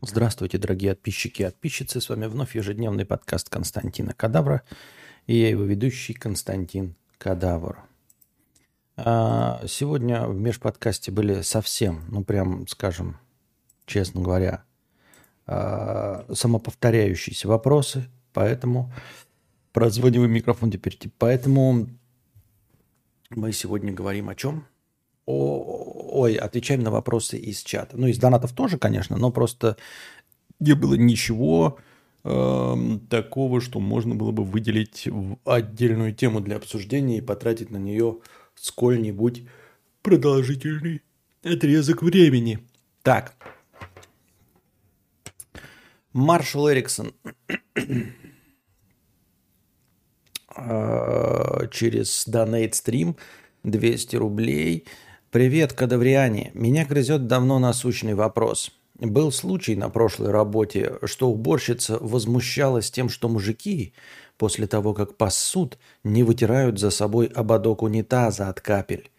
[0.00, 2.00] Здравствуйте, дорогие подписчики и подписчицы.
[2.00, 4.62] С вами вновь ежедневный подкаст Константина Кадавра.
[5.26, 7.80] И я его ведущий Константин Кадавр.
[8.96, 13.16] А, сегодня в межподкасте были совсем, ну прям, скажем,
[13.86, 14.62] честно говоря,
[15.46, 18.08] а, самоповторяющиеся вопросы.
[18.32, 18.92] Поэтому
[19.72, 20.96] прозваниваю микрофон теперь.
[21.18, 21.88] Поэтому
[23.30, 24.64] мы сегодня говорим о чем?
[25.26, 27.96] О, ой, отвечаем на вопросы из чата.
[27.96, 29.76] Ну, из донатов тоже, конечно, но просто
[30.58, 31.78] не было ничего
[32.24, 32.76] э,
[33.08, 38.18] такого, что можно было бы выделить в отдельную тему для обсуждения и потратить на нее
[38.56, 39.44] сколь-нибудь
[40.02, 41.02] продолжительный
[41.44, 42.58] отрезок времени.
[43.02, 43.34] Так.
[46.12, 47.14] Маршал Эриксон
[50.56, 53.16] э, через Donate Stream
[53.62, 54.84] 200 рублей–
[55.30, 56.52] Привет, кадавриане.
[56.54, 58.72] Меня грызет давно насущный вопрос.
[58.98, 63.92] Был случай на прошлой работе, что уборщица возмущалась тем, что мужики
[64.38, 69.10] после того, как пасут, не вытирают за собой ободок унитаза от капель.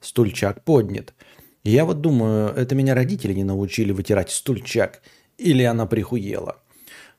[0.00, 1.14] Стульчак поднят.
[1.64, 5.02] Я вот думаю, это меня родители не научили вытирать стульчак,
[5.36, 6.62] или она прихуела.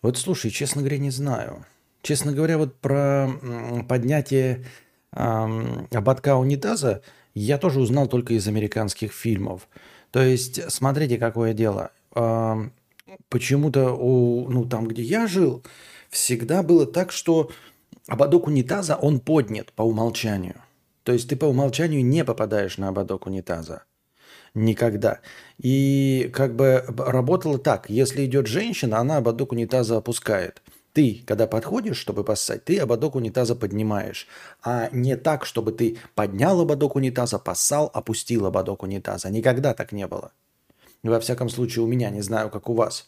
[0.01, 1.65] Вот слушай, честно говоря, не знаю.
[2.01, 3.29] Честно говоря, вот про
[3.89, 4.63] поднятие
[5.11, 7.01] эм, ободка унитаза–
[7.37, 9.67] я тоже узнал только из американских фильмов.
[10.11, 11.91] То есть, смотрите, какое дело.
[13.29, 15.63] Почему-то, у, ну, там, где я жил,
[16.09, 17.51] всегда было так, что
[18.07, 20.61] ободок унитаза, он поднят по умолчанию.
[21.03, 23.83] То есть ты по умолчанию не попадаешь на ободок унитаза.
[24.53, 25.19] Никогда.
[25.57, 27.89] И как бы работало так.
[27.89, 30.61] Если идет женщина, она ободок унитаза опускает–
[30.97, 34.27] ты, когда подходишь, чтобы поссать, ты ободок унитаза поднимаешь.
[34.63, 39.29] А не так, чтобы ты поднял ободок унитаза, поссал, опустил ободок унитаза.
[39.29, 40.31] Никогда так не было.
[41.03, 43.05] Во всяком случае, у меня, не знаю, как у вас.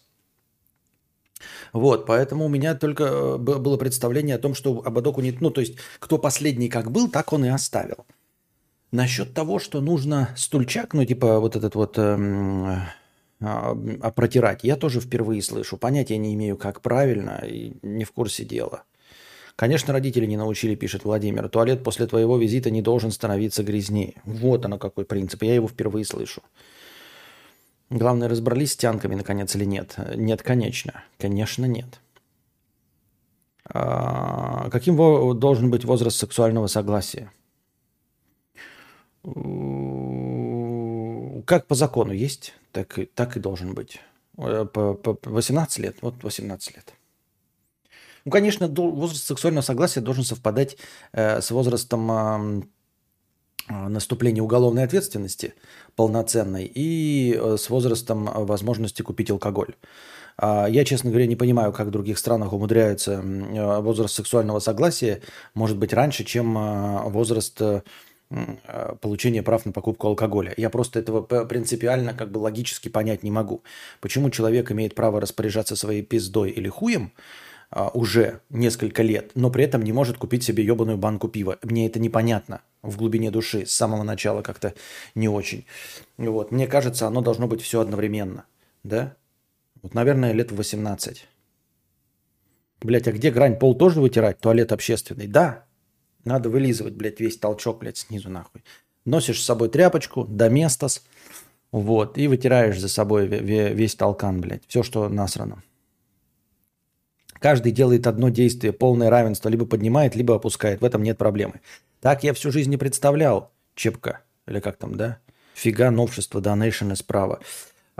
[1.73, 5.43] Вот, поэтому у меня только э, было представление о том, что ободок унитаза...
[5.43, 8.05] Ну, то есть, кто последний как был, так он и оставил.
[8.91, 12.83] Насчет того, что нужно стульчак, ну, типа вот этот вот эм,
[13.41, 15.77] а, а протирать, я тоже впервые слышу.
[15.77, 18.83] Понятия не имею, как правильно, и не в курсе дела.
[19.55, 21.49] Конечно, родители не научили, пишет Владимир.
[21.49, 24.21] Туалет после твоего визита не должен становиться грязнее.
[24.23, 25.43] Вот оно какой принцип.
[25.43, 26.41] Я его впервые слышу.
[27.89, 29.95] Главное, разобрались с тянками, наконец, или нет?
[30.15, 31.03] Нет, конечно.
[31.17, 31.99] Конечно, нет.
[33.65, 34.95] А, каким
[35.39, 37.31] должен быть возраст сексуального согласия?
[41.49, 43.99] Как по закону есть, так, и, так и должен быть.
[44.37, 46.93] Э, по, по 18 лет, вот 18 лет.
[48.23, 50.77] Ну, конечно, возраст сексуального согласия должен совпадать
[51.11, 52.63] э, с возрастом э,
[53.67, 55.55] наступления уголовной ответственности
[55.95, 59.73] полноценной и э, с возрастом возможности купить алкоголь.
[60.37, 63.23] А, я, честно говоря, не понимаю, как в других странах умудряются
[63.81, 65.21] возраст сексуального согласия
[65.55, 67.59] может быть раньше, чем возраст
[69.01, 70.53] получения прав на покупку алкоголя.
[70.57, 73.63] Я просто этого принципиально как бы логически понять не могу.
[74.01, 77.11] Почему человек имеет право распоряжаться своей пиздой или хуем
[77.71, 81.59] а, уже несколько лет, но при этом не может купить себе ебаную банку пива.
[81.61, 84.73] Мне это непонятно в глубине души, с самого начала как-то
[85.13, 85.65] не очень.
[86.17, 86.51] Вот.
[86.51, 88.45] Мне кажется, оно должно быть все одновременно.
[88.83, 89.15] Да?
[89.83, 91.27] Вот, наверное, лет в 18.
[92.81, 93.57] Блять, а где грань?
[93.59, 94.39] Пол тоже вытирать?
[94.39, 95.27] Туалет общественный?
[95.27, 95.65] Да,
[96.25, 98.63] надо вылизывать, блядь, весь толчок, блядь, снизу нахуй.
[99.05, 101.03] Носишь с собой тряпочку, доместос,
[101.71, 104.63] вот, и вытираешь за собой весь толкан, блядь.
[104.67, 105.63] Все, что насрано.
[107.39, 110.81] Каждый делает одно действие, полное равенство, либо поднимает, либо опускает.
[110.81, 111.61] В этом нет проблемы.
[112.01, 115.19] Так я всю жизнь не представлял, Чепка, или как там, да?
[115.53, 117.39] Фига новшество, донейшн справа.
[117.39, 117.41] А,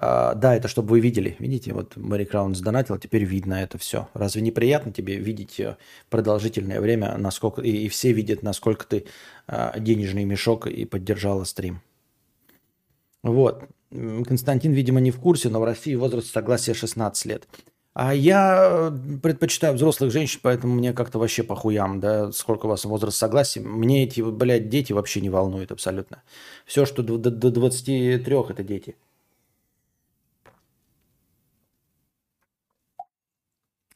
[0.02, 1.36] да, это чтобы вы видели.
[1.40, 4.08] Видите, вот Мэри Краун сдонатил, теперь видно это все.
[4.14, 5.78] Разве не приятно тебе видеть э,
[6.10, 9.06] продолжительное время, насколько и, и все видят, насколько ты
[9.48, 11.82] а, денежный мешок и поддержала стрим?
[13.24, 13.64] Вот.
[13.92, 17.48] Константин, видимо, не в курсе, но в России возраст согласия 16 лет.
[17.94, 22.86] А я э, предпочитаю взрослых женщин, поэтому мне как-то вообще похуям, да, сколько у вас
[22.86, 23.60] возраст согласия.
[23.60, 26.22] Мне эти, блядь, дети вообще не волнуют абсолютно.
[26.66, 28.96] Все, что до, до 23, это дети.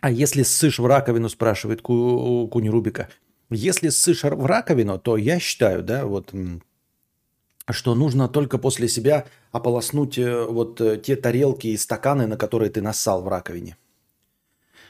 [0.03, 3.07] А если ссышь в раковину, спрашивает Ку, Куни Рубика.
[3.49, 6.33] Если ссышь в раковину, то я считаю, да, вот,
[7.69, 12.69] что нужно только после себя ополоснуть э, вот э, те тарелки и стаканы, на которые
[12.69, 13.77] ты нассал в раковине.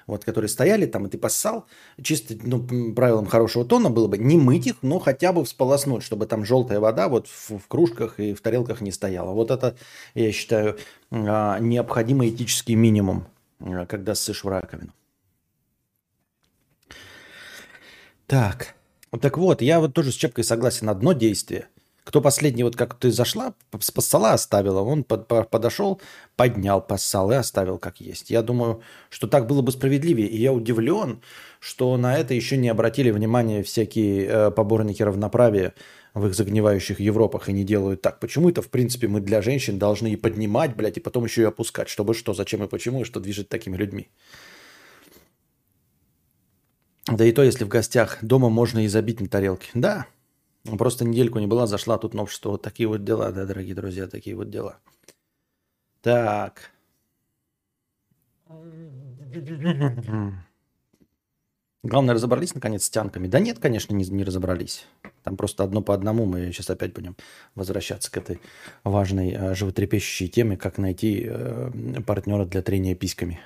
[0.07, 1.68] вот, которые стояли там, и ты поссал,
[2.01, 6.25] чисто ну, правилом хорошего тона было бы не мыть их, но хотя бы всполоснуть, чтобы
[6.25, 9.31] там желтая вода вот в, в кружках и в тарелках не стояла.
[9.33, 9.77] Вот это,
[10.15, 10.80] я считаю,
[11.12, 13.27] а, необходимый этический минимум,
[13.60, 14.92] а, когда ссышь в раковину.
[18.28, 18.75] Так,
[19.22, 20.90] так вот, я вот тоже с Чепкой согласен.
[20.90, 21.68] Одно действие.
[22.04, 26.02] Кто последний, вот как ты зашла, с стола оставила, он под, подошел,
[26.36, 28.30] поднял, поссал и оставил как есть.
[28.30, 30.28] Я думаю, что так было бы справедливее.
[30.28, 31.22] И я удивлен,
[31.62, 35.74] что на это еще не обратили внимание всякие э, поборники равноправия
[36.14, 38.20] в их загнивающих Европах и не делают так.
[38.20, 41.46] Почему это, в принципе, мы для женщин должны и поднимать, блядь, и потом еще и
[41.46, 41.88] опускать?
[41.88, 44.10] Чтобы что, зачем и почему, и что движет такими людьми?
[47.07, 49.69] Да и то, если в гостях дома можно и забить на тарелке.
[49.73, 50.07] Да,
[50.77, 52.51] Просто недельку не была, зашла тут новшество.
[52.51, 54.77] Вот такие вот дела, да, дорогие друзья, такие вот дела.
[56.01, 56.71] Так.
[61.83, 63.27] Главное, разобрались наконец с тянками?
[63.27, 64.88] Да нет, конечно, не, не разобрались.
[65.23, 66.25] Там просто одно по одному.
[66.25, 67.17] Мы сейчас опять будем
[67.55, 68.39] возвращаться к этой
[68.85, 71.71] важной э, животрепещущей теме, как найти э,
[72.05, 73.41] партнера для трения письками.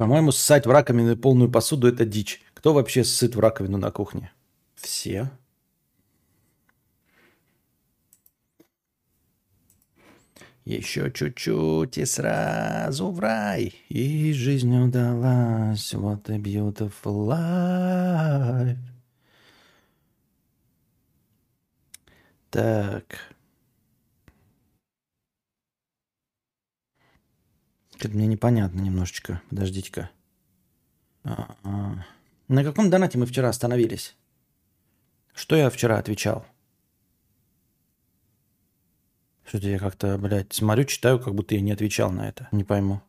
[0.00, 2.40] По-моему, ссать в раковину полную посуду– это дичь.
[2.54, 4.32] Кто вообще ссыт в раковину на кухне?
[4.74, 5.30] Все.
[10.64, 13.74] Еще чуть-чуть и сразу в рай.
[13.90, 15.92] И жизнь удалась.
[15.92, 18.78] What a beautiful life.
[22.48, 23.29] Так.
[28.00, 29.42] Что-то мне непонятно немножечко.
[29.50, 30.10] Подождите-ка.
[31.22, 32.02] А -а.
[32.48, 34.16] На каком донате мы вчера остановились?
[35.34, 36.46] Что я вчера отвечал?
[39.44, 42.48] Что-то я как-то, блядь, смотрю, читаю, как будто я не отвечал на это.
[42.52, 43.02] Не пойму.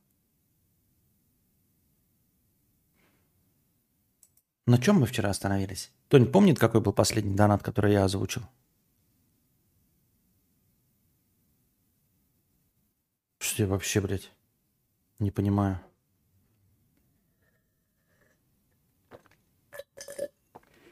[4.65, 5.89] На чем мы вчера остановились?
[6.09, 8.41] Кто-нибудь помнит, какой был последний донат, который я озвучил?
[13.39, 14.31] Что я вообще, блядь?
[15.21, 15.79] Не понимаю.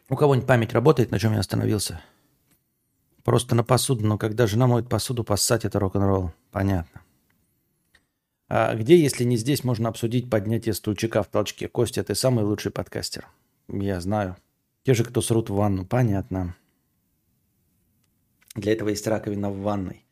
[0.08, 2.00] У кого-нибудь память работает, на чем я остановился?
[3.24, 6.32] Просто на посуду, но когда жена моет посуду, поссать это рок-н-ролл.
[6.52, 7.02] Понятно.
[8.48, 11.68] А где, если не здесь, можно обсудить поднятие стульчика в толчке?
[11.68, 13.28] Костя, ты самый лучший подкастер.
[13.68, 14.38] Я знаю.
[14.84, 15.88] Те же, кто срут в ванну.
[15.88, 16.56] Понятно.
[18.54, 20.06] Для этого есть раковина в ванной.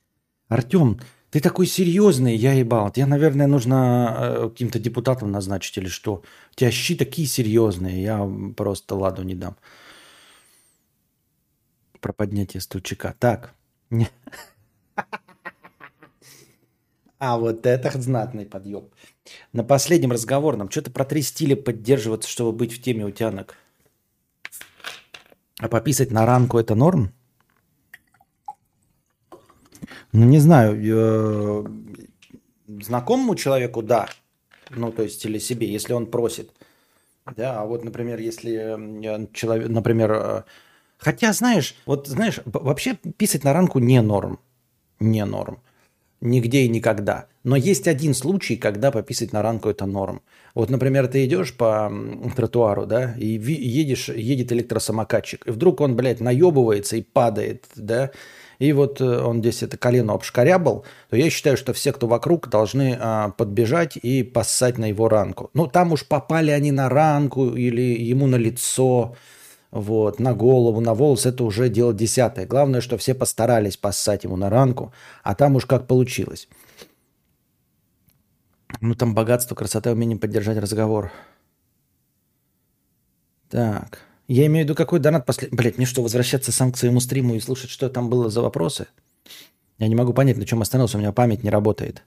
[0.47, 2.91] Артем, ты такой серьезный, я ебал.
[2.95, 6.23] Я, наверное, нужно э, каким-то депутатом назначить или что.
[6.51, 9.57] У тебя щи такие серьезные, я просто ладу не дам.
[11.99, 13.15] Про поднятие стульчика.
[13.19, 13.53] Так.
[17.19, 18.91] А вот это знатный подъем.
[19.51, 23.55] На последнем разговорном что-то про три стиля поддерживаться, чтобы быть в теме утянок.
[25.59, 27.11] А пописать на ранку это норм?
[30.13, 31.65] Ну, не знаю, э,
[32.81, 34.07] знакомому человеку, да.
[34.69, 36.51] Ну, то есть, или себе, если он просит.
[37.35, 40.43] Да, а вот, например, если человек, например, э,
[40.97, 44.39] хотя, знаешь, вот, знаешь, вообще писать на ранку не норм.
[44.99, 45.59] Не норм.
[46.21, 47.27] Нигде и никогда.
[47.43, 50.21] Но есть один случай, когда пописать на ранку это норм.
[50.55, 51.91] Вот, например, ты идешь по
[52.35, 58.11] тротуару, да, и едешь, едет электросамокатчик, и вдруг он, блядь, наебывается и падает, да,
[58.59, 62.49] и вот э, он здесь это колено обшкарябал, то я считаю, что все, кто вокруг,
[62.49, 65.49] должны а, подбежать и поссать на его ранку.
[65.53, 69.15] Ну, там уж попали они на ранку или ему на лицо,
[69.71, 72.45] вот, на голову, на волос, это уже дело десятое.
[72.45, 76.47] Главное, что все постарались поссать ему на ранку, а там уж как получилось.
[78.81, 81.11] Ну, там богатство, красота, умение поддержать разговор.
[83.49, 84.06] Так.
[84.27, 85.47] Я имею в виду, какой донат после...
[85.51, 88.87] Блять, мне что, возвращаться сам к своему стриму и слушать, что там было за вопросы?
[89.77, 92.03] Я не могу понять, на чем остановился, у меня память не работает.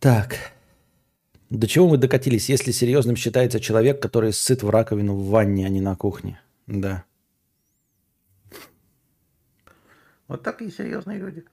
[0.00, 0.52] Так.
[1.48, 5.68] До чего мы докатились, если серьезным считается человек, который сыт в раковину в ванне, а
[5.68, 6.40] не на кухне?
[6.66, 7.04] Да.
[10.26, 11.44] Вот такие серьезные люди.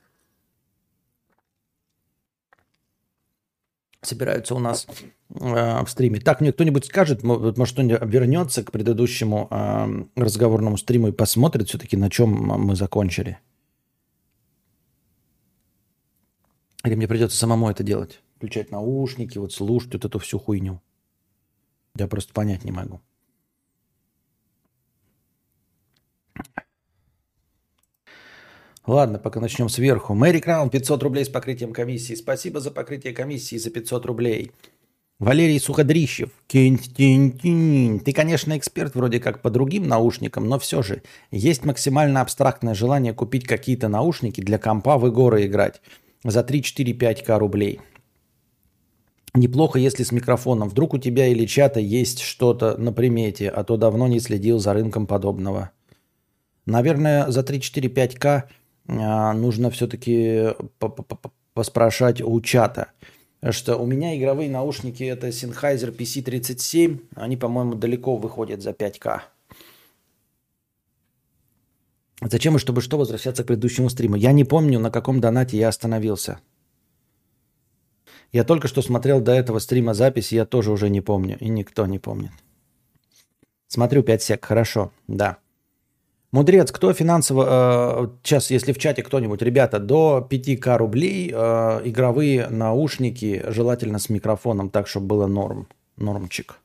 [4.05, 4.87] Собираются у нас
[5.29, 6.19] э, в стриме.
[6.19, 11.97] Так, мне кто-нибудь скажет, может, кто-нибудь вернется к предыдущему э, разговорному стриму и посмотрит все-таки,
[11.97, 13.39] на чем мы закончили.
[16.83, 18.21] Или мне придется самому это делать?
[18.35, 20.81] Включать наушники, вот слушать вот эту всю хуйню.
[21.95, 23.01] Я просто понять не могу.
[28.85, 30.13] Ладно, пока начнем сверху.
[30.13, 32.15] Мэри Краун, 500 рублей с покрытием комиссии.
[32.15, 34.51] Спасибо за покрытие комиссии за 500 рублей.
[35.19, 36.31] Валерий Суходрищев.
[36.47, 43.13] Ты, конечно, эксперт вроде как по другим наушникам, но все же есть максимально абстрактное желание
[43.13, 45.81] купить какие-то наушники для компа в игры играть
[46.25, 47.79] за 3-4-5к рублей.
[49.33, 50.67] Неплохо, если с микрофоном.
[50.67, 54.73] Вдруг у тебя или чата есть что-то на примете, а то давно не следил за
[54.73, 55.71] рынком подобного.
[56.65, 58.43] Наверное, за 3-4-5к а,
[58.87, 60.49] нужно все-таки
[61.53, 62.91] поспрашать у чата.
[63.49, 66.99] Что у меня игровые наушники это Sennheiser PC37.
[67.15, 69.21] Они, по-моему, далеко выходят за 5к.
[72.21, 74.15] Зачем и чтобы что возвращаться к предыдущему стриму?
[74.15, 76.39] Я не помню, на каком донате я остановился.
[78.31, 81.37] Я только что смотрел до этого стрима запись, я тоже уже не помню.
[81.39, 82.31] И никто не помнит.
[83.67, 85.37] Смотрю 5 сек, хорошо, да.
[86.33, 87.45] Мудрец, кто финансово...
[87.47, 94.09] Э, сейчас, если в чате кто-нибудь, ребята, до 5к рублей э, игровые наушники, желательно с
[94.09, 96.55] микрофоном, так, чтобы было норм, нормчик.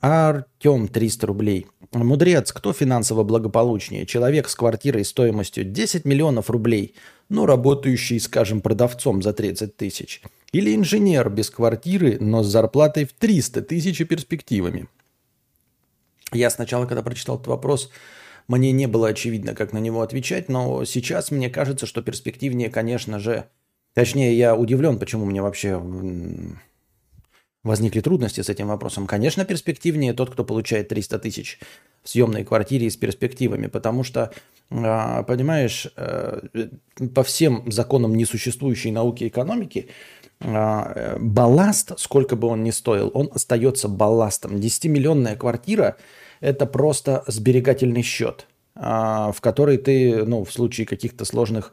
[0.00, 1.66] Артем 300 рублей.
[1.92, 4.04] Мудрец, кто финансово благополучнее?
[4.04, 6.94] Человек с квартирой стоимостью 10 миллионов рублей,
[7.30, 10.20] но работающий, скажем, продавцом за 30 тысяч.
[10.52, 14.88] Или инженер без квартиры, но с зарплатой в 300 тысяч и перспективами.
[16.32, 17.90] Я сначала, когда прочитал этот вопрос,
[18.48, 23.18] мне не было очевидно, как на него отвечать, но сейчас мне кажется, что перспективнее, конечно
[23.18, 23.46] же...
[23.94, 25.78] Точнее, я удивлен, почему мне вообще
[27.62, 29.06] возникли трудности с этим вопросом.
[29.06, 31.60] Конечно, перспективнее тот, кто получает 300 тысяч
[32.02, 34.32] в съемной квартире с перспективами, потому что,
[34.70, 36.48] а, понимаешь, э,
[37.14, 39.88] по всем законам несуществующей науки экономики,
[40.42, 44.56] балласт, сколько бы он ни стоил, он остается балластом.
[44.56, 45.96] 10-миллионная квартира–
[46.42, 51.72] это просто сберегательный счет, а, в который ты, ну, в случае каких-то сложных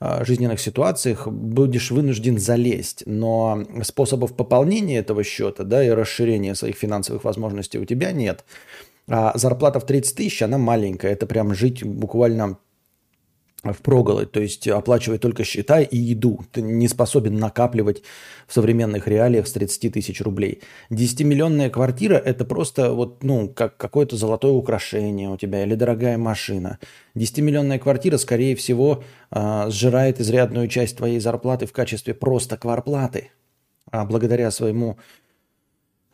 [0.00, 3.04] а, жизненных ситуациях будешь вынужден залезть.
[3.06, 8.44] Но способов пополнения этого счета да, и расширения своих финансовых возможностей у тебя нет.
[9.08, 11.12] А зарплата в 30 тысяч, она маленькая.
[11.12, 12.58] Это прям жить буквально
[13.64, 16.40] в проголы, то есть оплачивать только счета и еду.
[16.52, 18.02] Ты не способен накапливать
[18.46, 20.62] в современных реалиях с 30 тысяч рублей.
[20.90, 26.78] 10-миллионная квартира– это просто вот, ну, как какое-то золотое украшение у тебя или дорогая машина.
[27.16, 33.30] 10-миллионная квартира, скорее всего, э, сжирает изрядную часть твоей зарплаты в качестве просто кварплаты.
[33.90, 34.98] А благодаря своему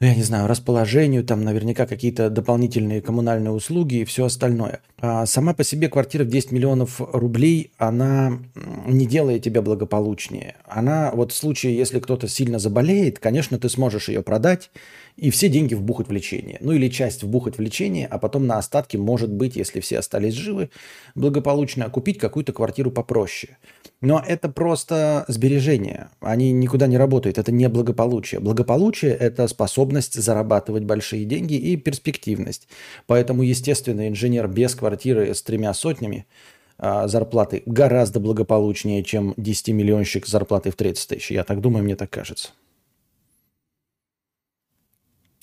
[0.00, 4.80] я не знаю, расположению, там наверняка какие-то дополнительные коммунальные услуги и все остальное.
[4.98, 8.38] А сама по себе квартира в 10 миллионов рублей, она
[8.86, 10.56] не делает тебя благополучнее.
[10.66, 14.70] Она, вот в случае, если кто-то сильно заболеет, конечно, ты сможешь ее продать
[15.16, 16.59] и все деньги вбухать в лечение.
[16.61, 20.35] Ну или часть вбухать в лечение, а потом на остатки, может быть, если все остались
[20.35, 20.71] живы,
[21.14, 23.59] благополучно, купить какую-то квартиру попроще.
[24.00, 26.11] Но это просто сбережения.
[26.21, 27.38] Они никуда не работают.
[27.38, 28.40] Это не благополучие.
[28.40, 32.68] Благополучие– это способность зарабатывать большие деньги и перспективность.
[33.06, 36.26] Поэтому, естественно, инженер без квартиры с тремя сотнями
[36.76, 41.30] а, зарплаты гораздо благополучнее, чем 10-миллионщик с зарплатой в 30 тысяч.
[41.30, 42.50] Я так думаю, мне так кажется.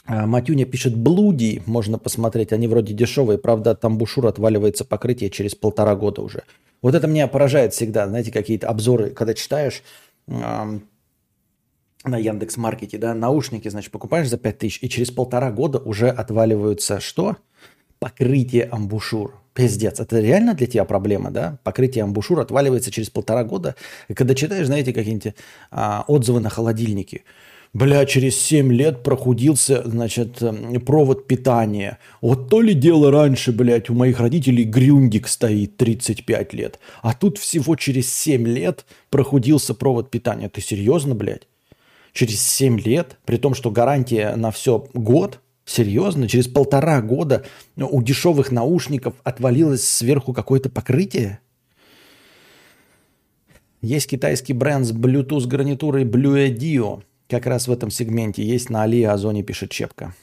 [0.05, 5.55] А, Матюня пишет, блуди можно посмотреть, они вроде дешевые, правда, там бушур отваливается покрытие через
[5.55, 6.43] полтора года уже.
[6.81, 9.83] Вот это меня поражает всегда, знаете, какие-то обзоры, когда читаешь
[10.27, 10.81] на
[12.03, 17.37] Яндекс Маркете, да, наушники, значит, покупаешь за 5000, и через полтора года уже отваливаются что?
[17.99, 19.35] Покрытие амбушюр.
[19.53, 21.59] Пиздец, это реально для тебя проблема, да?
[21.63, 23.75] Покрытие амбушюр отваливается через полтора года.
[24.07, 25.35] И когда читаешь, знаете, какие-нибудь
[25.69, 27.23] а, отзывы на холодильники–
[27.73, 31.99] Бля, через 7 лет прохудился, значит, эм, провод питания.
[32.19, 36.79] Вот то ли дело раньше, блядь, у моих родителей грюндик стоит 35 лет.
[37.01, 40.49] А тут всего через 7 лет прохудился провод питания.
[40.49, 41.47] Ты серьезно, блядь?
[42.11, 47.45] Через 7 лет, при том, что гарантия на все год, серьезно, через полтора года
[47.77, 51.39] у дешевых наушников отвалилось сверху какое-то покрытие?
[53.81, 58.83] Есть китайский бренд с Bluetooth гарнитурой Blue Dio– как раз в этом сегменте есть на
[58.83, 60.13] Али Озоне, пишет Чепка.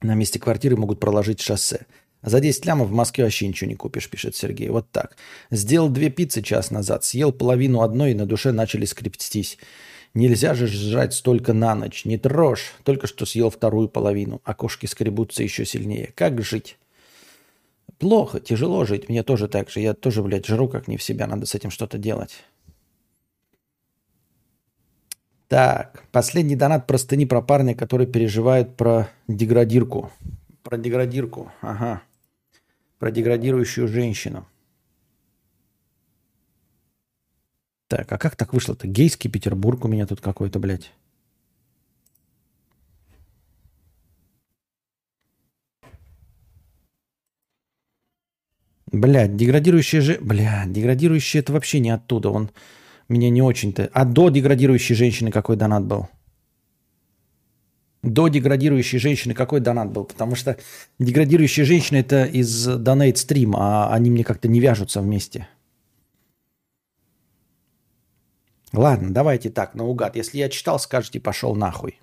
[0.00, 1.86] На месте квартиры могут проложить шоссе.
[2.22, 4.68] За 10 лямов в Москве вообще ничего не купишь, пишет Сергей.
[4.68, 5.16] Вот так.
[5.50, 9.58] Сделал две пиццы час назад, съел половину одной и на душе начали скрептись.
[10.14, 12.04] Нельзя же жрать столько на ночь.
[12.04, 12.72] Не трожь.
[12.84, 16.12] Только что съел вторую половину, а кошки скребутся еще сильнее.
[16.14, 16.78] Как жить?
[17.98, 19.08] Плохо, тяжело жить.
[19.08, 19.80] Мне тоже так же.
[19.80, 21.26] Я тоже, блядь, жру как не в себя.
[21.26, 22.44] Надо с этим что-то делать.
[25.50, 30.12] Так, последний донат простыни про парня, который переживает про деградирку.
[30.62, 32.02] Про деградирку, ага.
[33.00, 34.46] Про деградирующую женщину.
[37.88, 38.86] Так, а как так вышло-то?
[38.86, 40.92] Гейский Петербург у меня тут какой-то, блядь.
[48.92, 50.18] Блядь, деградирующая же...
[50.20, 52.30] Блядь, деградирующая это вообще не оттуда.
[52.30, 52.50] Он
[53.10, 53.90] меня не очень-то...
[53.92, 56.08] А до деградирующей женщины какой донат был?
[58.02, 60.04] До деградирующей женщины какой донат был?
[60.04, 60.56] Потому что
[60.98, 65.48] деградирующая женщина это из Donate Stream, а они мне как-то не вяжутся вместе.
[68.72, 70.14] Ладно, давайте так, наугад.
[70.14, 71.98] Если я читал, скажите, пошел нахуй.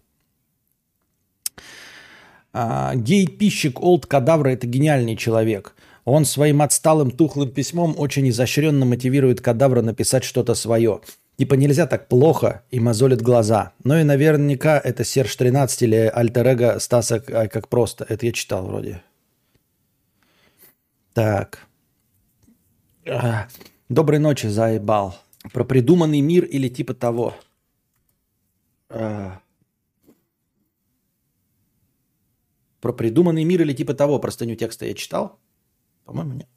[2.52, 5.77] А, гей-пищик Олд Кадавра– это гениальный человек.
[6.10, 11.02] Он своим отсталым тухлым письмом очень изощренно мотивирует Кадавра написать что-то свое.
[11.36, 13.74] Типа нельзя так плохо и мозолит глаза.
[13.84, 18.06] Но и наверняка это Серж 13 или альтер Стаса а, как просто.
[18.08, 19.04] Это я читал вроде.
[21.14, 21.68] Так.
[23.90, 25.14] Доброй ночи, заебал.
[25.52, 27.36] Про придуманный мир или типа того.
[28.88, 29.42] Про
[32.96, 34.20] придуманный мир или типа того.
[34.20, 35.38] Простыню текста я читал?
[36.08, 36.48] По-моему, нет.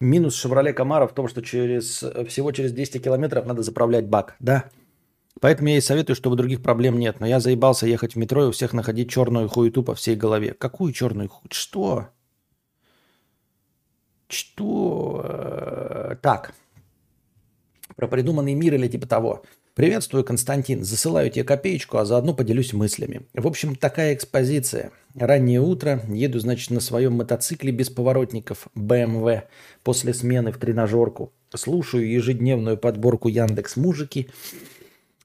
[0.00, 4.36] Минус Шевроле Камара в том, что через, всего через 200 километров надо заправлять бак.
[4.38, 4.70] Да.
[5.40, 7.20] Поэтому я и советую, чтобы других проблем нет.
[7.20, 10.52] Но я заебался ехать в метро и у всех находить черную хуету по всей голове.
[10.52, 11.54] Какую черную хуету?
[11.54, 12.08] Что?
[14.28, 16.16] Что?
[16.22, 16.54] Так.
[17.96, 19.42] Про придуманный мир или типа того.
[19.74, 20.84] Приветствую, Константин.
[20.84, 23.26] Засылаю тебе копеечку, а заодно поделюсь мыслями.
[23.32, 24.92] В общем, такая экспозиция.
[25.14, 26.02] Раннее утро.
[26.08, 29.44] Еду, значит, на своем мотоцикле без поворотников BMW
[29.84, 31.32] после смены в тренажерку.
[31.54, 34.28] Слушаю ежедневную подборку Яндекс Мужики.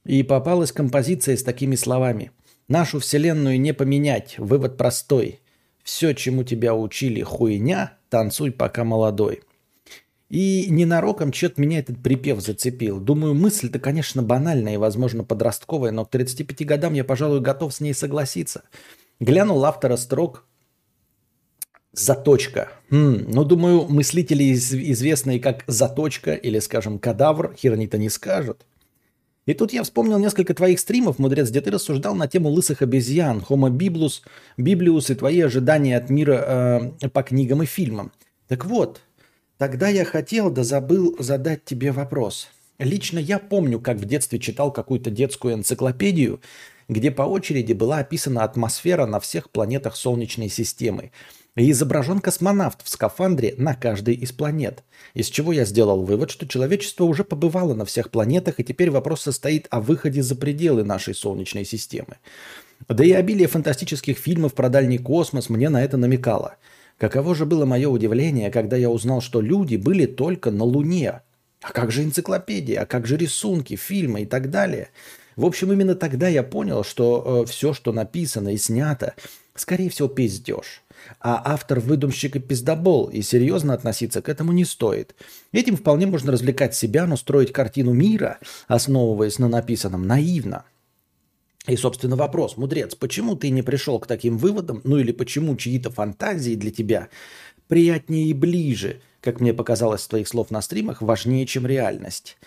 [0.06, 2.32] И попалась композиция с такими словами.
[2.68, 4.36] Нашу вселенную не поменять.
[4.38, 5.40] Вывод простой.
[5.84, 7.98] Все, чему тебя учили, хуйня.
[8.10, 9.42] Танцуй, пока молодой.
[10.30, 13.00] И ненароком что-то меня этот припев зацепил.
[13.00, 17.82] Думаю, мысль-то, конечно, банальная и, возможно, подростковая, но к 35 годам я, пожалуй, готов с
[17.82, 18.62] ней согласиться.
[19.20, 20.46] Глянул автора строк
[21.92, 22.70] Заточка.
[22.90, 28.66] Хм, ну, думаю, мыслители, из- известные как Заточка или, скажем, Кадавр, херни-то не скажут.
[29.46, 33.44] И тут я вспомнил несколько твоих стримов, мудрец, где ты рассуждал на тему лысых обезьян,
[33.50, 34.22] Homo biblus,
[34.58, 38.12] Библиус и твои ожидания от мира э, по книгам и фильмам.
[38.48, 39.02] Так вот,
[39.60, 42.48] Тогда я хотел, да забыл задать тебе вопрос.
[42.78, 46.40] Лично я помню, как в детстве читал какую-то детскую энциклопедию,
[46.90, 51.12] где по очереди была описана атмосфера на всех планетах Солнечной системы.
[51.56, 54.84] И изображен космонавт в скафандре на каждой из планет.
[55.14, 59.22] Из чего я сделал вывод, что человечество уже побывало на всех планетах, и теперь вопрос
[59.22, 62.18] состоит о выходе за пределы нашей Солнечной системы.
[62.88, 66.56] Да и обилие фантастических фильмов про дальний космос мне на это намекало–
[67.00, 71.22] Каково же было мое удивление, когда я узнал, что люди были только на Луне.
[71.62, 74.90] А как же энциклопедия, а как же рисунки, фильмы и так далее?
[75.40, 79.14] В общем, именно тогда я понял, что э, все, что написано и снято,
[79.56, 80.84] скорее всего, пиздеж.
[81.22, 85.16] А автор выдумщик и пиздобол, и серьезно относиться к этому не стоит.
[85.54, 90.66] Этим вполне можно развлекать себя, но строить картину мира, основываясь на написанном, наивно–
[91.68, 95.92] и, собственно, вопрос, мудрец, почему ты не пришел к таким выводам, ну или почему чьи-то
[95.92, 97.10] фантазии для тебя
[97.68, 102.38] приятнее и ближе, как мне показалось с твоих слов на стримах, важнее, чем реальность?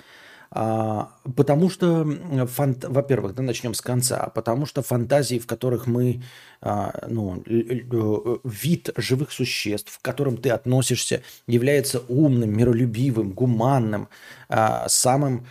[0.55, 2.07] А, потому что,
[2.47, 2.85] фант...
[2.85, 6.23] во-первых, да, начнем с конца, потому что фантазии, в которых мы,
[6.61, 14.09] а, ну, вид живых существ, к которым ты относишься, является умным, миролюбивым, гуманным,
[14.51, 15.47] а, самым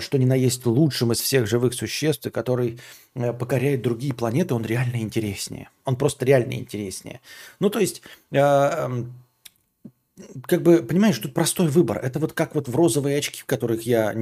[0.00, 2.78] что ни на есть лучшим из всех живых существ, и который
[3.14, 5.70] э, покоряет другие планеты, он реально интереснее.
[5.86, 7.22] Он просто реально интереснее.
[7.58, 9.14] Ну, то есть, э, эм,
[10.46, 11.98] как бы, понимаешь, тут простой выбор.
[11.98, 14.14] Это вот как вот в розовые очки, в которых я,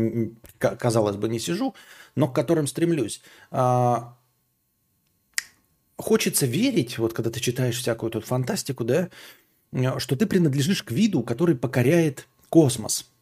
[0.59, 1.75] казалось бы, не сижу,
[2.17, 3.23] но к которым стремлюсь.
[3.51, 4.17] А,
[5.97, 9.09] хочется верить, вот когда ты читаешь всякую тут фантастику, да,
[9.73, 13.11] э, что ты принадлежишь к виду, который покоряет космос–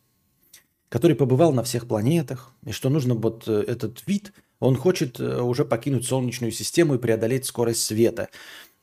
[0.92, 5.40] который побывал на всех планетах, и что нужно вот э, этот вид, он хочет э,
[5.40, 8.28] уже покинуть Солнечную систему и преодолеть скорость света,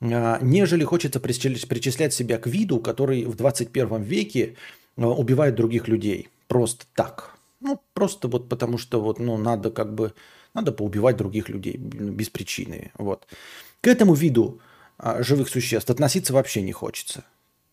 [0.00, 4.56] нежели хочется причислять себя к виду, который в 21 веке
[4.96, 6.28] э, убивает других людей.
[6.48, 7.36] Просто так.
[7.60, 10.14] Ну, просто вот потому что вот, ну, надо как бы,
[10.54, 12.92] надо поубивать других людей без причины.
[12.96, 13.26] Вот.
[13.82, 14.60] К этому виду
[14.96, 17.24] а, живых существ относиться вообще не хочется.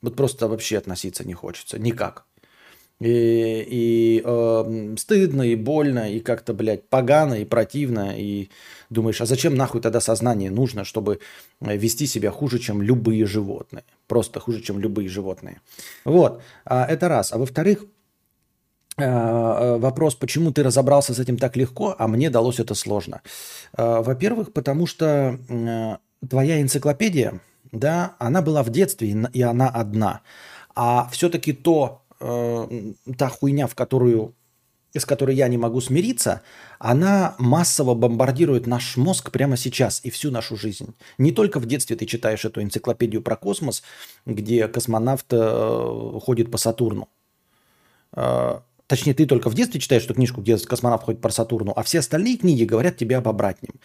[0.01, 1.79] Вот просто вообще относиться не хочется.
[1.79, 2.25] Никак.
[2.99, 8.49] И, и э, стыдно, и больно, и как-то, блядь, погано, и противно, и
[8.89, 11.19] думаешь, а зачем нахуй тогда сознание нужно, чтобы
[11.61, 13.83] э, вести себя хуже, чем любые животные?
[14.07, 15.61] Просто хуже, чем любые животные.
[16.05, 17.31] Вот, а, это раз.
[17.31, 17.85] А во-вторых,
[18.97, 23.21] э, э, вопрос, почему ты разобрался с этим так легко, а мне далось это сложно.
[23.77, 25.37] Во-первых, потому что
[26.27, 30.21] твоя энциклопедия, да, она была в детстве, и она одна.
[30.73, 34.33] А все-таки то, э, та хуйня, в которую,
[34.93, 36.41] с которой я не могу смириться,
[36.79, 40.95] она массово бомбардирует наш мозг прямо сейчас и всю нашу жизнь.
[41.17, 43.83] Не только в детстве ты читаешь эту энциклопедию про космос,
[44.25, 47.09] где космонавт э, ходит по Сатурну.
[48.13, 51.83] Э, точнее, ты только в детстве читаешь эту книжку, где космонавт ходит по Сатурну, а
[51.83, 53.75] все остальные книги говорят тебе об обратном.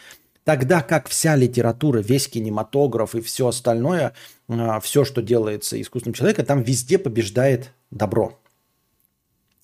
[0.45, 4.15] Тогда как вся литература, весь кинематограф и все остальное,
[4.49, 8.41] а, все, что делается искусственным человеком, там везде побеждает добро.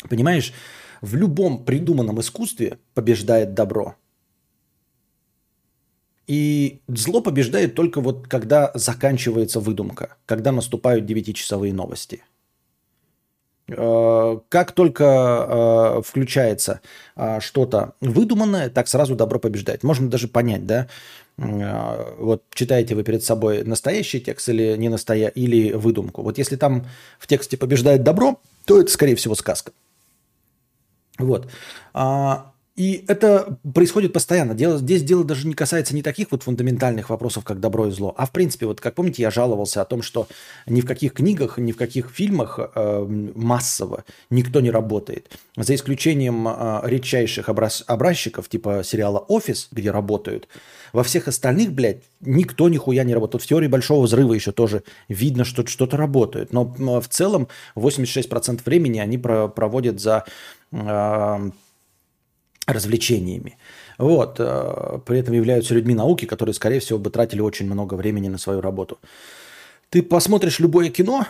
[0.09, 0.53] Понимаешь,
[1.01, 3.97] в любом придуманном искусстве побеждает добро.
[6.29, 12.38] И зло побеждает только вот когда заканчивается выдумка, когда наступают девятичасовые новости– Э,
[13.69, 16.81] как только э, включается
[17.17, 19.83] э, что-то выдуманное, так сразу добро побеждает.
[19.83, 20.89] Можно даже понять, да,
[21.37, 25.29] вот читаете вы перед собой настоящий текст или не настоя...
[25.29, 26.23] или выдумку.
[26.23, 26.87] Вот если там
[27.19, 29.71] в тексте побеждает добро, то это, скорее всего, сказка.
[31.19, 31.49] Вот.
[31.95, 34.55] А, и это происходит постоянно.
[34.55, 38.15] Дело, здесь дело даже не касается не таких вот фундаментальных вопросов, как добро и зло,
[38.17, 40.29] а в принципе, вот как помните, я жаловался о том, что
[40.65, 45.29] ни в каких книгах, ни в каких фильмах э, массово никто не работает.
[45.57, 50.47] За исключением э, редчайших образ, образчиков, типа сериала «Офис», где работают,
[50.93, 53.43] во всех остальных, блядь, никто нихуя не работает.
[53.43, 56.53] В теории Большого Взрыва еще тоже видно, что что-то работает.
[56.53, 56.65] Но
[57.01, 60.27] в целом 86% времени они про проводят за...
[60.71, 61.51] Э,
[62.69, 63.57] развлечениями.
[63.99, 64.37] Вот.
[64.39, 68.39] Э, при этом являются людьми науки, которые, скорее всего, бы тратили очень много времени на
[68.39, 68.99] свою работу.
[69.91, 71.27] Ты посмотришь любое кино,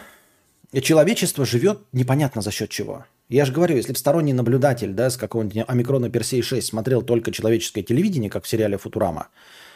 [0.73, 3.05] и человечество живет непонятно за счет чего.
[3.29, 7.31] Я же говорю, если бы сторонний наблюдатель да, с какого-нибудь омикрона Персей 6 смотрел только
[7.31, 9.29] человеческое телевидение, как в сериале «Футурама»,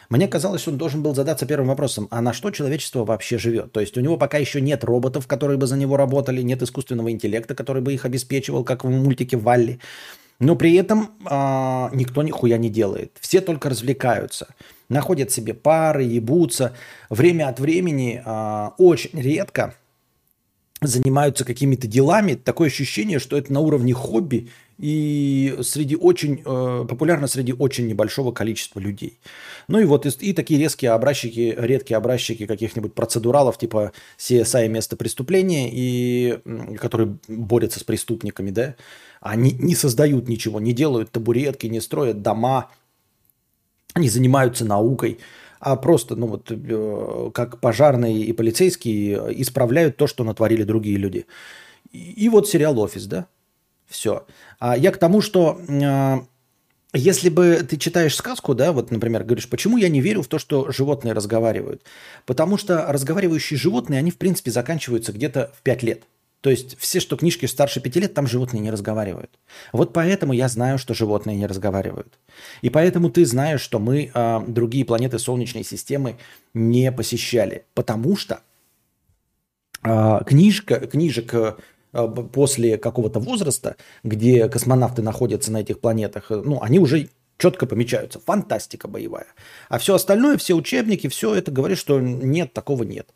[0.09, 3.71] мне казалось, он должен был задаться первым вопросом, а на что человечество вообще живет?
[3.71, 7.11] То есть у него пока еще нет роботов, которые бы за него работали, нет искусственного
[7.11, 9.79] интеллекта, который бы их обеспечивал, как в мультике «Валли».
[10.43, 13.15] Но при этом а, никто нихуя не делает.
[13.21, 14.47] Все только развлекаются.
[14.89, 16.73] Находят себе пары, ебутся.
[17.09, 19.73] Время от времени а, очень редко
[20.87, 22.35] занимаются какими-то делами.
[22.35, 28.31] Такое ощущение, что это на уровне хобби и среди очень э, популярно среди очень небольшого
[28.31, 29.19] количества людей.
[29.67, 34.95] Ну и вот и, и такие резкие образчики, редкие образчики каких-нибудь процедуралов типа CSI место
[34.95, 36.39] преступления и
[36.79, 38.75] которые борются с преступниками, да,
[39.21, 42.71] они не создают ничего, не делают табуретки, не строят дома,
[43.95, 45.19] не занимаются наукой,
[45.63, 51.25] а просто, ну вот, э, как пожарные и полицейские исправляют то, что натворили другие люди.
[51.93, 53.27] И, вот сериал «Офис», да?
[53.87, 54.25] Все.
[54.59, 56.17] А я к тому, что э,
[56.93, 60.37] если бы ты читаешь сказку, да, вот, например, говоришь, почему я не верю в то,
[60.37, 61.83] что животные разговаривают?
[62.25, 66.03] Потому что разговаривающие животные, они, в принципе, заканчиваются где-то в 5 лет.
[66.43, 69.39] То есть все, что книжки старше пяти лет, там животные не разговаривают.
[69.71, 72.19] Вот поэтому я знаю, что животные не разговаривают.
[72.61, 76.17] И поэтому ты знаешь, что мы э, другие планеты Солнечной системы
[76.53, 77.63] не посещали.
[77.73, 78.41] Потому что
[79.85, 81.53] э, книжка, книжек э,
[82.33, 88.19] после какого-то возраста, где космонавты находятся на этих планетах, ну, они уже четко помечаются.
[88.19, 89.27] Фантастика боевая.
[89.69, 93.13] А все остальное, все учебники, все это говорит, что нет, такого нет.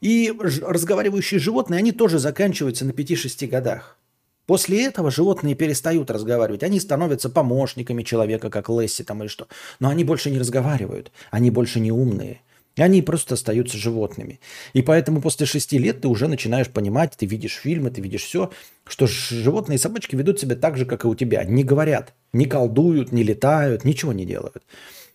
[0.00, 3.98] И разговаривающие животные, они тоже заканчиваются на 5-6 годах.
[4.46, 6.62] После этого животные перестают разговаривать.
[6.62, 9.46] Они становятся помощниками человека, как Лесси там или что.
[9.78, 11.12] Но они больше не разговаривают.
[11.30, 12.40] Они больше не умные.
[12.78, 14.40] Они просто остаются животными.
[14.72, 18.50] И поэтому после шести лет ты уже начинаешь понимать, ты видишь фильмы, ты видишь все,
[18.86, 21.44] что животные и собачки ведут себя так же, как и у тебя.
[21.44, 24.62] Не говорят, не колдуют, не летают, ничего не делают.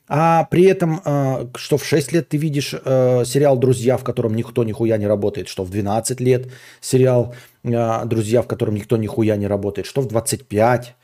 [0.07, 4.35] А при этом, э, что в 6 лет ты видишь э, сериал «Друзья», в котором
[4.35, 6.47] никто нихуя не работает, что в 12 лет
[6.81, 10.95] сериал э, «Друзья», в котором никто нихуя не работает, что в 25,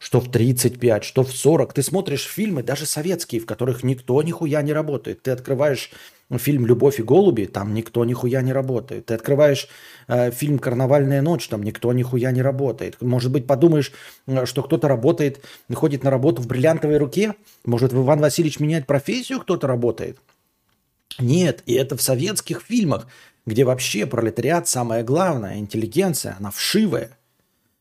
[0.00, 1.74] что в 35, что в 40.
[1.74, 5.22] Ты смотришь фильмы, даже советские, в которых никто нихуя не работает.
[5.22, 5.90] Ты открываешь
[6.38, 9.06] фильм «Любовь и голуби», там никто нихуя не работает.
[9.06, 9.68] Ты открываешь
[10.08, 12.96] э, фильм «Карнавальная ночь», там никто нихуя не работает.
[13.02, 13.92] Может быть, подумаешь,
[14.26, 17.34] э, что кто-то работает, ходит на работу в бриллиантовой руке?
[17.66, 20.18] Может, Иван Васильевич меняет профессию, кто-то работает?
[21.18, 23.06] Нет, и это в советских фильмах,
[23.44, 27.18] где вообще пролетариат самое главное, интеллигенция, она вшивая.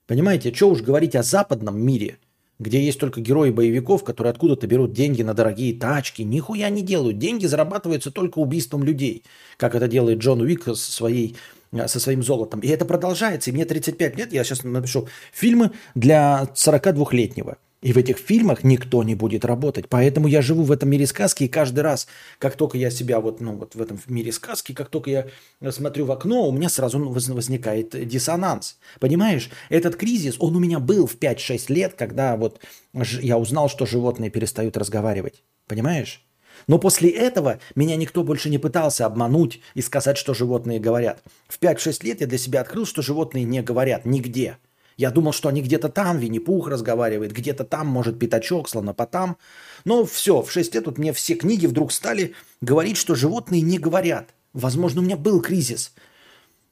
[0.10, 2.17] Понимаете, что уж говорить о западном мире,
[2.58, 7.19] где есть только герои боевиков, которые откуда-то берут деньги на дорогие тачки, нихуя не делают.
[7.19, 9.24] Деньги зарабатываются только убийством людей,
[9.58, 11.38] как это делает Джон Уик со, своей,
[11.86, 12.62] со своим золотом.
[12.62, 13.52] И это продолжается.
[13.52, 17.58] И мне 35 лет, я сейчас напишу фильмы для 42-летнего.
[17.82, 19.88] И в этих фильмах никто не будет работать.
[19.88, 23.39] Поэтому я живу в этом мире сказки, и каждый раз, как только я себя вот,
[23.39, 27.00] ну, вот в этом мире сказки, как только я смотрю в окно, у меня сразу
[27.00, 28.78] возникает диссонанс.
[29.00, 32.60] Понимаешь, этот кризис, он у меня был в 5-6 лет, когда вот
[32.94, 35.44] я узнал, что животные перестают разговаривать.
[35.65, 36.26] Понимаешь?
[36.68, 41.24] Но после этого меня никто больше не пытался обмануть и сказать, что животные говорят.
[41.48, 44.58] В 5-6 лет я для себя открыл, что животные не говорят нигде–
[45.00, 49.38] я думал, что они где-то там, Винни-Пух разговаривает, где-то там, может, Пятачок, Слонопотам.
[49.86, 53.80] Но все, в 6 лет вот мне все книги вдруг стали говорить, что животные не
[53.80, 54.34] говорят.
[54.52, 55.94] Возможно, у меня был кризис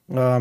[0.10, 0.40] э,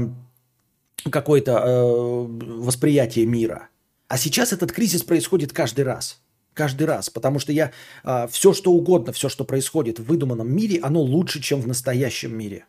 [1.13, 2.27] какое-то э,
[2.59, 3.69] восприятие мира.
[4.09, 6.21] А сейчас этот кризис происходит каждый раз.
[6.55, 7.09] Каждый раз.
[7.09, 7.71] Потому что я
[8.03, 12.37] э, все, что угодно, все, что происходит в выдуманном мире, оно лучше, чем в настоящем
[12.37, 12.65] мире.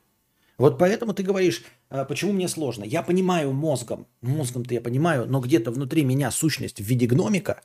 [0.57, 2.83] Вот поэтому ты говоришь, а, почему мне сложно.
[2.83, 7.61] Я понимаю мозгом, мозгом-то я понимаю, но где-то внутри меня сущность в виде гномика,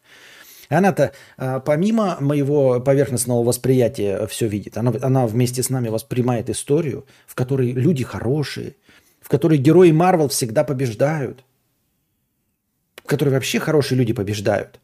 [0.69, 4.77] она-то а, помимо моего поверхностного восприятия все видит.
[4.77, 8.77] Она, она вместе с нами воспринимает историю, в которой люди хорошие,
[9.21, 11.45] в которой герои Марвел всегда побеждают,
[12.97, 14.81] в которой вообще хорошие люди побеждают.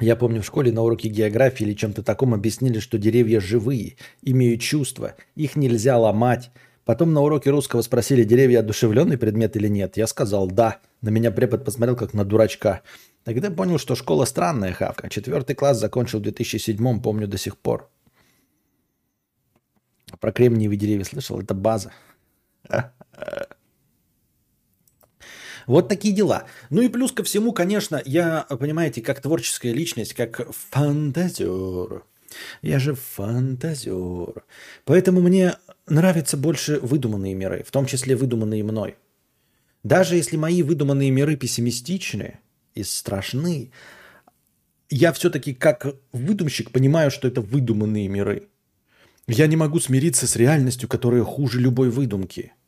[0.00, 4.60] Я помню, в школе на уроке географии или чем-то таком объяснили, что деревья живые, имеют
[4.60, 6.50] чувства, их нельзя ломать.
[6.84, 9.96] Потом на уроке русского спросили, деревья одушевленный предмет или нет.
[9.96, 10.80] Я сказал «да».
[11.00, 12.82] На меня препод посмотрел как на дурачка.
[13.24, 15.08] Тогда понял, что школа странная хавка.
[15.08, 17.88] Четвертый класс закончил в 2007 помню до сих пор.
[20.20, 21.40] Про кремниевые деревья слышал?
[21.40, 21.92] Это база.
[25.66, 26.44] Вот такие дела.
[26.70, 32.04] Ну и плюс ко всему, конечно, я, понимаете, как творческая личность, как фантазер.
[32.62, 34.44] Я же фантазер.
[34.84, 35.54] Поэтому мне
[35.86, 38.96] нравятся больше выдуманные миры, в том числе выдуманные мной.
[39.82, 42.38] Даже если мои выдуманные миры пессимистичны
[42.74, 43.70] и страшны,
[44.90, 48.48] я все-таки как выдумщик понимаю, что это выдуманные миры.
[49.26, 52.52] Я не могу смириться с реальностью, которая хуже любой выдумки–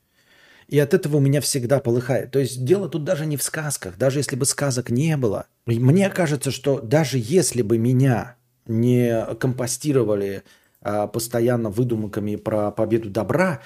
[0.68, 2.32] и от этого у меня всегда полыхает.
[2.32, 5.46] То есть дело тут даже не в сказках, даже если бы сказок не было.
[5.66, 10.42] Мне кажется, что даже если бы меня не компостировали
[10.80, 13.62] а, постоянно выдумками про победу добра,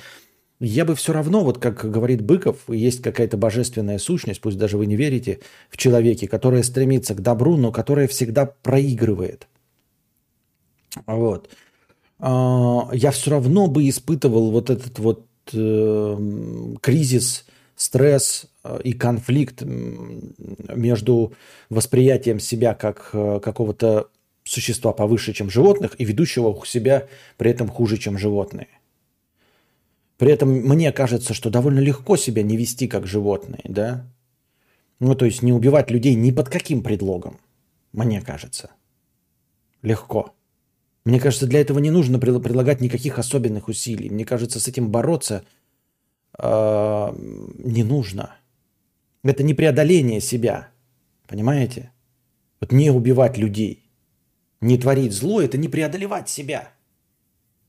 [0.60, 4.84] я бы все равно, вот как говорит Быков, есть какая-то божественная сущность, пусть даже вы
[4.84, 9.48] не верите, в человеке, которая стремится к добру, но которая всегда проигрывает.
[11.06, 11.48] Вот.
[12.18, 16.18] А, я все равно бы испытывал вот этот вот э,
[16.80, 21.32] кризис, стресс э, и конфликт между
[21.68, 24.08] восприятием себя как э, какого-то
[24.44, 28.68] существа повыше, чем животных, и ведущего себя при этом хуже, чем животные.
[30.18, 34.06] При этом мне кажется, что довольно легко себя не вести как животные, да?
[34.98, 37.38] Ну, то есть не убивать людей ни под каким предлогом,
[37.92, 38.70] мне кажется.
[39.80, 40.34] Легко.
[41.04, 44.10] Мне кажется, для этого не нужно предлагать никаких особенных усилий.
[44.10, 45.44] Мне кажется, с этим бороться
[46.38, 47.12] э,
[47.58, 48.36] не нужно.
[49.22, 50.68] Это не преодоление себя.
[51.26, 51.92] Понимаете?
[52.60, 53.90] Вот не убивать людей,
[54.60, 56.70] не творить зло, это не преодолевать себя.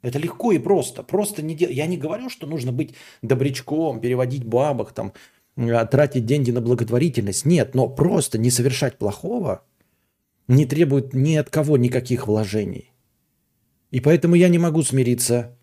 [0.01, 1.03] Это легко и просто.
[1.03, 1.69] Просто не дел...
[1.69, 5.13] Я не говорю, что нужно быть добрячком, переводить бабок, там,
[5.57, 7.45] а, тратить деньги на благотворительность.
[7.45, 9.63] Нет, но просто не совершать плохого
[10.47, 12.90] не требует ни от кого никаких вложений.
[13.91, 15.57] И поэтому я не могу смириться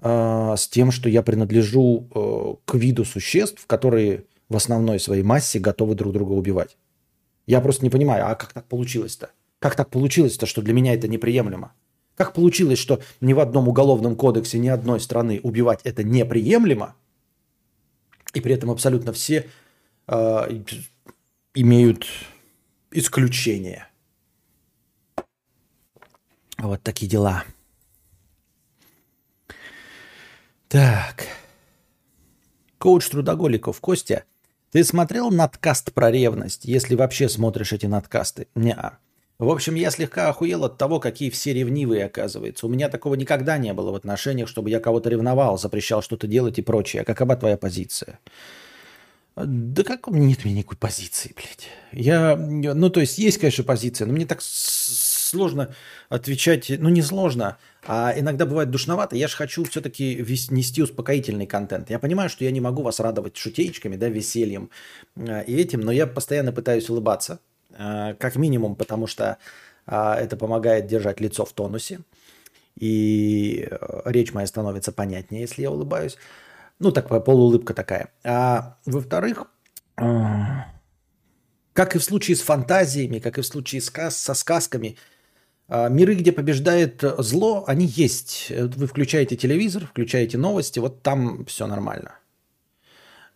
[0.00, 5.58] э, с тем, что я принадлежу э, к виду существ, которые в основной своей массе
[5.58, 6.76] готовы друг друга убивать.
[7.46, 9.30] Я просто не понимаю, а как так получилось-то?
[9.58, 11.72] Как так получилось-то, что для меня это неприемлемо?
[12.16, 16.94] Как получилось, что ни в одном уголовном кодексе ни одной страны убивать это неприемлемо,
[18.34, 19.48] и при этом абсолютно все
[20.06, 20.62] э,
[21.54, 22.06] имеют
[22.90, 23.88] исключения.
[26.58, 27.44] Вот такие дела.
[30.74, 31.28] Так.
[32.78, 33.80] Коуч трудоголиков.
[33.80, 34.24] Костя,
[34.72, 38.48] ты смотрел надкаст про ревность, если вообще смотришь эти надкасты?
[38.56, 38.98] Неа.
[39.38, 42.66] В общем, я слегка охуел от того, какие все ревнивые, оказывается.
[42.66, 46.58] У меня такого никогда не было в отношениях, чтобы я кого-то ревновал, запрещал что-то делать
[46.58, 47.02] и прочее.
[47.02, 48.18] А какова твоя позиция?
[49.36, 51.68] Да как у меня нет у меня никакой позиции, блядь.
[51.92, 54.42] Я, ну, то есть есть, конечно, позиция, но мне так
[55.24, 55.74] сложно
[56.08, 56.70] отвечать.
[56.78, 59.16] Ну, не сложно, а иногда бывает душновато.
[59.16, 61.90] Я же хочу все-таки нести успокоительный контент.
[61.90, 64.70] Я понимаю, что я не могу вас радовать шутеечками, да, весельем
[65.16, 67.40] э, и этим, но я постоянно пытаюсь улыбаться.
[67.72, 69.38] Э, как минимум, потому что
[69.86, 72.00] э, это помогает держать лицо в тонусе.
[72.78, 73.68] И
[74.04, 76.16] речь моя становится понятнее, если я улыбаюсь.
[76.80, 78.10] Ну, так полуулыбка такая.
[78.24, 79.46] А во-вторых,
[81.74, 84.96] как и в случае с фантазиями, как и в случае со сказками,
[85.90, 88.50] миры, где побеждает зло, они есть.
[88.50, 92.12] Вы включаете телевизор, включаете новости, вот там все нормально.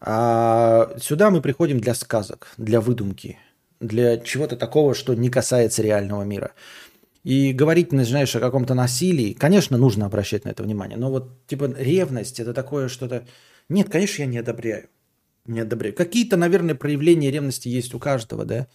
[0.00, 3.38] А сюда мы приходим для сказок, для выдумки,
[3.80, 6.52] для чего-то такого, что не касается реального мира.
[7.24, 11.74] И говорить, знаешь, о каком-то насилии, конечно, нужно обращать на это внимание, но вот типа
[11.76, 13.26] ревность, это такое что-то...
[13.68, 14.88] Нет, конечно, я не одобряю
[15.48, 15.94] не одобряю.
[15.94, 18.68] Какие-то, наверное, проявления ревности есть у каждого, да?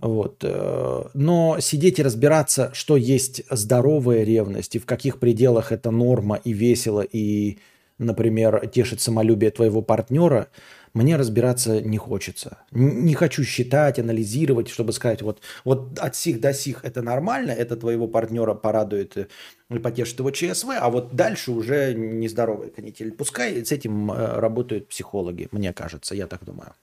[0.00, 0.42] Вот.
[0.42, 6.36] Э, но сидеть и разбираться, что есть здоровая ревность и в каких пределах это норма
[6.36, 7.58] и весело, и,
[7.98, 10.48] например, тешит самолюбие твоего партнера–
[10.94, 12.58] мне разбираться не хочется.
[12.70, 17.76] Не хочу считать, анализировать, чтобы сказать, вот, вот от сих до сих это нормально, это
[17.76, 19.28] твоего партнера порадует
[19.70, 23.10] и потешит его ЧСВ, а вот дальше уже нездоровый канитель.
[23.10, 26.74] Пускай с этим э, работают психологи, мне кажется, я так думаю.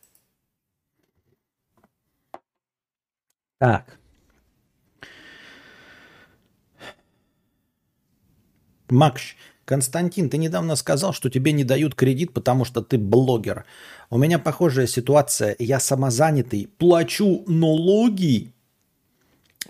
[3.62, 4.00] Так.
[8.90, 13.66] Макш, Константин, ты недавно сказал, что тебе не дают кредит, потому что ты блогер.
[14.10, 15.56] У меня похожая ситуация.
[15.60, 18.56] Я самозанятый, плачу налоги,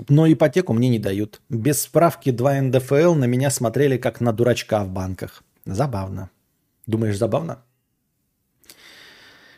[0.07, 1.41] но ипотеку мне не дают.
[1.49, 5.43] Без справки 2 НДФЛ на меня смотрели как на дурачка в банках.
[5.65, 6.29] Забавно.
[6.87, 7.65] Думаешь, забавно?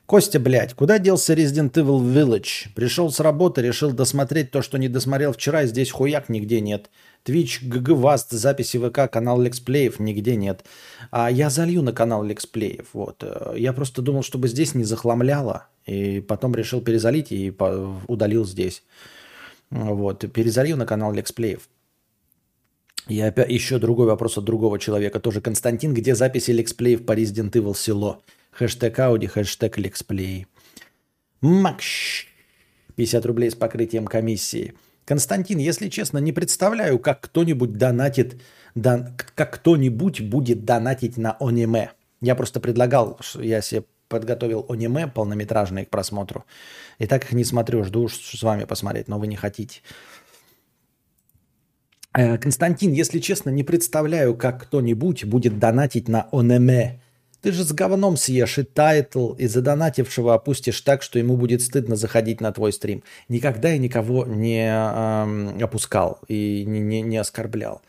[0.06, 2.74] Костя, блядь, куда делся Resident Evil Village?
[2.76, 6.90] Пришел с работы, решил досмотреть то, что не досмотрел вчера, здесь хуяк нигде нет.
[7.26, 10.66] Twitch, ГГВаст, записи ВК, канал Лексплеев нигде нет.
[11.10, 12.88] А я залью на канал Лексплеев.
[12.92, 13.24] Вот.
[13.56, 15.68] Я просто думал, чтобы здесь не захламляло.
[15.86, 17.54] И потом решил перезалить и
[18.08, 18.84] удалил здесь.
[19.70, 20.26] Вот.
[20.34, 21.70] Перезалью на канал Лексплеев.
[23.08, 25.22] И опять еще другой вопрос от другого человека.
[25.22, 28.22] Тоже Константин, где записи Лексплеев по Resident Evil село?
[28.54, 30.48] Хэштег Ауди, хэштег Лексплей.
[31.42, 32.28] Макш.
[32.96, 34.76] 50 рублей с покрытием комиссии.
[35.06, 38.42] Константин, если честно, не представляю, как кто-нибудь донатит,
[38.76, 41.92] дон, как кто-нибудь будет донатить на аниме.
[42.22, 46.46] Я просто предлагал, я себе подготовил аниме полнометражные к просмотру.
[47.00, 49.82] И так их не смотрю, жду с вами посмотреть, но вы не хотите.
[52.14, 57.02] Э, Константин, если честно, не представляю, как кто-нибудь будет донатить на аниме.
[57.44, 61.98] Ты же с говном съешь и тайтл, и задонатившего опустишь так, что ему будет стыдно
[61.98, 63.04] заходить на твой стрим.
[63.28, 67.82] Никогда я никого не э, опускал и не, не, не оскорблял.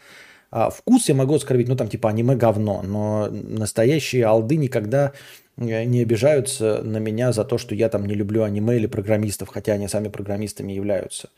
[0.51, 5.13] А вкус я могу оскорбить, ну там типа аниме говно, но настоящие алды никогда
[5.57, 9.51] э, не обижаются на меня за то, что я там не люблю аниме или программистов,
[9.51, 11.31] хотя они сами программистами являются.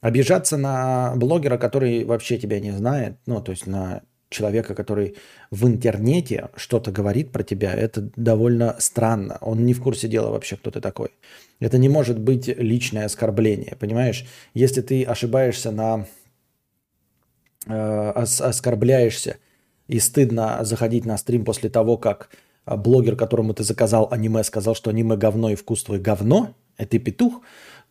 [0.00, 5.16] Обижаться на блогера, который вообще тебя не знает, ну, то есть на человека, который
[5.50, 9.38] в интернете что-то говорит про тебя, это довольно странно.
[9.40, 11.10] Он не в курсе дела вообще, кто ты такой.
[11.60, 14.26] Это не может быть личное оскорбление, понимаешь?
[14.54, 16.06] Если ты ошибаешься на...
[17.66, 19.36] Э, оскорбляешься
[19.86, 22.30] и стыдно заходить на стрим после того, как
[22.66, 26.98] блогер, которому ты заказал аниме, сказал, что аниме говно и вкус твой говно, и ты
[26.98, 27.42] петух,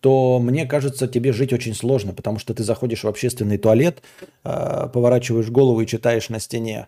[0.01, 4.01] то мне кажется, тебе жить очень сложно, потому что ты заходишь в общественный туалет,
[4.43, 6.87] э, поворачиваешь голову и читаешь на стене,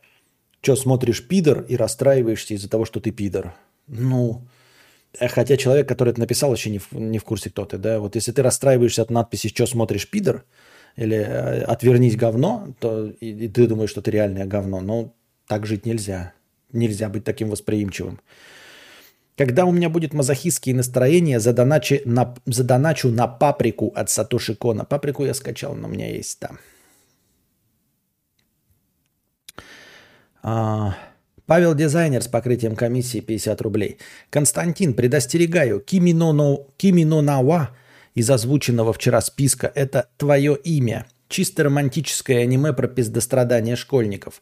[0.61, 3.53] что смотришь пидор и расстраиваешься из-за того, что ты пидор.
[3.87, 4.41] Ну,
[5.19, 7.99] э, хотя человек, который это написал, вообще не в, не в курсе, кто ты, да.
[7.99, 10.43] Вот если ты расстраиваешься от надписи «Что смотришь, пидор?»
[10.95, 14.81] или э, «Отвернись, говно», то и, и ты думаешь, что ты реальное говно.
[14.81, 15.13] Но
[15.47, 16.33] так жить нельзя.
[16.71, 18.19] Нельзя быть таким восприимчивым.
[19.35, 24.85] Когда у меня будет мазохистские настроения, задоначу на, задоначу на паприку от Сатоши Кона.
[24.85, 26.59] Паприку я скачал, но у меня есть там.
[30.43, 30.95] А,
[31.47, 33.97] Павел Дизайнер с покрытием комиссии 50 рублей.
[34.29, 37.69] Константин, предостерегаю, Кимино, Нава
[38.13, 41.07] из озвученного вчера списка– это твое имя.
[41.27, 44.41] Чисто романтическое аниме про пиздострадания школьников.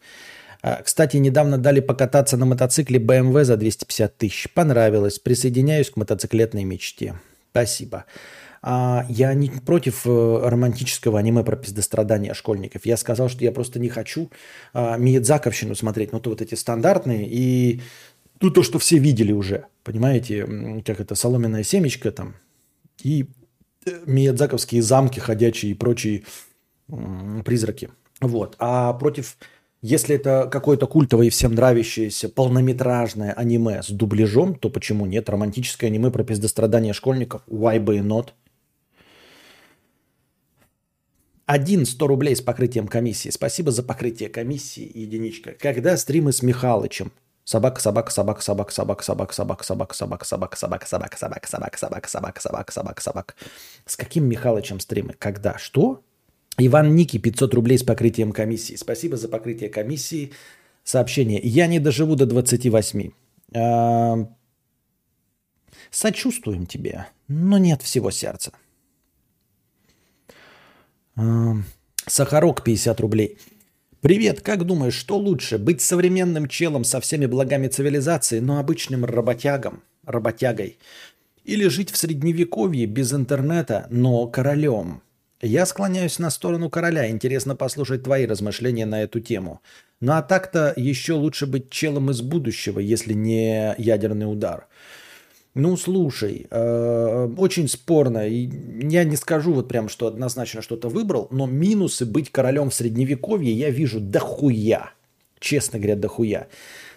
[0.62, 4.48] А, кстати, недавно дали покататься на мотоцикле BMW за 250 тысяч.
[4.54, 5.19] Понравилось.
[5.19, 7.15] Присоединяюсь к мотоциклетной мечте.
[7.52, 8.06] Спасибо.
[8.62, 12.86] А, я не против э, романтического аниме про пиздострадания школьников.
[12.86, 14.29] Я сказал, что я просто не хочу
[14.73, 16.13] а, Миядзаковщину смотреть.
[16.13, 17.81] Ну, то вот эти стандартные и
[18.40, 19.65] ну, то, что все видели уже.
[19.83, 22.36] Понимаете, как это, соломенная семечка там.
[23.02, 23.27] И
[23.86, 26.23] э, Миядзаковские замки ходячие и прочие
[27.46, 27.90] призраки.
[28.19, 28.56] Вот.
[28.60, 29.38] А против,
[29.82, 35.29] если это какое-то культовое и всем нравящееся полнометражное аниме с дубляжом, то почему нет?
[35.29, 37.42] Романтическое аниме про пиздострадания школьников.
[37.48, 38.29] Why by not?
[41.48, 43.29] Один 100 рублей с покрытием комиссии.
[43.29, 45.52] Спасибо за покрытие комиссии, единичка.
[45.60, 47.12] Когда стримы с Михалычем?
[47.44, 52.08] Собака, собака, собака, собака, собака, собака, собака, собака, собака, собака, собака, собака, собака, собака, собака,
[52.08, 53.34] собака, собака, собака, собака.
[53.88, 55.15] С каким Михалычем стримы?
[55.17, 55.58] Когда?
[55.58, 56.04] Что?
[56.66, 58.76] Иван Ники, 500 рублей с покрытием комиссии.
[58.76, 60.32] Спасибо за покрытие комиссии.
[60.84, 61.40] Сообщение.
[61.44, 63.12] Я не доживу до 28.
[65.90, 68.52] Сочувствуем тебе, но нет всего сердца.
[72.08, 73.38] Сахарок 50 рублей.
[74.02, 79.84] Привет, как думаешь, что лучше, быть современным челом со всеми благами цивилизации, но обычным работягом,
[80.06, 80.80] работягой,
[81.44, 85.02] или жить в средневековье без интернета, но королем?
[85.42, 87.10] Я склоняюсь на сторону короля.
[87.10, 89.62] Интересно послушать твои размышления на эту тему.
[90.00, 94.67] Ну а так-то еще лучше быть челом из будущего, если не ядерный удар.
[95.54, 98.25] Ну, слушай, э, очень спорно.
[98.25, 103.52] Я не скажу вот прям, что однозначно что-то выбрал, но минусы быть королем в средневековье
[103.52, 104.94] я вижу дохуя.
[105.39, 106.48] Честно говоря, дохуя.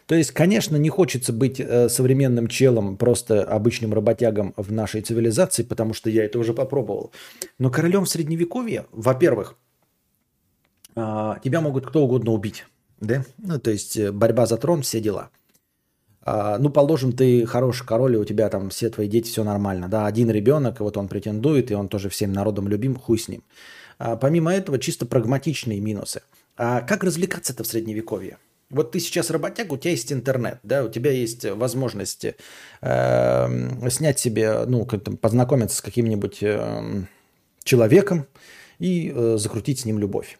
[0.06, 5.62] То есть, конечно, не хочется быть э, современным челом, просто обычным работягом в нашей цивилизации,
[5.62, 7.12] потому что я это уже попробовал.
[7.58, 9.56] Но королем в средневековье, во-первых,
[10.94, 12.66] э, тебя могут кто угодно убить.
[13.00, 13.24] Да?
[13.38, 15.30] Ну, то есть э, борьба за трон, все дела.
[16.26, 19.88] А, ну, положим, ты хороший король, и у тебя там все твои дети, все нормально.
[19.88, 23.42] Да, один ребенок, вот он претендует, и он тоже всем народом любим, хуй с ним.
[23.98, 26.22] А, помимо этого, чисто прагматичные минусы.
[26.56, 28.38] А как развлекаться-то в средневековье?
[28.74, 32.26] Вот ты сейчас работяг, у тебя есть интернет, да, у тебя есть возможность
[32.80, 37.04] э, снять себе, ну, познакомиться с каким-нибудь э,
[37.62, 38.26] человеком
[38.80, 40.38] и э, закрутить с ним любовь.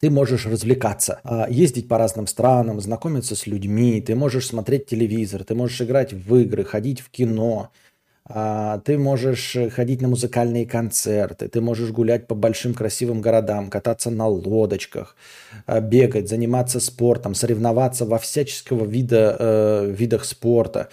[0.00, 5.42] Ты можешь развлекаться, э, ездить по разным странам, знакомиться с людьми, ты можешь смотреть телевизор,
[5.42, 7.83] ты можешь играть в игры, ходить в кино, а,
[8.26, 14.26] ты можешь ходить на музыкальные концерты, ты можешь гулять по большим красивым городам, кататься на
[14.26, 15.14] лодочках,
[15.66, 20.88] а, бегать, заниматься спортом, соревноваться во всяческого вида э, видах спорта.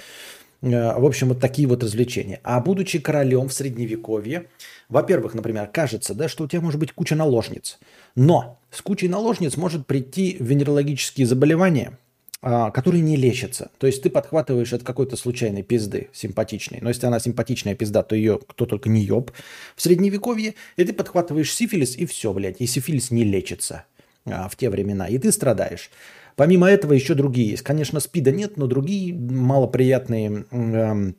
[0.62, 2.42] Э, в общем, вот такие вот развлечения.
[2.44, 4.48] А будучи королем в средневековье,
[4.90, 7.80] во-первых, например, кажется, да, что у тебя может быть куча наложниц.
[8.14, 11.98] Но с кучей наложниц может прийти венерологические заболевания–
[12.44, 13.70] а, которые не лечатся.
[13.78, 16.80] То есть ты подхватываешь от какой-то случайной пизды симпатичной.
[16.82, 19.32] Но если она симпатичная пизда, то ее кто только не еб.
[19.76, 22.60] В средневековье и ты подхватываешь сифилис и все, блядь.
[22.60, 23.86] И сифилис не лечится
[24.26, 25.08] а, в те времена.
[25.08, 25.92] И ты страдаешь.
[26.36, 27.62] Помимо этого еще другие есть.
[27.62, 31.14] Конечно, спида нет, но другие малоприятные э,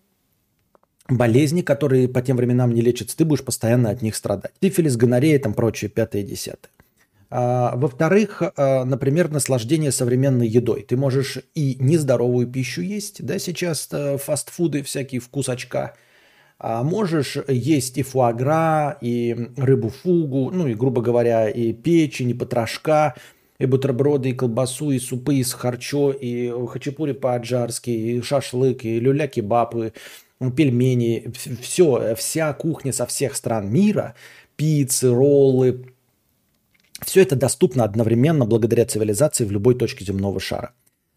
[1.09, 4.53] болезни, которые по тем временам не лечатся, ты будешь постоянно от них страдать.
[4.61, 6.73] Сифилис, гонорея, там прочее, пятое, десятое.
[7.35, 10.83] А, во-вторых, а, например, наслаждение современной едой.
[10.83, 15.95] Ты можешь и нездоровую пищу есть, да, сейчас э, фастфуды, всякие вкусочка.
[16.59, 22.35] А можешь есть и фуагра, и рыбу фугу, ну и, грубо говоря, и печень, и
[22.35, 23.15] потрошка,
[23.59, 29.95] и бутерброды, и колбасу, и супы из харчо, и хачапури по-аджарски, и шашлык, и люля-кебабы,
[30.55, 31.33] пельмени.
[31.63, 34.17] Все, вся кухня со всех стран мира,
[34.57, 35.92] пиццы, роллы,
[37.05, 40.73] все это доступно одновременно благодаря цивилизации в любой точке земного шара.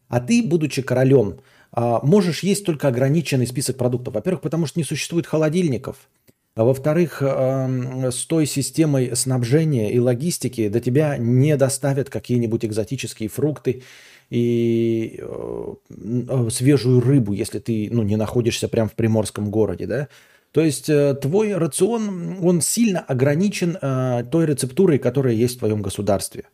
[0.07, 1.39] А ты, будучи королем,
[1.71, 4.13] а, можешь есть только ограниченный список продуктов.
[4.13, 6.09] Во-первых, потому что не существует холодильников.
[6.55, 13.83] А во-вторых, с той системой снабжения и логистики до тебя не доставят какие-нибудь экзотические фрукты
[14.29, 19.86] и э, свежую рыбу, если ты ну, не находишься прямо в приморском городе.
[19.86, 20.07] Да?
[20.56, 25.82] То есть э, твой рацион, он сильно ограничен э, той рецептурой, которая есть в твоем
[25.82, 26.45] государстве.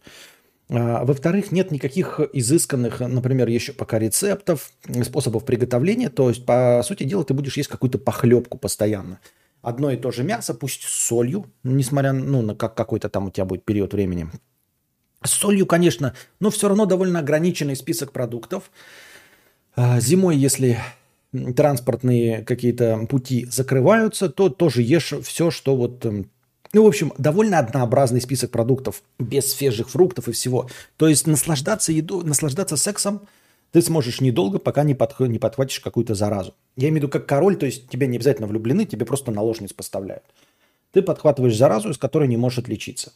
[0.72, 4.72] А, во-вторых, нет никаких изысканных, например, еще пока рецептов,
[5.04, 6.10] способов приготовления.
[6.10, 9.20] То есть, по сути дела, ты будешь есть какую-то похлебку постоянно.
[9.62, 13.30] Одно и то же мясо, пусть с солью, несмотря ну, на как, какой-то там у
[13.30, 14.32] тебя будет период времени.
[15.24, 18.72] С солью, конечно, но все равно довольно ограниченный список продуктов.
[19.78, 20.80] Зимой, если
[21.56, 26.06] транспортные какие-то пути закрываются, то тоже ешь все, что вот...
[26.06, 26.30] Эм,
[26.74, 30.70] ну, в общем, довольно однообразный список продуктов, без свежих фруктов и всего.
[30.98, 33.22] То есть наслаждаться еду, наслаждаться сексом
[33.72, 35.20] ты сможешь недолго, пока не, подх...
[35.22, 36.54] не подхватишь какую-то заразу.
[36.76, 39.74] Я имею в виду как король, то есть тебе не обязательно влюблены, тебе просто наложниц
[39.74, 40.24] поставляют.
[40.92, 43.14] Ты подхватываешь заразу, из которой не можешь отличиться.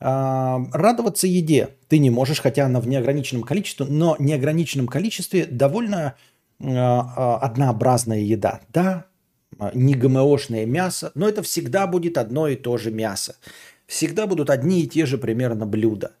[0.00, 6.16] А, радоваться еде ты не можешь, хотя она в неограниченном количестве, но неограниченном количестве довольно
[6.64, 8.60] однообразная еда.
[8.72, 9.06] Да,
[9.58, 13.36] а, не ГМОшное мясо, но это всегда будет одно и то же мясо.
[13.86, 16.12] Всегда будут одни и те же примерно блюда.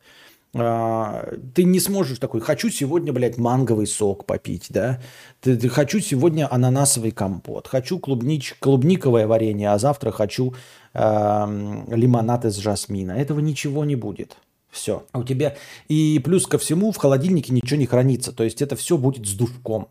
[0.56, 5.00] А, ты не сможешь такой, хочу сегодня, блядь, манговый сок попить, да?
[5.40, 10.54] Ты, ты, хочу сегодня ананасовый компот, хочу клубнич, клубниковое варенье, а завтра хочу
[10.92, 13.12] э, лимонад из жасмина.
[13.12, 14.36] Этого ничего не будет.
[14.70, 15.04] Все.
[15.12, 15.56] А у тебя...
[15.88, 18.32] И плюс ко всему в холодильнике ничего не хранится.
[18.32, 19.88] То есть это все будет с душком.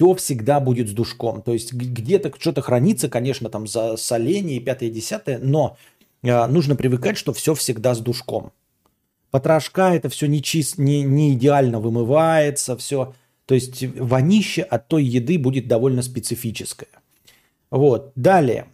[0.00, 1.42] Все всегда будет с душком.
[1.42, 5.76] То есть где-то что-то хранится, конечно, там за соление и пятое, десятое, но
[6.22, 8.52] э, нужно привыкать, что все всегда с душком.
[9.30, 13.12] Потрошка это все не, чист, не, не идеально вымывается, все.
[13.44, 16.88] То есть вонище от той еды будет довольно специфическое.
[17.70, 18.12] Вот.
[18.16, 18.68] Далее.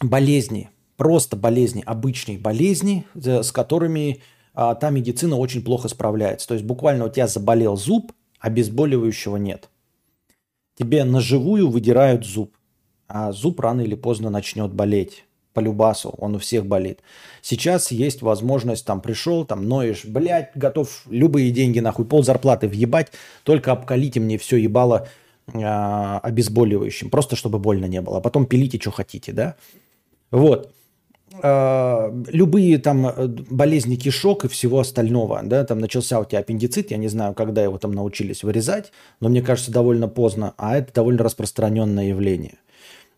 [0.00, 0.70] Болезни.
[0.96, 4.22] Просто болезни, обычные болезни, с которыми
[4.54, 6.46] а, та медицина очень плохо справляется.
[6.46, 9.68] То есть буквально у тебя заболел зуб, обезболивающего нет.
[10.78, 12.54] Тебе на живую выдирают зуб,
[13.08, 15.24] а зуб рано или поздно начнет болеть
[15.54, 17.00] по любасу, он у всех болит.
[17.40, 23.10] Сейчас есть возможность, там пришел, там ноешь, блядь, готов любые деньги нахуй, пол зарплаты въебать,
[23.42, 25.08] только обкалите мне все ебало
[25.46, 29.56] э, обезболивающим, просто чтобы больно не было, а потом пилите, что хотите, да?
[30.30, 30.75] Вот.
[31.42, 36.90] Э, любые там э, болезни кишок и всего остального, да, там начался у тебя аппендицит,
[36.90, 40.92] я не знаю, когда его там научились вырезать, но мне кажется, довольно поздно, а это
[40.92, 42.58] довольно распространенное явление.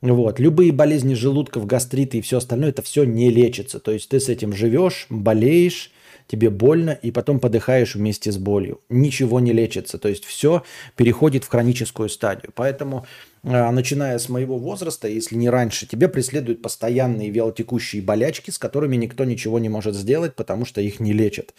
[0.01, 0.39] Вот.
[0.39, 3.81] Любые болезни желудков, гастриты и все остальное, это все не лечится.
[3.81, 5.91] То есть ты с этим живешь, болеешь,
[6.29, 8.81] тебе больно, и потом подыхаешь вместе с болью.
[8.89, 9.99] Ничего не лечится.
[9.99, 10.63] То есть все
[10.95, 12.53] переходит в хроническую стадию.
[12.55, 13.07] Поэтому,
[13.38, 13.38] а,
[13.73, 19.25] начиная с моего возраста, если не раньше, тебе преследуют постоянные вялотекущие болячки, с которыми никто
[19.25, 21.55] ничего не может сделать, потому что их не лечат.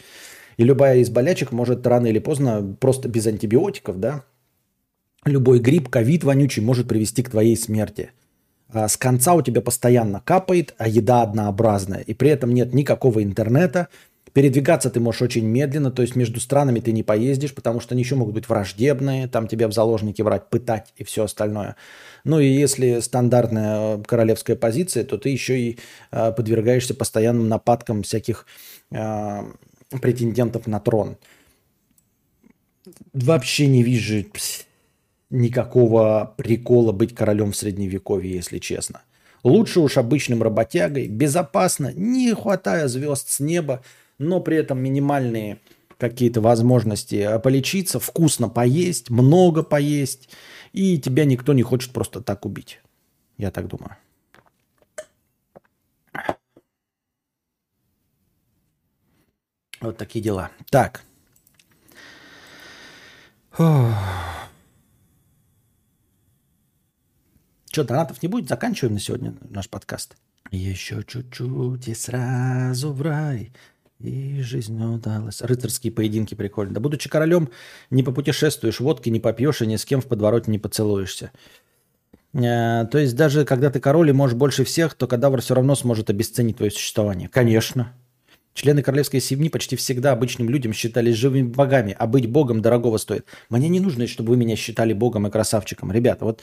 [0.57, 4.25] И любая из болячек может рано или поздно, просто без антибиотиков, да,
[5.25, 8.11] любой грипп, ковид вонючий может привести к твоей смерти.
[8.71, 12.01] А, с конца у тебя постоянно капает, а еда однообразная.
[12.01, 13.87] И при этом нет никакого интернета.
[14.33, 18.03] Передвигаться ты можешь очень медленно, то есть между странами ты не поездишь, потому что они
[18.03, 21.75] еще могут быть враждебные, там тебя в заложники брать, пытать и все остальное.
[22.23, 25.79] Ну и если стандартная королевская позиция, то ты еще и
[26.11, 28.45] э, подвергаешься постоянным нападкам всяких
[28.91, 29.41] э,
[30.01, 31.17] претендентов на трон.
[33.13, 34.25] Вообще не вижу
[35.29, 39.01] никакого прикола быть королем в средневековье, если честно.
[39.43, 43.81] Лучше уж обычным работягой, безопасно, не хватая звезд с неба,
[44.19, 45.59] но при этом минимальные
[45.97, 50.29] какие-то возможности полечиться, вкусно поесть, много поесть,
[50.71, 52.79] и тебя никто не хочет просто так убить.
[53.37, 53.97] Я так думаю.
[59.81, 60.51] Вот такие дела.
[60.69, 61.03] Так.
[67.71, 68.49] Что, донатов не будет?
[68.49, 70.17] Заканчиваем на сегодня наш подкаст.
[70.51, 73.53] Еще чуть-чуть и сразу в рай.
[74.01, 75.41] И жизнь удалась.
[75.41, 76.73] Рыцарские поединки прикольно.
[76.73, 77.49] Да будучи королем,
[77.89, 81.31] не попутешествуешь, водки не попьешь и ни с кем в подвороте не поцелуешься.
[82.33, 85.75] Э, то есть даже когда ты король и можешь больше всех, то кадавр все равно
[85.75, 87.27] сможет обесценить твое существование.
[87.27, 87.93] Конечно.
[88.53, 93.25] Члены королевской семьи почти всегда обычным людям считались живыми богами, а быть богом дорогого стоит.
[93.49, 95.91] Мне не нужно, чтобы вы меня считали богом и красавчиком.
[95.91, 96.41] Ребята, вот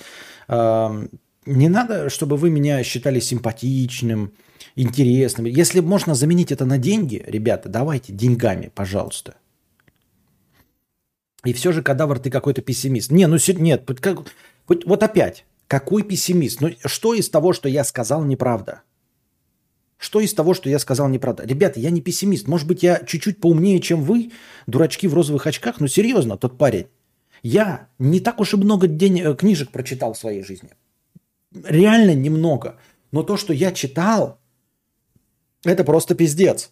[0.49, 1.09] э,
[1.47, 4.33] не надо, чтобы вы меня считали симпатичным,
[4.75, 5.47] интересным.
[5.47, 9.37] Если можно заменить это на деньги, ребята, давайте деньгами, пожалуйста.
[11.45, 13.13] И все же, кадавр, ты какой-то пессимист.
[13.13, 14.19] Не, ну нет, как,
[14.67, 16.61] вот опять, какой пессимист?
[16.61, 18.83] Ну что из того, что я сказал, неправда?
[19.99, 21.47] Что из того, что я сказал, неправда?
[21.47, 22.49] Ребята, я не пессимист.
[22.49, 24.33] Может быть, я чуть-чуть поумнее, чем вы,
[24.67, 26.89] дурачки в розовых очках, но серьезно, тот парень.
[27.43, 30.71] Я не так уж и много день, э, книжек прочитал в своей жизни.
[31.53, 32.77] Реально немного.
[33.13, 34.39] Но то, что я читал,
[35.65, 36.71] это просто пиздец.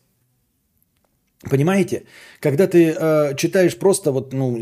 [1.50, 2.04] Понимаете,
[2.40, 4.56] когда ты э, читаешь просто, вот, ну,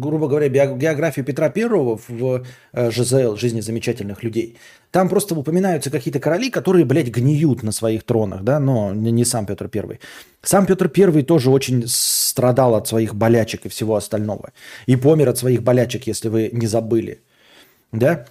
[0.00, 4.56] грубо говоря, биографию Петра Первого в э, ЖЗЛ «Жизни замечательных людей»,
[4.90, 9.46] там просто упоминаются какие-то короли, которые, блядь, гниют на своих тронах, да, но не сам
[9.46, 10.00] Петр Первый.
[10.42, 14.52] Сам Петр Первый тоже очень страдал от своих болячек и всего остального.
[14.86, 17.20] И помер от своих болячек, если вы не забыли,
[17.92, 18.26] да.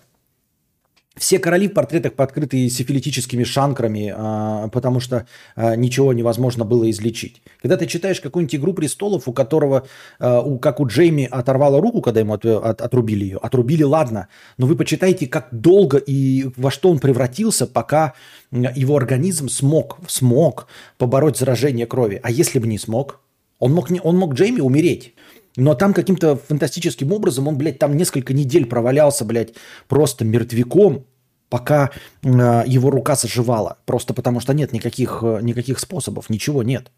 [1.16, 7.43] Все короли в портретах подкрыты сифилитическими шанкрами, а, потому что а, ничего невозможно было излечить.
[7.61, 9.86] Когда ты читаешь какую-нибудь «Игру престолов», у которого,
[10.20, 15.28] а, как у Джейми оторвало руку, когда ему отрубили ее, отрубили, ладно, но вы почитайте,
[15.28, 18.16] как долго и во что он превратился, пока
[18.51, 20.66] его организм смог, смог
[20.97, 22.20] побороть заражение крови.
[22.24, 23.20] А если бы не смог?
[23.59, 25.14] Он мог, не, он мог Джейми умереть.
[25.56, 29.54] Но там каким-то фантастическим образом он, блядь, там несколько недель провалялся, блядь,
[29.88, 31.06] просто мертвяком,
[31.49, 31.91] пока
[32.24, 33.78] э, его рука заживала.
[33.86, 36.91] Просто потому что нет никаких, э, никаких способов, ничего нет.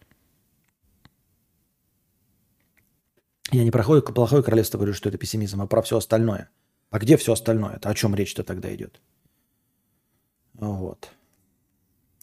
[3.52, 6.50] Я не про плохое королевство говорю, что это пессимизм, а про все остальное.
[6.92, 7.76] А где все остальное?
[7.76, 9.02] Это о чем речь-то тогда идет?
[10.54, 11.10] Вот.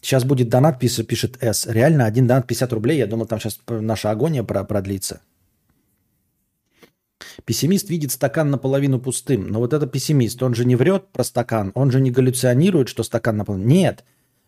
[0.01, 1.67] Сейчас будет донат, пишет, пишет С.
[1.67, 2.97] Реально, один донат 50 рублей.
[2.97, 5.21] Я думал, там сейчас наша агония продлится.
[7.45, 9.47] Пессимист видит стакан наполовину пустым.
[9.47, 13.03] Но вот это пессимист, он же не врет про стакан, он же не галлюционирует, что
[13.03, 13.67] стакан наполовину.
[13.67, 14.03] Нет.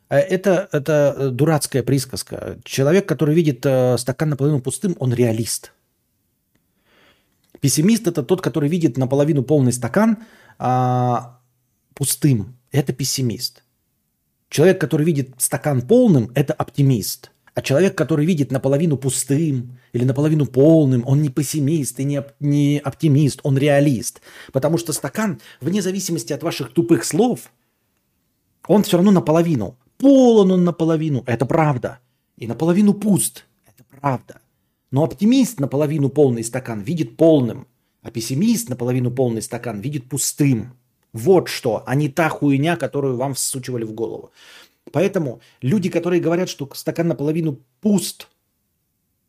[0.10, 2.60] Э, это, это э, дурацкая присказка.
[2.64, 5.72] Человек, который видит э, стакан наполовину пустым, он реалист.
[7.60, 10.18] Пессимист– это тот, который видит наполовину полный стакан
[10.60, 11.40] а,
[11.96, 12.58] пустым.
[12.72, 13.64] Это пессимист.
[14.50, 20.46] Человек, который видит стакан полным– это оптимист– а человек, который видит наполовину пустым или наполовину
[20.46, 24.22] полным, он не пессимист и не, не оптимист, он реалист.
[24.52, 27.52] Потому что стакан, вне зависимости от ваших тупых слов,
[28.68, 29.78] он все равно наполовину.
[29.98, 32.00] Полон он наполовину, это правда.
[32.36, 34.42] И наполовину пуст, это правда.
[34.92, 37.68] Но оптимист наполовину полный стакан видит полным,
[38.02, 40.74] а пессимист наполовину полный стакан видит пустым.
[41.14, 44.32] Вот что, а не та хуйня, которую вам всучивали в голову.
[44.92, 48.28] Поэтому люди, которые говорят, что стакан наполовину пуст,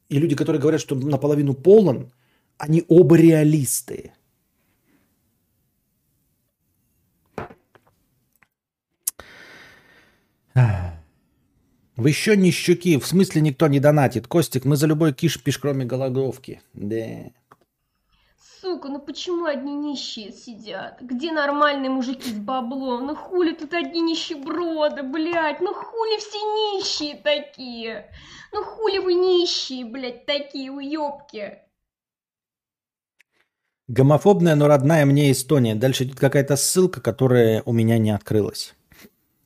[0.08, 2.12] и люди, которые говорят, что наполовину полон,
[2.58, 4.12] они оба реалисты.
[11.96, 14.26] Вы еще не щуки, в смысле никто не донатит.
[14.26, 16.60] Костик, мы за любой киш пиш, кроме голодовки.
[16.74, 17.30] Да.
[18.66, 21.00] Сука, ну почему одни нищие сидят?
[21.00, 23.06] Где нормальные мужики с баблом?
[23.06, 25.60] Ну хули тут одни нищеброды, блядь?
[25.60, 28.10] Ну хули все нищие такие?
[28.52, 31.58] Ну хули вы нищие, блядь, такие уёбки?
[33.86, 35.76] Гомофобная, но родная мне Эстония.
[35.76, 38.74] Дальше идет какая-то ссылка, которая у меня не открылась.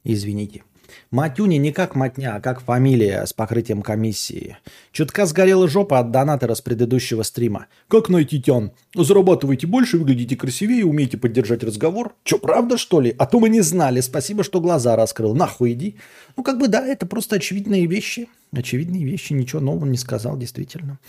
[0.03, 0.65] Извините.
[1.11, 4.57] Матюни не как матня, а как фамилия с покрытием комиссии.
[4.93, 7.67] Чутка сгорела жопа от донатора с предыдущего стрима.
[7.89, 8.71] Как найти тян?
[8.95, 12.15] Зарабатываете больше, выглядите красивее, умеете поддержать разговор.
[12.23, 13.13] Че, правда что ли?
[13.19, 14.01] А то мы не знали.
[14.01, 15.35] Спасибо, что глаза раскрыл.
[15.35, 15.97] Нахуй иди.
[16.37, 18.29] Ну, как бы да, это просто очевидные вещи.
[18.53, 21.01] Очевидные вещи, ничего нового не сказал, действительно.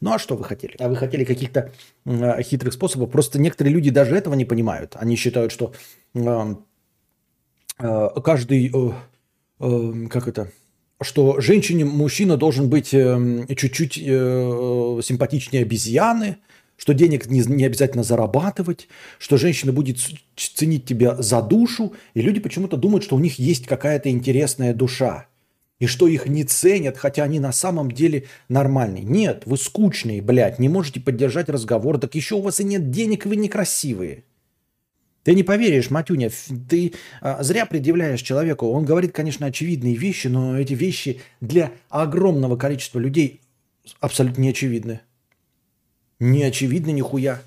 [0.00, 0.74] Ну а что вы хотели?
[0.80, 1.70] А вы хотели каких-то
[2.06, 3.12] э, хитрых способов?
[3.12, 4.96] Просто некоторые люди даже этого не понимают.
[4.96, 5.72] Они считают, что
[6.14, 6.54] э,
[7.78, 8.92] э, каждый э,
[9.60, 10.52] Эм, как это,
[11.00, 16.36] что женщине мужчина должен быть эм, чуть-чуть э, симпатичнее обезьяны,
[16.76, 18.88] что денег не, не обязательно зарабатывать,
[19.18, 19.98] что женщина будет
[20.36, 25.26] ценить тебя за душу, и люди почему-то думают, что у них есть какая-то интересная душа,
[25.80, 29.02] и что их не ценят, хотя они на самом деле нормальные.
[29.02, 33.26] Нет, вы скучные, блядь, не можете поддержать разговор, так еще у вас и нет денег,
[33.26, 34.22] вы некрасивые.
[35.28, 36.30] Ты не поверишь, Матюня,
[36.70, 38.68] ты а, зря предъявляешь человеку.
[38.68, 43.42] Он говорит, конечно, очевидные вещи, но эти вещи для огромного количества людей
[44.00, 45.00] абсолютно не очевидны.
[46.18, 47.42] Не очевидны нихуя.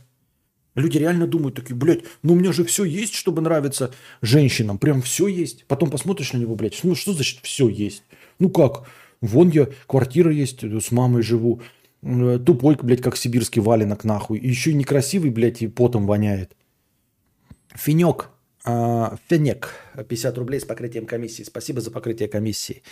[0.75, 4.77] Люди реально думают такие, блядь, ну у меня же все есть, чтобы нравиться женщинам.
[4.77, 5.65] Прям все есть.
[5.65, 8.03] Потом посмотришь на него, блядь, ну что значит все есть?
[8.37, 8.87] Ну как?
[9.21, 11.63] Вон я, квартира есть, с мамой живу.
[12.03, 14.37] Э, тупой, блядь, как сибирский валенок нахуй.
[14.37, 16.55] И еще и некрасивый, блядь, и потом воняет.
[17.75, 18.29] Финек,
[18.65, 19.69] э, Фенек,
[20.07, 21.43] 50 рублей с покрытием комиссии.
[21.43, 22.83] Спасибо за покрытие комиссии.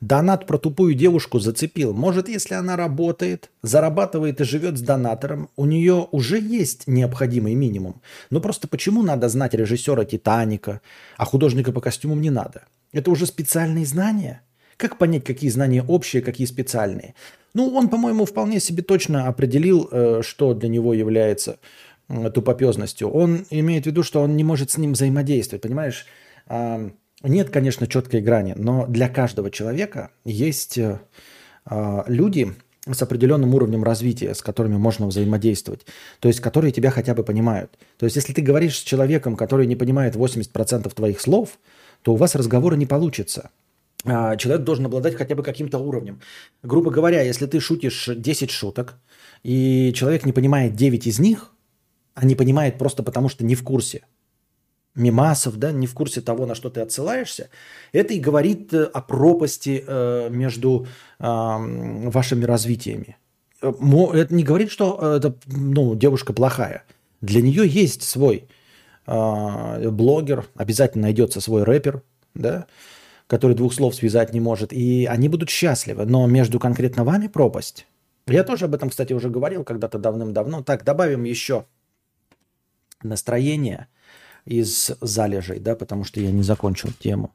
[0.00, 1.94] Донат про тупую девушку зацепил.
[1.94, 8.02] Может, если она работает, зарабатывает и живет с донатором, у нее уже есть необходимый минимум.
[8.30, 10.80] Но просто почему надо знать режиссера «Титаника»,
[11.16, 12.64] а художника по костюмам не надо?
[12.92, 14.42] Это уже специальные знания?
[14.76, 17.14] Как понять, какие знания общие, какие специальные?
[17.54, 21.58] Ну, он, по-моему, вполне себе точно определил, э, что для него является
[22.34, 26.06] тупопезностью, он имеет в виду, что он не может с ним взаимодействовать, понимаешь?
[27.22, 30.98] Нет, конечно, четкой грани, но для каждого человека есть э,
[31.64, 32.52] а, люди
[32.90, 35.86] с определенным уровнем развития, с которыми можно взаимодействовать,
[36.18, 37.78] то есть которые тебя хотя бы понимают.
[37.96, 41.60] То есть если ты говоришь с человеком, который не понимает 80% твоих слов,
[42.02, 43.50] то у вас разговора не получится.
[44.04, 46.20] А, человек должен обладать хотя бы каким-то уровнем.
[46.64, 48.94] Грубо говоря, если ты шутишь 10 шуток,
[49.44, 51.52] и человек не понимает 9 из них,
[52.14, 54.02] а не понимает просто потому, что не в курсе.
[54.94, 57.48] Мимасов, да, не в курсе того, на что ты отсылаешься,
[57.92, 60.86] это и говорит э, о пропасти э, между
[61.18, 63.16] э, вашими развитиями.
[63.62, 63.72] Э,
[64.12, 66.84] это не говорит, что э, это, ну, девушка плохая.
[67.22, 68.48] Для нее есть свой
[69.06, 72.02] э, блогер, обязательно найдется свой рэпер,
[72.34, 72.66] да,
[73.28, 76.04] который двух слов связать не может, и они будут счастливы.
[76.04, 77.86] Но между конкретно вами пропасть.
[78.26, 80.62] Я тоже об этом, кстати, уже говорил когда-то давным-давно.
[80.62, 81.64] Так, добавим еще
[83.04, 83.88] настроение.
[84.44, 87.32] из залежей, да, потому что я не закончил тему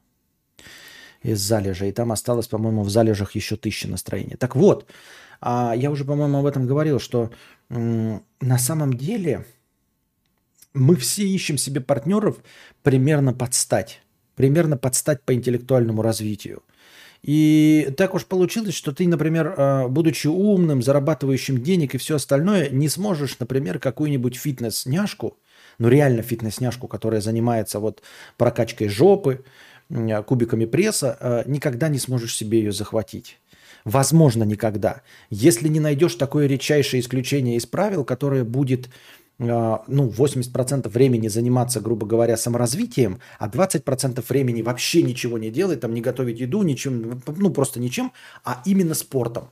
[1.22, 1.88] из залежей.
[1.88, 4.36] И там осталось, по-моему, в залежах еще тысяча настроений.
[4.36, 4.86] Так вот,
[5.40, 7.30] а я уже, по-моему, об этом говорил, что
[7.68, 9.46] на самом деле
[10.74, 12.38] мы все ищем себе партнеров
[12.82, 14.00] примерно под стать.
[14.36, 16.62] Примерно под стать по интеллектуальному развитию.
[17.22, 22.70] И так уж получилось, что ты, например, а, будучи умным, зарабатывающим денег и все остальное,
[22.70, 25.36] не сможешь, например, какую-нибудь фитнес-няшку,
[25.78, 28.02] ну реально фитнес-няшку, которая занимается вот
[28.36, 29.44] прокачкой жопы,
[30.26, 33.38] кубиками пресса, а, никогда не сможешь себе ее захватить.
[33.84, 35.02] Возможно, никогда.
[35.30, 38.88] Если не найдешь такое редчайшее исключение из правил, которое будет
[39.40, 45.80] а, ну, 80% времени заниматься, грубо говоря, саморазвитием, а 20% времени вообще ничего не делать,
[45.80, 48.12] там не готовить еду, ничем, ну, просто ничем,
[48.44, 49.50] а именно спортом.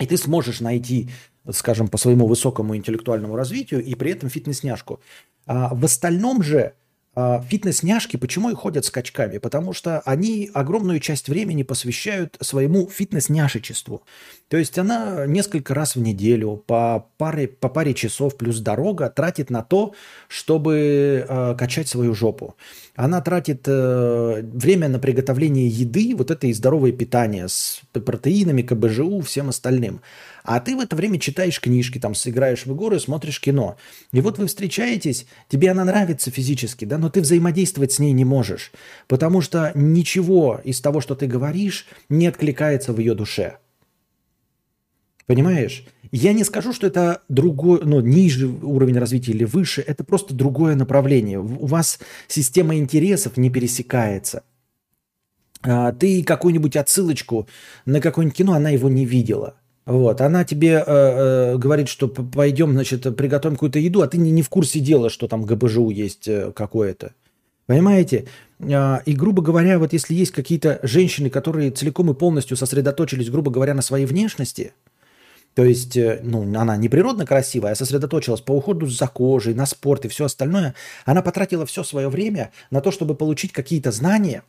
[0.00, 1.10] И ты сможешь найти,
[1.50, 5.00] скажем, по своему высокому интеллектуальному развитию и при этом фитнес-няшку.
[5.46, 6.74] А в остальном же
[7.16, 9.38] фитнес-няшки, почему и ходят скачками?
[9.38, 14.02] Потому что они огромную часть времени посвящают своему фитнес-няшечеству.
[14.48, 19.50] То есть она несколько раз в неделю по паре, по паре часов плюс дорога тратит
[19.50, 19.94] на то,
[20.28, 22.56] чтобы э, качать свою жопу.
[22.96, 29.20] Она тратит э, время на приготовление еды, вот это и здоровое питание с протеинами, КБЖУ,
[29.20, 30.00] всем остальным.
[30.50, 33.76] А ты в это время читаешь книжки, там, сыграешь в горы, смотришь кино.
[34.10, 38.24] И вот вы встречаетесь, тебе она нравится физически, да, но ты взаимодействовать с ней не
[38.24, 38.72] можешь,
[39.06, 43.58] потому что ничего из того, что ты говоришь, не откликается в ее душе.
[45.26, 45.86] Понимаешь?
[46.10, 50.74] Я не скажу, что это другой, ну, ниже уровень развития или выше, это просто другое
[50.74, 51.38] направление.
[51.38, 54.42] У вас система интересов не пересекается.
[55.62, 57.46] А, ты какую-нибудь отсылочку
[57.86, 59.59] на какое-нибудь кино, она его не видела.
[59.90, 64.30] Вот, она тебе э, э, говорит, что пойдем, значит, приготовим какую-то еду, а ты не,
[64.30, 67.12] не в курсе дела, что там ГБЖУ есть э, какое-то.
[67.66, 68.26] Понимаете?
[68.60, 73.50] Э, и, грубо говоря, вот если есть какие-то женщины, которые целиком и полностью сосредоточились, грубо
[73.50, 74.74] говоря, на своей внешности,
[75.54, 79.66] то есть, э, ну, она не природно красивая, а сосредоточилась по уходу за кожей, на
[79.66, 84.44] спорт и все остальное, она потратила все свое время на то, чтобы получить какие-то знания,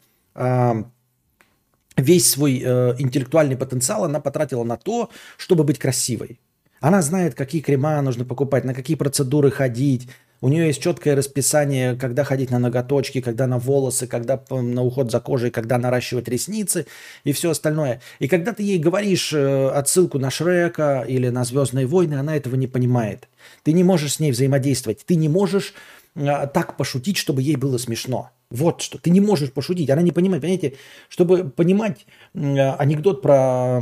[1.98, 6.40] весь свой э, интеллектуальный потенциал она потратила на то, чтобы быть красивой.
[6.80, 10.10] Она знает, какие крема нужно покупать, на какие процедуры ходить.
[10.44, 15.12] У нее есть четкое расписание, когда ходить на ноготочки, когда на волосы, когда на уход
[15.12, 16.88] за кожей, когда наращивать ресницы
[17.24, 18.02] и все остальное.
[18.18, 22.56] И когда ты ей говоришь э, отсылку на Шрека или на Звездные войны, она этого
[22.56, 23.30] не понимает.
[23.62, 25.06] Ты не можешь с ней взаимодействовать.
[25.06, 25.76] Ты не можешь
[26.16, 28.30] так пошутить, чтобы ей было смешно.
[28.50, 28.98] Вот что.
[28.98, 29.90] Ты не можешь пошутить.
[29.90, 30.42] Она не понимает.
[30.42, 30.74] Понимаете,
[31.10, 33.82] чтобы понимать анекдот про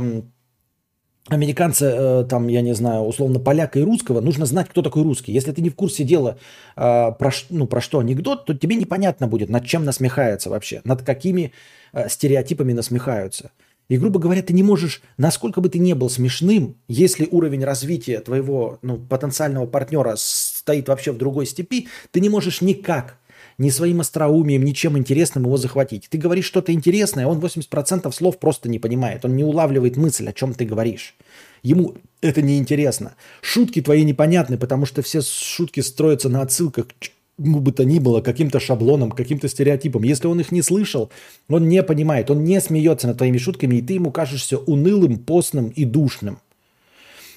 [1.28, 5.32] американца, э, там, я не знаю, условно, поляка и русского, нужно знать, кто такой русский.
[5.32, 6.38] Если ты не в курсе дела,
[6.76, 11.02] э, про, ну, про что анекдот, то тебе непонятно будет, над чем насмехается вообще, над
[11.02, 11.52] какими
[11.92, 13.50] э, стереотипами насмехаются.
[13.88, 18.20] И, грубо говоря, ты не можешь, насколько бы ты не был смешным, если уровень развития
[18.20, 20.14] твоего ну, потенциального партнера
[20.60, 23.16] стоит вообще в другой степи, ты не можешь никак
[23.58, 26.08] ни своим остроумием, ничем интересным его захватить.
[26.08, 29.24] Ты говоришь что-то интересное, он 80% слов просто не понимает.
[29.24, 31.14] Он не улавливает мысль, о чем ты говоришь.
[31.62, 33.14] Ему это неинтересно.
[33.42, 38.20] Шутки твои непонятны, потому что все шутки строятся на отсылках чему бы то ни было,
[38.20, 40.02] каким-то шаблоном, каким-то стереотипом.
[40.02, 41.10] Если он их не слышал,
[41.48, 45.68] он не понимает, он не смеется над твоими шутками, и ты ему кажешься унылым, постным
[45.68, 46.38] и душным.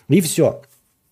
[0.10, 0.62] И все.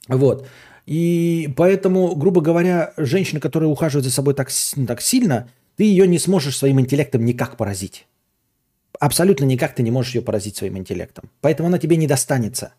[0.07, 0.45] Вот.
[0.85, 4.49] И поэтому, грубо говоря, женщина, которая ухаживает за собой так,
[4.87, 8.07] так сильно, ты ее не сможешь своим интеллектом никак поразить.
[8.99, 11.29] Абсолютно никак ты не можешь ее поразить своим интеллектом.
[11.41, 12.73] Поэтому она тебе не достанется.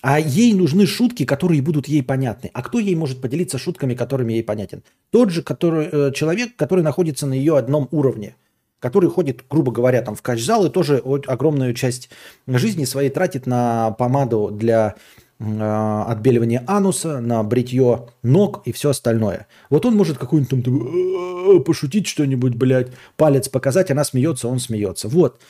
[0.00, 2.50] А ей нужны шутки, которые будут ей понятны.
[2.52, 4.82] А кто ей может поделиться шутками, которыми ей понятен?
[5.10, 8.34] Тот же который, э, человек, который находится на ее одном уровне,
[8.80, 12.10] который ходит, грубо говоря, там в кач-зал и тоже огромную часть
[12.48, 14.96] жизни своей тратит на помаду для
[15.38, 19.46] отбеливание ануса, на бритье ног и все остальное.
[19.70, 25.08] Вот он может какой-нибудь там «Э, пошутить что-нибудь, блядь, палец показать, она смеется, он смеется.
[25.08, 25.40] Вот.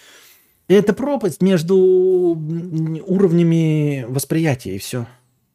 [0.69, 5.07] Это пропасть между уровнями восприятия, и все.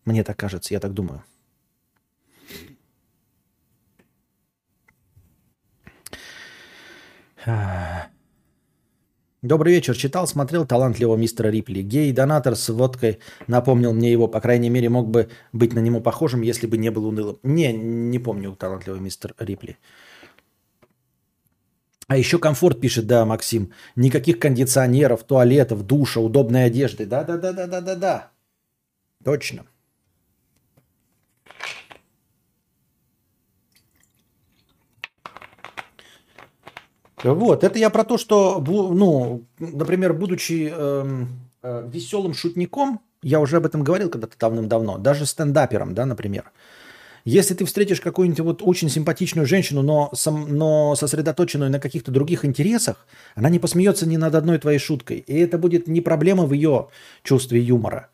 [0.06, 1.24] Мне так кажется, я так думаю.
[7.46, 8.08] Ah.
[9.44, 9.96] Добрый вечер.
[9.96, 11.82] Читал, смотрел талантливого мистера Рипли.
[11.84, 14.28] Гей-донатор с водкой напомнил мне его.
[14.28, 17.38] По крайней мере, мог бы быть на него похожим, если бы не был унылым.
[17.44, 19.78] Не, не помню талантливый мистер Рипли.
[22.08, 23.72] А еще комфорт пишет, да, Максим.
[23.96, 27.06] Никаких кондиционеров, туалетов, душа, удобной одежды.
[27.06, 28.32] Да-да-да-да-да-да-да.
[29.24, 29.66] Точно.
[37.24, 41.26] Вот, это я про то, что, ну, например, будучи э,
[41.64, 46.52] э, веселым шутником, я уже об этом говорил когда-то давным-давно, даже стендапером, да, например.
[47.26, 52.46] Если ты встретишь какую-нибудь вот очень симпатичную женщину, но, сам, но сосредоточенную на каких-то других
[52.46, 53.06] интересах,
[53.36, 55.18] она не посмеется ни над одной твоей шуткой.
[55.18, 56.88] И это будет не проблема в ее
[57.24, 58.10] чувстве юмора,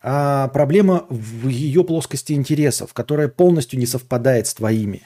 [0.00, 5.02] а проблема в ее плоскости интересов, которая полностью не совпадает с твоими.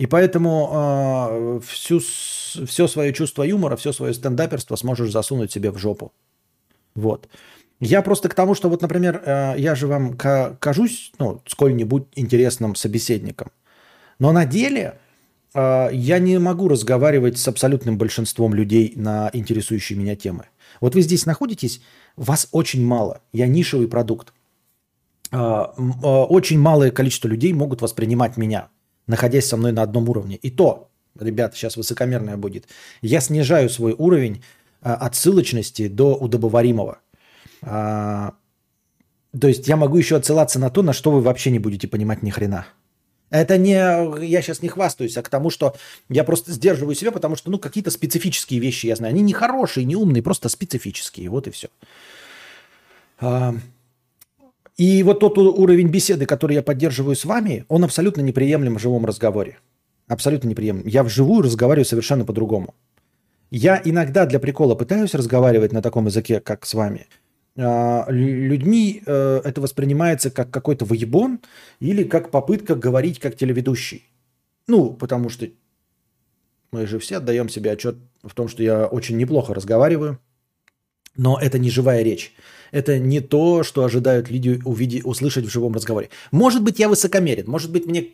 [0.00, 5.76] И поэтому э, всю, все свое чувство юмора, все свое стендаперство сможешь засунуть себе в
[5.76, 6.14] жопу.
[6.94, 7.28] Вот.
[7.80, 12.76] Я просто к тому, что вот, например, э, я же вам кажусь, ну, сколь-нибудь интересным
[12.76, 13.50] собеседником.
[14.18, 14.98] Но на деле
[15.52, 20.46] э, я не могу разговаривать с абсолютным большинством людей на интересующие меня темы.
[20.80, 21.82] Вот вы здесь находитесь,
[22.16, 23.20] вас очень мало.
[23.34, 24.32] Я нишевый продукт.
[25.30, 28.70] Э, очень малое количество людей могут воспринимать меня,
[29.10, 30.36] находясь со мной на одном уровне.
[30.36, 32.66] И то, ребята, сейчас высокомерное будет,
[33.02, 34.42] я снижаю свой уровень
[34.80, 36.98] отсылочности до удобоваримого–
[37.62, 38.34] а,
[39.38, 42.22] то есть я могу еще отсылаться на то, на что вы вообще не будете понимать
[42.22, 42.66] ни хрена.
[43.30, 43.74] Это не,
[44.26, 45.76] я сейчас не хвастаюсь, а к тому, что
[46.08, 49.12] я просто сдерживаю себя, потому что, ну, какие-то специфические вещи я знаю.
[49.12, 51.30] Они не хорошие, не умные, просто специфические.
[51.30, 51.68] Вот и все.
[54.80, 59.04] И вот тот уровень беседы, который я поддерживаю с вами, он абсолютно неприемлем в живом
[59.04, 59.58] разговоре.
[60.08, 60.86] Абсолютно неприемлем.
[60.86, 62.74] Я вживую разговариваю совершенно по-другому.
[63.50, 67.06] Я иногда для прикола пытаюсь разговаривать на таком языке, как с вами–
[67.62, 71.40] а, людьми э, это воспринимается как какой-то выебон
[71.80, 74.08] или как попытка говорить как телеведущий.
[74.66, 75.46] Ну, потому что
[76.70, 80.18] мы же все отдаем себе отчет в том, что я очень неплохо разговариваю,
[81.20, 82.32] но это не живая речь.
[82.72, 86.08] Это не то, что ожидают люди увидеть, услышать в живом разговоре.
[86.30, 88.06] Может быть, я высокомерен, может быть, мне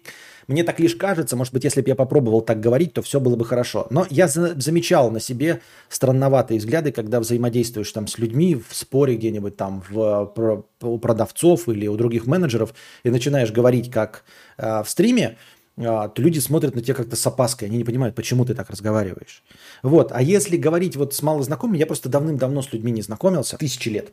[0.49, 3.35] мне так лишь кажется, может быть, если бы я попробовал так говорить, то все было
[3.35, 3.89] бы хорошо.
[3.91, 9.17] Но я за- замечал на себе странноватые взгляды, когда взаимодействуешь там с людьми в споре
[9.17, 14.23] где-нибудь там в, про, у продавцов или у других менеджеров и начинаешь говорить как
[14.57, 15.37] э, в стриме,
[15.77, 19.43] то люди смотрят на тебя как-то с опаской, они не понимают, почему ты так разговариваешь.
[19.83, 23.91] Вот, а если говорить вот с малознакомыми, я просто давным-давно с людьми не знакомился, тысячи
[23.91, 24.13] лет.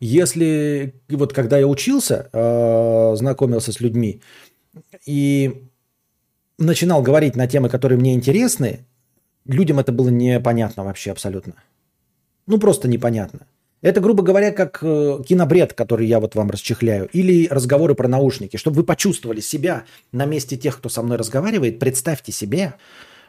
[0.00, 4.20] Если вот когда я учился, э, знакомился с людьми
[5.06, 5.68] и
[6.58, 8.86] начинал говорить на темы, которые мне интересны,
[9.44, 11.54] людям это было непонятно вообще абсолютно.
[12.46, 13.46] Ну, просто непонятно.
[13.82, 18.56] Это, грубо говоря, как э, кинобред, который я вот вам расчехляю, или разговоры про наушники.
[18.56, 22.74] Чтобы вы почувствовали себя на месте тех, кто со мной разговаривает, представьте себе,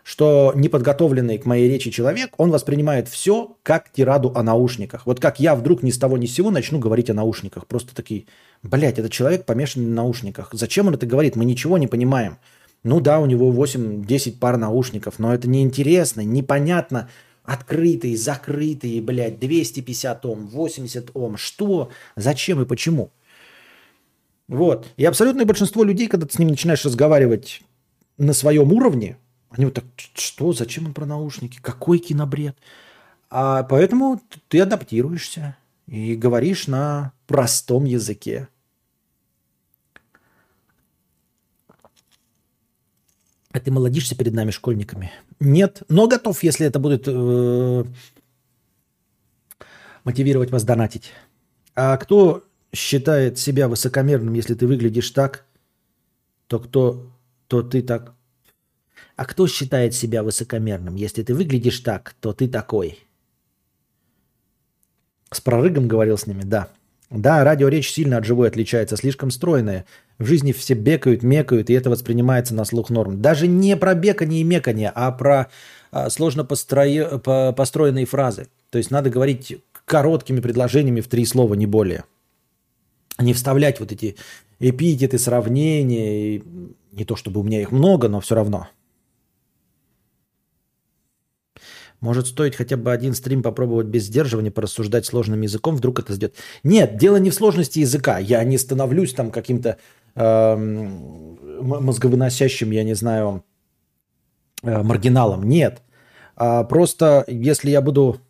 [0.03, 5.05] что неподготовленный к моей речи человек, он воспринимает все как тираду о наушниках.
[5.05, 7.67] Вот как я вдруг ни с того ни с сего начну говорить о наушниках.
[7.67, 8.23] Просто такие,
[8.63, 10.49] блядь, этот человек помешан на наушниках.
[10.53, 11.35] Зачем он это говорит?
[11.35, 12.37] Мы ничего не понимаем.
[12.85, 17.09] Ну да, у него 8-10 пар наушников, но это неинтересно, непонятно.
[17.47, 21.37] Открытые, закрытые, блядь, 250 Ом, 80 Ом.
[21.37, 21.91] Что?
[22.17, 23.09] Зачем и почему?
[24.49, 24.85] Вот.
[24.97, 27.61] И абсолютное большинство людей, когда ты с ними начинаешь разговаривать
[28.17, 29.17] на своем уровне,
[29.49, 32.57] они вот так, что, зачем он про наушники, какой кинобред?
[33.29, 38.49] А поэтому ты адаптируешься и говоришь на простом языке.
[43.53, 45.13] А ты молодишься перед нами, школьниками?
[45.39, 47.83] Нет, но готов, если это будет э,
[50.03, 51.11] мотивировать вас донатить.
[51.75, 55.45] А кто считает себя высокомерным, если ты выглядишь так,
[56.47, 57.11] то кто,
[57.47, 58.17] то ты так
[59.17, 60.95] а кто считает себя высокомерным?
[60.95, 62.99] Если ты выглядишь так, то ты такой.
[65.31, 66.69] С прорыгом говорил с ними, да.
[67.09, 69.85] Да, радиоречь сильно от живой отличается, слишком стройная.
[70.19, 73.21] В жизни все бекают, мекают, и это воспринимается на слух норм.
[73.21, 75.47] Даже не про бекание и мекание, а про
[75.91, 78.47] а, сложно построи, по, построенные фразы.
[78.71, 82.03] То есть надо говорить короткими предложениями в три слова, не более.
[83.19, 84.17] Не вставлять вот эти
[84.59, 86.35] эпитеты, сравнения.
[86.35, 86.43] И
[86.91, 88.67] не то чтобы у меня их много, но все равно.
[91.99, 96.35] Может, стоит хотя бы один стрим попробовать без сдерживания, порассуждать сложным языком, вдруг это сделать.
[96.63, 98.19] Нет, дело не в сложности языка.
[98.19, 99.77] Я не становлюсь там каким-то
[100.13, 103.43] э, мозговыносящим, я не знаю,
[104.61, 105.43] э, маргиналом.
[105.43, 105.81] Нет.
[106.35, 108.21] А просто если я буду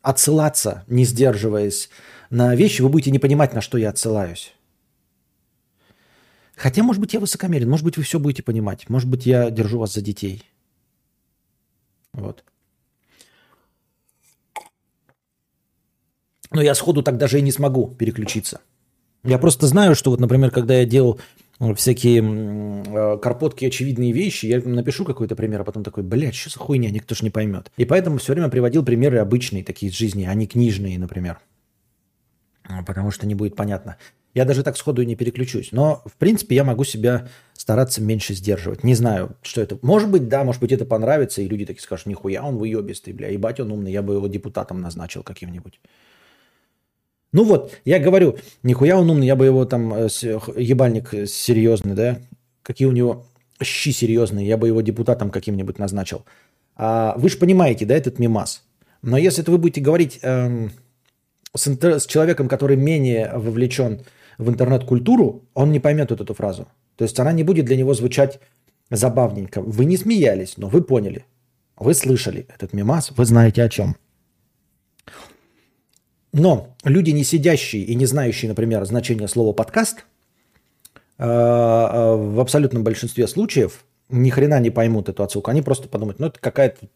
[0.00, 1.90] отсылаться, не сдерживаясь
[2.30, 4.54] на вещи, вы будете не понимать, на что я отсылаюсь.
[6.56, 8.88] Хотя, может быть, я высокомерен, может быть, вы все будете понимать.
[8.88, 10.42] Может быть, я держу вас за детей.
[12.12, 12.44] Вот.
[16.52, 18.60] Но я сходу так даже и не смогу переключиться.
[19.22, 21.20] Я просто знаю, что вот, например, когда я делал
[21.76, 26.58] всякие э, карпотки очевидные вещи, я напишу какой-то пример, а потом такой, блядь, что за
[26.58, 27.70] хуйня, никто ж не поймет.
[27.76, 31.38] И поэтому все время приводил примеры обычные такие из жизни, а не книжные, например.
[32.86, 33.96] Потому что не будет понятно.
[34.32, 35.72] Я даже так сходу и не переключусь.
[35.72, 38.84] Но, в принципе, я могу себя стараться меньше сдерживать.
[38.84, 39.78] Не знаю, что это.
[39.82, 43.28] Может быть, да, может быть, это понравится, и люди такие скажут, нихуя он выебистый, бля,
[43.28, 45.80] ебать он умный, я бы его депутатом назначил каким-нибудь.
[47.32, 50.08] Ну вот, я говорю, нихуя он умный, я бы его там, э,
[50.56, 52.18] ебальник серьезный, да,
[52.62, 53.26] какие у него
[53.62, 56.24] щи серьезные, я бы его депутатом каким-нибудь назначил.
[56.76, 58.64] А вы же понимаете, да, этот мимас.
[59.02, 60.72] Но если это вы будете говорить эм,
[61.54, 64.00] с, с человеком, который менее вовлечен
[64.38, 66.68] в интернет-культуру, он не поймет вот эту фразу.
[66.96, 68.40] То есть она не будет для него звучать
[68.90, 69.60] забавненько.
[69.62, 71.24] Вы не смеялись, но вы поняли.
[71.76, 73.96] Вы слышали этот мимас, вы знаете о чем.
[76.32, 80.04] Но люди, не сидящие и не знающие, например, значение слова подкаст,
[81.18, 85.50] э, э, в абсолютном большинстве случаев ни хрена не поймут эту отсылку.
[85.50, 86.86] Они просто подумают, ну это какая-то...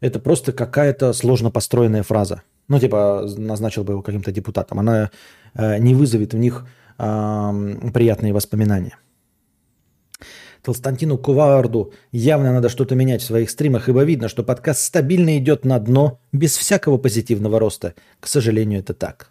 [0.00, 2.42] Это просто какая-то сложно построенная фраза.
[2.68, 4.78] Ну, типа, назначил бы его каким-то депутатом.
[4.78, 5.10] Она
[5.54, 6.66] э, не вызовет в них
[6.98, 8.98] приятные воспоминания.
[10.68, 15.64] Толстантину Куварду явно надо что-то менять в своих стримах, ибо видно, что подкаст стабильно идет
[15.64, 17.94] на дно, без всякого позитивного роста.
[18.20, 19.30] К сожалению, это так.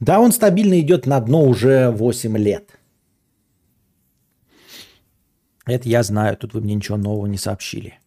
[0.00, 2.80] Да, он стабильно идет на дно уже 8 лет.
[5.66, 8.00] Это я знаю, тут вы мне ничего нового не сообщили.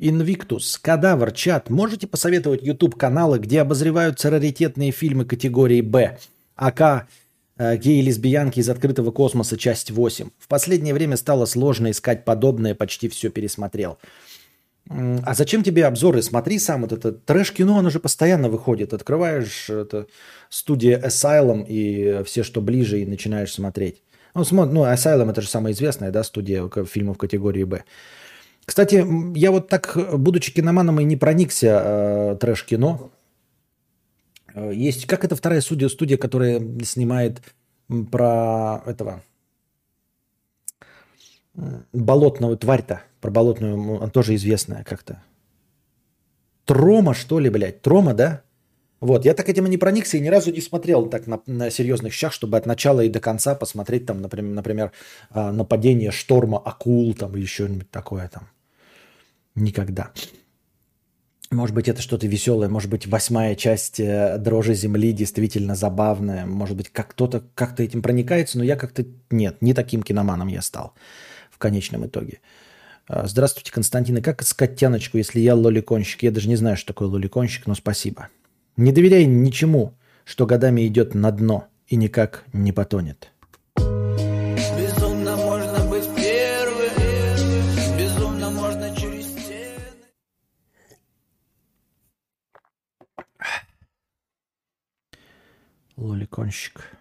[0.00, 1.70] Инвиктус, Кадавр, Чат.
[1.70, 6.18] Можете посоветовать YouTube-каналы, где обозреваются раритетные фильмы категории «Б»?
[6.54, 7.08] АК
[7.56, 9.58] э, «Геи-лесбиянки из открытого космоса.
[9.58, 10.30] Часть 8».
[10.38, 13.98] В последнее время стало сложно искать подобное, почти все пересмотрел.
[14.88, 16.22] А зачем тебе обзоры?
[16.22, 18.94] Смотри сам вот это трэш-кино, оно же постоянно выходит.
[18.94, 20.06] Открываешь это,
[20.48, 24.00] студия Asylum и все, что ближе, и начинаешь смотреть.
[24.34, 27.82] Ну, смотри, ну, Asylum это же самая известная, да, студия фильмов категории «Б».
[28.68, 29.02] Кстати,
[29.34, 33.10] я вот так, будучи киноманом, и не проникся э, трэш-кино.
[34.54, 37.40] Э, есть, как это вторая студия, студия, которая снимает
[38.10, 39.22] про этого
[41.94, 45.22] болотную тварь-то, про болотную, она тоже известная как-то.
[46.66, 47.80] Трома, что ли, блядь?
[47.80, 48.42] Трома, да?
[49.00, 51.70] Вот, я так этим и не проникся и ни разу не смотрел так на, на
[51.70, 54.92] серьезных щах, чтобы от начала и до конца посмотреть там, например, например
[55.30, 58.48] э, нападение шторма акул там или что-нибудь такое там.
[59.58, 60.12] Никогда.
[61.50, 66.76] Может быть, это что-то веселое, может быть, восьмая часть э, «Дрожи земли» действительно забавная, может
[66.76, 70.92] быть, как кто-то как-то этим проникается, но я как-то нет, не таким киноманом я стал
[71.50, 72.40] в конечном итоге.
[73.06, 74.18] А, здравствуйте, Константин.
[74.18, 76.22] И как искать тяночку, если я лоликонщик?
[76.22, 78.28] Я даже не знаю, что такое лоликонщик, но спасибо.
[78.76, 79.94] Не доверяй ничему,
[80.24, 83.32] что годами идет на дно и никак не потонет.
[95.98, 96.96] Лоликонщик.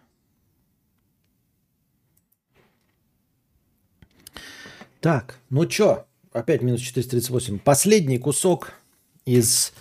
[5.00, 6.06] Так, ну чё?
[6.34, 7.60] Опять минус 438.
[7.60, 8.74] Последний кусок
[9.26, 9.72] из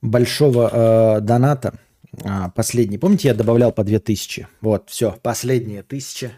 [0.00, 1.78] большого э, доната.
[2.24, 2.98] А, последний.
[2.98, 4.46] Помните, я добавлял по 2000?
[4.60, 6.32] Вот, все, последняя тысяча.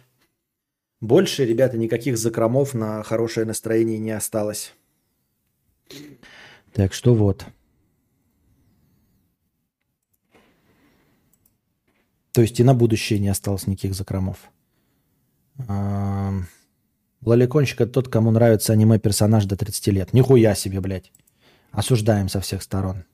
[1.01, 4.73] Больше, ребята, никаких закромов на хорошее настроение не осталось.
[6.73, 7.45] Так что вот.
[12.35, 14.51] То есть и на будущее не осталось никаких закромов.
[17.23, 20.13] Лоликончик это тот, кому нравится аниме-персонаж до 30 лет.
[20.13, 21.13] Нихуя себе, блядь.
[21.71, 23.05] Осуждаем со всех сторон.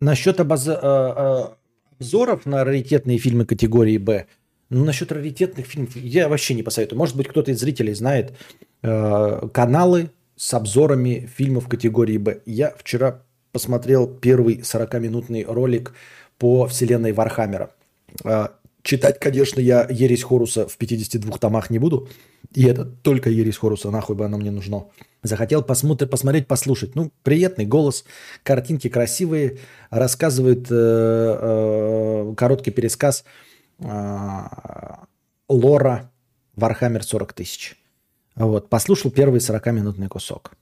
[0.00, 0.66] Насчет обоз...
[0.66, 1.44] Э, э,
[2.00, 4.26] обзоров на раритетные фильмы категории «Б»,
[4.70, 6.98] ну, насчет раритетных фильмов я вообще не посоветую.
[6.98, 8.36] Может быть, кто-то из зрителей знает
[8.82, 12.42] э, каналы с обзорами фильмов категории «Б».
[12.44, 13.23] Я вчера
[13.54, 15.94] посмотрел первый 40-минутный ролик
[16.38, 17.70] по вселенной Вархаммера.
[18.24, 22.08] А, читать, конечно, я Ересь Хоруса в 52 томах не буду.
[22.52, 24.88] И это только Ересь Хоруса, нахуй бы оно мне нужно.
[25.22, 26.96] Захотел посмотреть, посмотреть, послушать.
[26.96, 28.04] Ну, приятный голос,
[28.42, 29.58] картинки красивые,
[29.90, 33.24] рассказывает э, э, короткий пересказ
[33.78, 33.86] э,
[35.48, 36.10] лора
[36.56, 37.76] Warhammer 40 тысяч.
[38.34, 40.52] Вот, послушал первый 40-минутный кусок.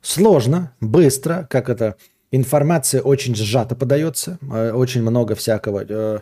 [0.00, 1.96] Сложно, быстро, как это
[2.36, 6.18] Информация очень сжато подается, э, очень много всякого, э,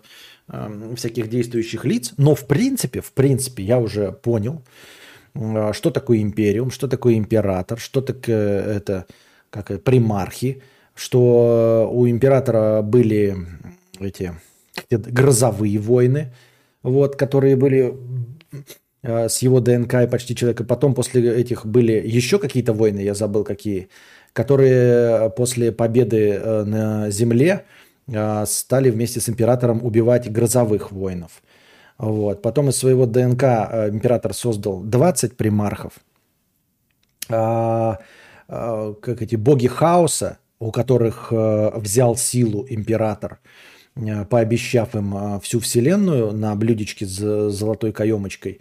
[0.48, 4.62] э, всяких действующих лиц, но в принципе, в принципе, я уже понял,
[5.34, 9.06] а, что такое империум, что такое император, что такое это,
[9.48, 10.62] как примархи,
[10.94, 13.34] что у императора были
[13.98, 14.34] эти
[14.90, 16.34] грозовые войны,
[16.82, 17.94] вот, которые были
[19.02, 20.62] с его ДНК и почти человека.
[20.64, 23.88] Потом после этих были еще какие-то войны, я забыл какие,
[24.32, 27.64] которые после победы э, на земле
[28.12, 31.42] а, стали вместе с императором убивать грозовых воинов.
[31.98, 32.42] Вот.
[32.42, 35.92] Потом из своего ДНК э, император создал 20 примархов.
[37.28, 37.98] А,
[38.48, 43.40] а, как эти боги хаоса, у которых взял силу император,
[44.30, 48.60] пообещав им всю вселенную на блюдечке с золотой каемочкой,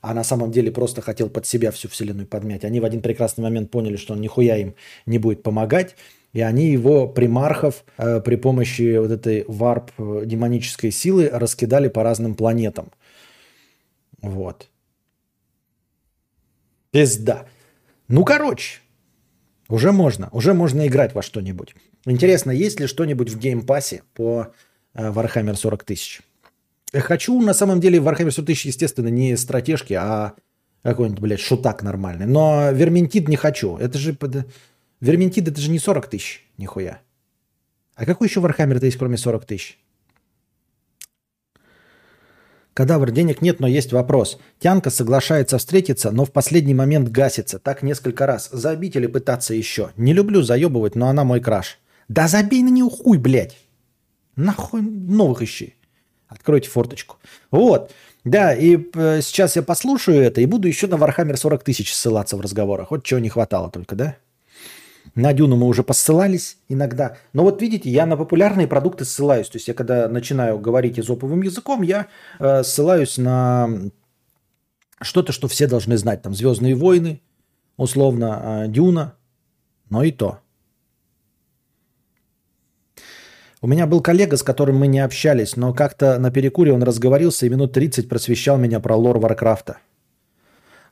[0.00, 2.64] а на самом деле просто хотел под себя всю вселенную подмять.
[2.64, 4.74] Они в один прекрасный момент поняли, что он нихуя им
[5.06, 5.96] не будет помогать,
[6.32, 12.02] и они его примархов э, при помощи вот этой варп э, демонической силы раскидали по
[12.02, 12.90] разным планетам.
[14.22, 14.68] Вот.
[16.90, 17.46] Пизда.
[18.08, 18.80] Ну, короче,
[19.68, 20.28] уже можно.
[20.32, 21.74] Уже можно играть во что-нибудь.
[22.06, 24.52] Интересно, есть ли что-нибудь в Game Pass е по
[24.94, 26.22] э, Warhammer 40 тысяч?
[26.92, 30.34] Хочу, на самом деле, в Warhammer 40 тысяч, естественно, не стратежки, а
[30.82, 32.26] какой-нибудь, блядь, шутак нормальный.
[32.26, 33.76] Но Vermintide не хочу.
[33.76, 34.16] Это же
[35.00, 37.00] Vermintide это же не 40 тысяч, нихуя.
[37.94, 39.78] А какой еще Warhammer -то есть, кроме 40 тысяч?
[42.74, 44.38] Кадавр, денег нет, но есть вопрос.
[44.58, 47.58] Тянка соглашается встретиться, но в последний момент гасится.
[47.58, 48.48] Так несколько раз.
[48.50, 49.90] Забить или пытаться еще?
[49.96, 51.78] Не люблю заебывать, но она мой краш.
[52.08, 53.58] Да забей на нее хуй, блядь.
[54.36, 55.74] Нахуй новых ищи.
[56.30, 57.16] Откройте форточку.
[57.50, 57.92] Вот.
[58.24, 62.36] Да, и э, сейчас я послушаю это и буду еще на Warhammer 40 тысяч ссылаться
[62.36, 62.90] в разговорах.
[62.90, 64.16] Вот чего не хватало только, да?
[65.14, 67.16] На Дюну мы уже ссылались иногда.
[67.32, 69.48] Но вот видите, я на популярные продукты ссылаюсь.
[69.48, 72.06] То есть я когда начинаю говорить эзоповым языком, я
[72.38, 73.90] э, ссылаюсь на
[75.00, 76.22] что-то, что все должны знать.
[76.22, 77.22] Там «Звездные войны»,
[77.76, 79.14] условно, э, «Дюна»,
[79.88, 80.40] но и то.
[83.62, 87.44] У меня был коллега, с которым мы не общались, но как-то на перекуре он разговорился
[87.44, 89.78] и минут 30 просвещал меня про лор Варкрафта.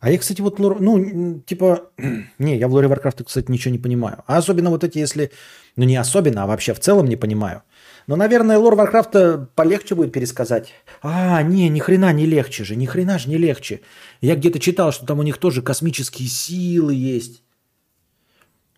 [0.00, 1.90] А я, кстати, вот, ну, типа,
[2.38, 4.22] не, я в лоре Варкрафта, кстати, ничего не понимаю.
[4.26, 5.32] А особенно вот эти, если,
[5.76, 7.62] ну не особенно, а вообще в целом не понимаю.
[8.06, 10.72] Но, наверное, лор Варкрафта полегче будет пересказать.
[11.02, 13.80] А, не, ни хрена не легче же, ни хрена же не легче.
[14.20, 17.42] Я где-то читал, что там у них тоже космические силы есть.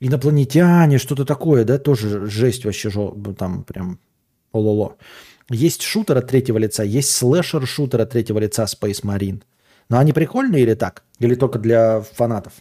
[0.00, 2.90] Инопланетяне, что-то такое, да, тоже жесть вообще,
[3.38, 3.98] там прям
[4.52, 4.96] ололо.
[5.50, 9.42] Есть шутер от третьего лица, есть слэшер-шутер от третьего лица Space Marine.
[9.88, 11.02] Но они прикольные или так?
[11.18, 12.54] Или только для фанатов?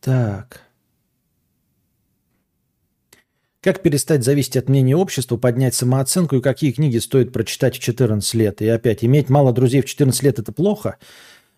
[0.00, 0.62] Так.
[3.62, 8.34] Как перестать зависеть от мнения общества, поднять самооценку и какие книги стоит прочитать в 14
[8.34, 8.62] лет?
[8.62, 10.96] И опять, иметь мало друзей в 14 лет– это плохо?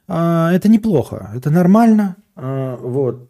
[0.08, 2.16] А, это неплохо, это нормально.
[2.34, 3.28] А, вот.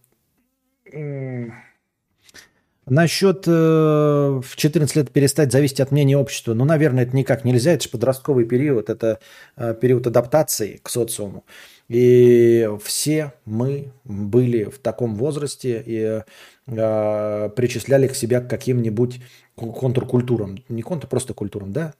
[2.86, 7.72] Насчет э, в 14 лет перестать зависеть от мнения общества, ну, наверное, это никак нельзя.
[7.72, 9.20] Это же подростковый период, это
[9.56, 11.44] э, период адаптации к социуму.
[11.88, 16.22] И все мы были в таком возрасте и
[16.66, 19.20] э, причисляли к себя к каким-нибудь
[19.54, 20.58] контркультурам.
[20.68, 21.94] Не контр, просто культурам, да?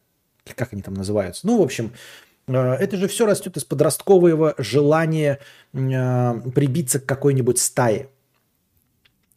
[0.57, 1.47] Как они там называются?
[1.47, 1.93] Ну, в общем,
[2.47, 5.39] это же все растет из подросткового желания
[5.73, 8.09] э, прибиться к какой-нибудь стае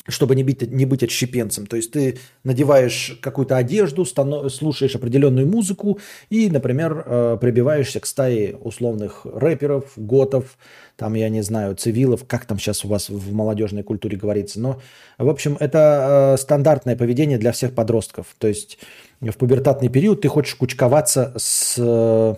[0.08, 1.66] чтобы не быть, не быть отщепенцем.
[1.66, 6.00] То есть ты надеваешь какую-то одежду, слушаешь определенную музыку
[6.30, 10.58] и, например, э, прибиваешься к стае условных рэперов, готов,
[10.96, 14.60] там, я не знаю, цивилов, как там сейчас у вас в молодежной культуре говорится.
[14.60, 14.80] Но,
[15.18, 18.28] в общем, это э, стандартное поведение для всех подростков.
[18.38, 18.78] То есть
[19.22, 22.38] в пубертатный период ты хочешь кучковаться с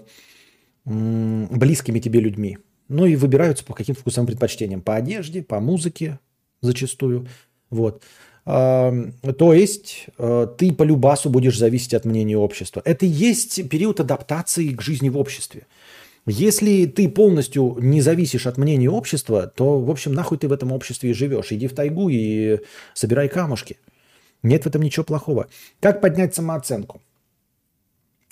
[0.88, 2.57] близкими тебе людьми.
[2.88, 4.81] Ну и выбираются по каким вкусовым предпочтениям.
[4.81, 6.19] По одежде, по музыке
[6.61, 7.27] зачастую.
[7.69, 8.01] Вот.
[8.45, 12.81] То есть э, ты по любасу будешь зависеть от мнения общества.
[12.85, 15.68] Это и есть период адаптации к жизни в обществе.
[16.26, 20.72] Если ты полностью не зависишь от мнения общества, то, в общем, нахуй ты в этом
[20.72, 21.51] обществе и живешь.
[21.51, 22.59] Иди в тайгу и
[22.93, 23.77] собирай камушки.
[24.43, 25.47] Нет в этом ничего плохого.
[25.81, 27.01] Как поднять самооценку?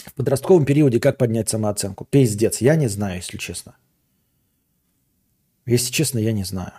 [0.06, 2.06] В подростковом периоде как поднять самооценку?
[2.06, 3.76] Пиздец, я не знаю, если честно.
[5.66, 6.74] Если честно, я не знаю.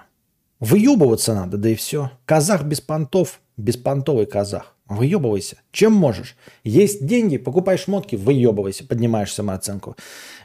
[0.61, 2.13] Выебываться надо, да и все.
[2.25, 4.75] Казах без понтов, беспонтовый казах.
[4.87, 5.57] Выебывайся.
[5.73, 6.37] Чем можешь?
[6.63, 9.97] Есть деньги, покупай шмотки, выебывайся, поднимаешь самооценку.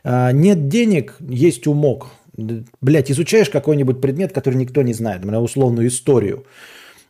[0.03, 2.07] А, нет денег, есть умок.
[2.35, 6.45] Блять, изучаешь какой-нибудь предмет, который никто не знает, например, условную историю.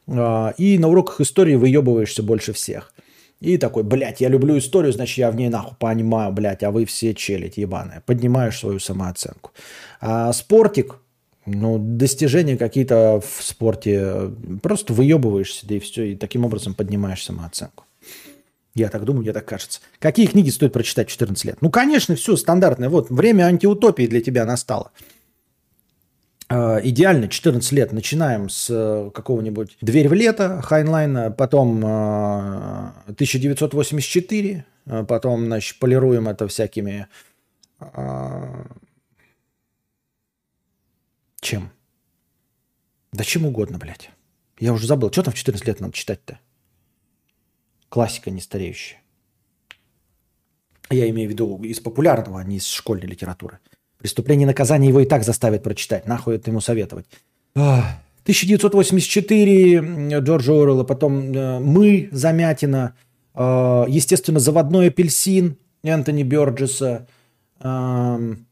[0.07, 2.93] А, и на уроках истории выебываешься больше всех.
[3.41, 6.85] И такой, блядь, я люблю историю, значит, я в ней нахуй понимаю, блядь, а вы
[6.85, 8.03] все челядь ебаная.
[8.05, 9.51] Поднимаешь свою самооценку.
[9.99, 10.97] А спортик,
[11.47, 14.29] ну, достижения какие-то в спорте,
[14.61, 17.85] просто выебываешься, да и все, и таким образом поднимаешь самооценку.
[18.75, 19.81] Я так думаю, мне так кажется.
[19.99, 21.57] Какие книги стоит прочитать в 14 лет?
[21.61, 22.89] Ну, конечно, все стандартное.
[22.89, 24.91] Вот, время антиутопии для тебя настало.
[26.51, 27.93] Э, идеально 14 лет.
[27.93, 36.49] Начинаем с э, какого-нибудь «Дверь в лето» Хайнлайна, потом 1984, э, потом, значит, полируем это
[36.49, 37.07] всякими...
[41.39, 41.71] Чем?
[43.13, 44.11] Да чем угодно, блядь.
[44.59, 46.37] Я уже забыл, что там в 14 лет надо читать-то?
[47.89, 49.01] Классика не стареющая.
[50.91, 53.57] Я имею в виду из популярного, а не из школьной литературы.
[54.01, 56.07] Преступление и наказание его и так заставят прочитать.
[56.07, 57.05] Нахуй это ему советовать.
[57.53, 62.95] 1984 Джорджа Орелла, потом э, «Мы» Замятина,
[63.33, 67.07] э, естественно, «Заводной апельсин» Энтони Бёрджеса,
[67.61, 68.45] эм,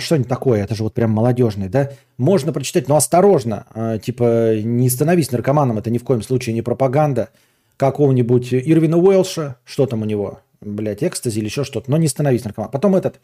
[0.00, 1.92] что-нибудь такое, это же вот прям молодежный, да?
[2.18, 6.60] Можно прочитать, но осторожно, а, типа не становись наркоманом, это ни в коем случае не
[6.60, 7.30] пропаганда
[7.78, 12.44] какого-нибудь Ирвина Уэлша, что там у него, блядь, экстази или еще что-то, но не становись
[12.44, 12.72] наркоманом.
[12.72, 13.20] Потом этот,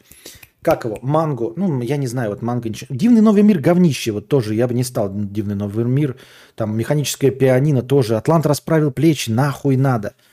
[0.61, 2.95] как его, Манго, ну, я не знаю, вот Манго, ничего.
[2.95, 6.17] Дивный новый мир говнище, вот тоже, я бы не стал Дивный новый мир,
[6.55, 10.15] там, механическое пианино тоже, Атлант расправил плечи, нахуй надо–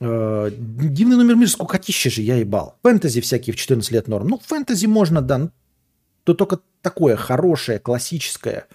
[0.00, 2.78] Э, Дивный номер мир скукотища же я ебал.
[2.82, 4.28] Фэнтези всякие в 14 лет норм.
[4.28, 5.50] Ну, фэнтези можно, да.
[6.24, 8.66] То только такое хорошее, классическое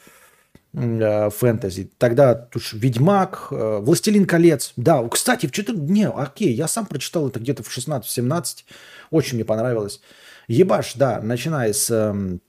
[0.74, 1.90] фэнтези.
[1.98, 4.74] Тогда уж Ведьмак, э, Властелин колец.
[4.76, 5.90] Да, кстати, в 14...
[5.90, 8.66] Не, окей, я сам прочитал это где-то в 16-17.
[9.10, 10.00] Очень мне понравилось.
[10.48, 12.42] Ебаш, да, начиная с эм,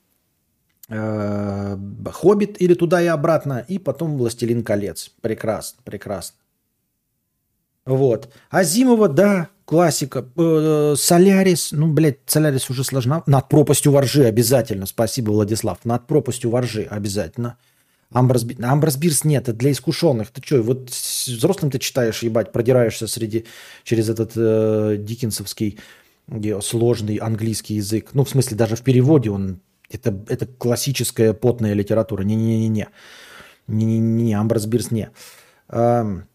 [0.89, 1.77] э,
[2.11, 5.11] Хоббит или туда и обратно, и потом Властелин колец.
[5.21, 6.37] Прекрасно, прекрасно.
[7.85, 8.29] Вот.
[8.51, 10.25] Азимова, да, классика.
[10.37, 13.23] Э, Солярис, ну, блядь, Солярис уже сложно.
[13.25, 14.85] Над пропастью воржи обязательно.
[14.85, 15.79] Спасибо, Владислав.
[15.85, 17.57] Над пропастью воржи обязательно.
[18.11, 20.31] Амброс, Амброс Бирс нет, это для искушенных.
[20.31, 23.45] Ты что, вот взрослым ты читаешь, ебать, продираешься среди,
[23.83, 25.79] через этот э, диккенсовский
[26.61, 28.09] сложный английский язык.
[28.13, 29.61] Ну, в смысле, даже в переводе он...
[29.89, 32.23] Это, это классическая потная литература.
[32.23, 32.87] Не-не-не-не.
[33.67, 35.09] Не-не-не, Амброс Бирс не.
[35.67, 36.25] Эм,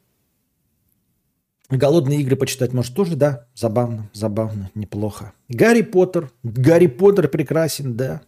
[1.69, 3.47] Голодные игры почитать, может, тоже, да?
[3.55, 5.33] Забавно, забавно, неплохо.
[5.49, 6.31] Гарри Поттер.
[6.45, 8.21] Гарри Поттер прекрасен, да.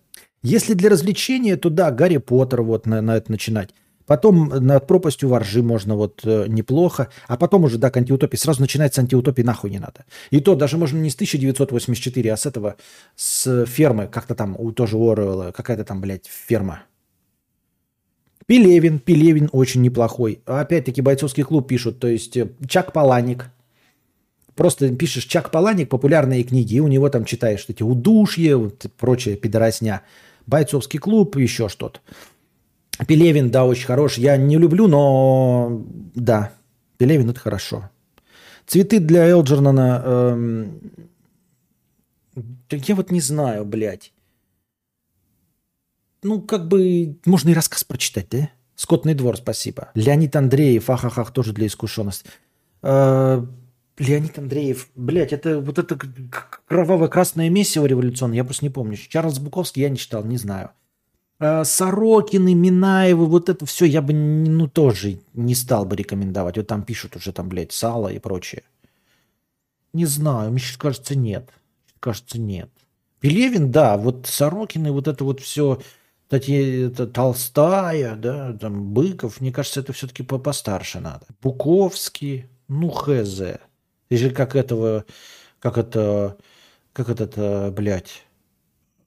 [0.42, 3.70] Если для развлечения, то да, Гарри Поттер вот на, на это начинать.
[4.08, 7.08] Потом над пропастью воржи можно вот э, неплохо.
[7.26, 8.38] А потом уже, да, к антиутопии.
[8.38, 10.06] Сразу начинать с антиутопии нахуй не надо.
[10.30, 12.76] И то даже можно не с 1984, а с этого,
[13.16, 14.06] с фермы.
[14.06, 16.84] Как-то там, у тоже Оруэлла, какая-то там, блядь, ферма.
[18.46, 20.40] Пелевин, Пелевин очень неплохой.
[20.46, 23.50] Опять-таки бойцовский клуб пишут, то есть э, Чак Паланик.
[24.54, 29.36] Просто пишешь Чак Паланик, популярные книги, и у него там читаешь эти удушье, вот, прочее
[29.36, 30.00] пидоросня.
[30.48, 32.00] Бойцовский клуб, еще что-то.
[33.06, 34.18] Пелевин, да, очень хорош.
[34.18, 35.84] Я не люблю, но
[36.16, 36.52] да,
[36.96, 37.88] Пелевин это хорошо.
[38.66, 40.02] Цветы для Элджернана...
[40.04, 40.80] Эм...
[42.70, 44.12] Я вот не знаю, блядь
[46.22, 48.50] ну, как бы, можно и рассказ прочитать, да?
[48.74, 49.90] Скотный двор, спасибо.
[49.94, 52.28] Леонид Андреев, ахахах, тоже для искушенности.
[52.82, 53.44] Э,
[53.98, 55.98] Леонид Андреев, блядь, это вот это
[56.66, 58.96] кровавое красное месиво революционное, я просто не помню.
[58.96, 60.70] Чарльз Буковский я не читал, не знаю.
[61.40, 66.56] Э, Сорокины, Минаевы, вот это все я бы, ну, тоже не стал бы рекомендовать.
[66.56, 68.62] Вот там пишут уже там, блядь, сало и прочее.
[69.92, 71.50] Не знаю, мне сейчас кажется, нет.
[71.98, 72.70] Кажется, нет.
[73.20, 75.80] Пелевин, да, вот Сорокины, вот это вот все
[76.28, 81.24] кстати, это Толстая, да, там Быков, мне кажется, это все-таки постарше надо.
[81.40, 83.40] Буковский, ну хз.
[84.10, 85.04] Или как этого,
[85.58, 86.36] как это,
[86.92, 88.24] как этот, блядь,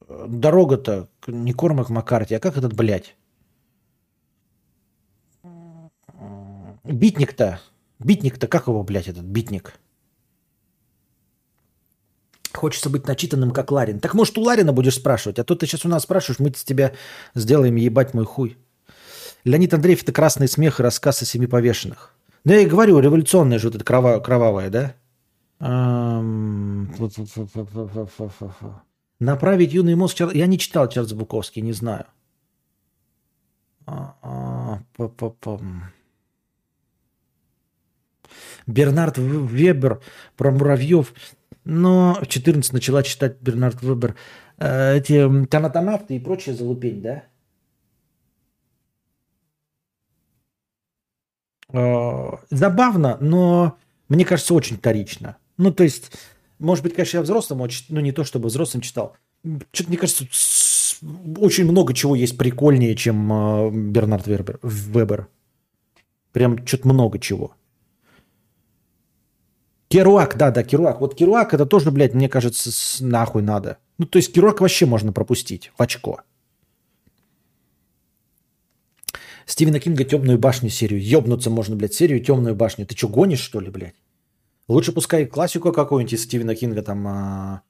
[0.07, 3.15] дорога-то не Кормак Маккарти, а как этот, блядь?
[6.83, 7.59] Битник-то,
[7.99, 9.73] битник-то, как его, блядь, этот битник?
[12.53, 13.99] Хочется быть начитанным, как Ларин.
[13.99, 15.39] Так может, у Ларина будешь спрашивать?
[15.39, 16.93] А то ты сейчас у нас спрашиваешь, мы с тебя
[17.33, 18.57] сделаем ебать мой хуй.
[19.45, 22.13] Леонид Андреев– это красный смех и рассказ о семи повешенных.
[22.43, 24.95] Да я и говорю, революционная же вот эта крова, кровавая, да?
[29.19, 30.19] Направить юный мозг...
[30.33, 32.05] Я не читал Чарльз Буковский, не знаю.
[38.65, 40.01] Бернард Вебер
[40.35, 41.13] про муравьев.
[41.63, 44.15] Но в 14 начала читать Бернард Вебер
[44.57, 47.23] э, эти канатонавты и прочее залупень, да?
[52.49, 53.77] Забавно, но
[54.09, 55.37] мне кажется, очень вторично.
[55.57, 56.11] Ну, то есть,
[56.59, 59.15] может быть, конечно, я взрослым, но не то, чтобы взрослым читал.
[59.71, 60.25] Что-то, мне кажется,
[61.37, 65.27] очень много чего есть прикольнее, чем э, Бернард Вербер, Вебер.
[66.31, 67.53] Прям что-то много чего.
[69.87, 71.01] Керуак, да, да, Керуак.
[71.01, 72.71] Вот Керуак это тоже, блядь, мне кажется,
[73.03, 73.77] нахуй надо.
[73.97, 76.21] Ну, то есть Керуак вообще можно пропустить в очко.
[79.51, 81.03] Стивена Кинга «Темную башню» серию.
[81.03, 82.85] Ёбнуться можно, блядь, серию «Темную башню».
[82.85, 83.95] Ты что, гонишь, что ли, блядь?
[84.69, 87.61] Лучше пускай классику какую-нибудь из Стивена Кинга, там, а,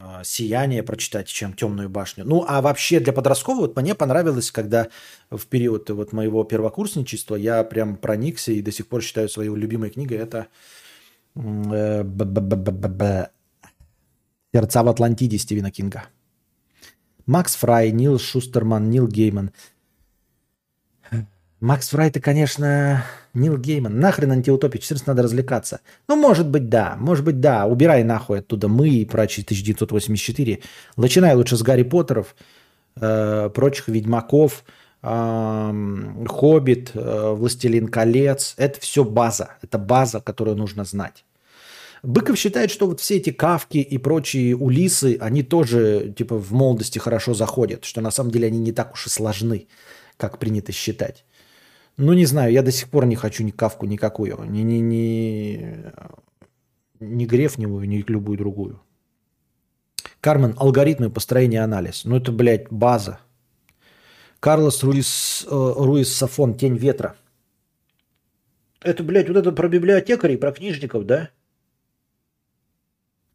[0.00, 2.24] а, «Сияние» прочитать, чем «Темную башню».
[2.24, 4.88] Ну, а вообще для подросткового вот мне понравилось, когда
[5.30, 9.90] в период вот моего первокурсничества я прям проникся и до сих пор считаю своей любимой
[9.90, 10.48] книгой это
[11.36, 12.02] э,
[14.52, 16.06] «Сердца в Атлантиде» Стивена Кинга.
[17.24, 19.52] Макс Фрай, Нил Шустерман, Нил Гейман–
[21.60, 23.04] Макс Фрай, ты, конечно,
[23.34, 23.98] Нил Гейман.
[23.98, 25.80] Нахрен антиутопия, 14 надо развлекаться.
[26.06, 26.96] Ну, может быть, да.
[26.98, 27.66] Может быть, да.
[27.66, 30.60] Убирай нахуй оттуда мы и прочие 1984.
[30.96, 32.36] Начинай лучше с Гарри Поттеров,
[33.00, 34.64] э, прочих Ведьмаков,
[35.02, 38.54] э, Хоббит, э, Властелин колец.
[38.56, 39.50] Это все база.
[39.60, 41.24] Это база, которую нужно знать.
[42.04, 47.00] Быков считает, что вот все эти кавки и прочие улисы, они тоже типа в молодости
[47.00, 49.66] хорошо заходят, что на самом деле они не так уж и сложны,
[50.16, 51.24] как принято считать.
[51.98, 54.44] Ну, не знаю, я до сих пор не хочу ни кавку никакую.
[54.44, 55.92] Ни, ни, ни,
[57.00, 58.80] ни Грефневую, ни любую другую.
[60.20, 62.04] Кармен, алгоритмы построения анализ.
[62.04, 63.18] Ну, это, блядь, база.
[64.38, 67.16] Карлос Руис, э, Руис Сафон, Тень ветра.
[68.80, 71.30] Это, блядь, вот это про библиотекарей, про книжников, да?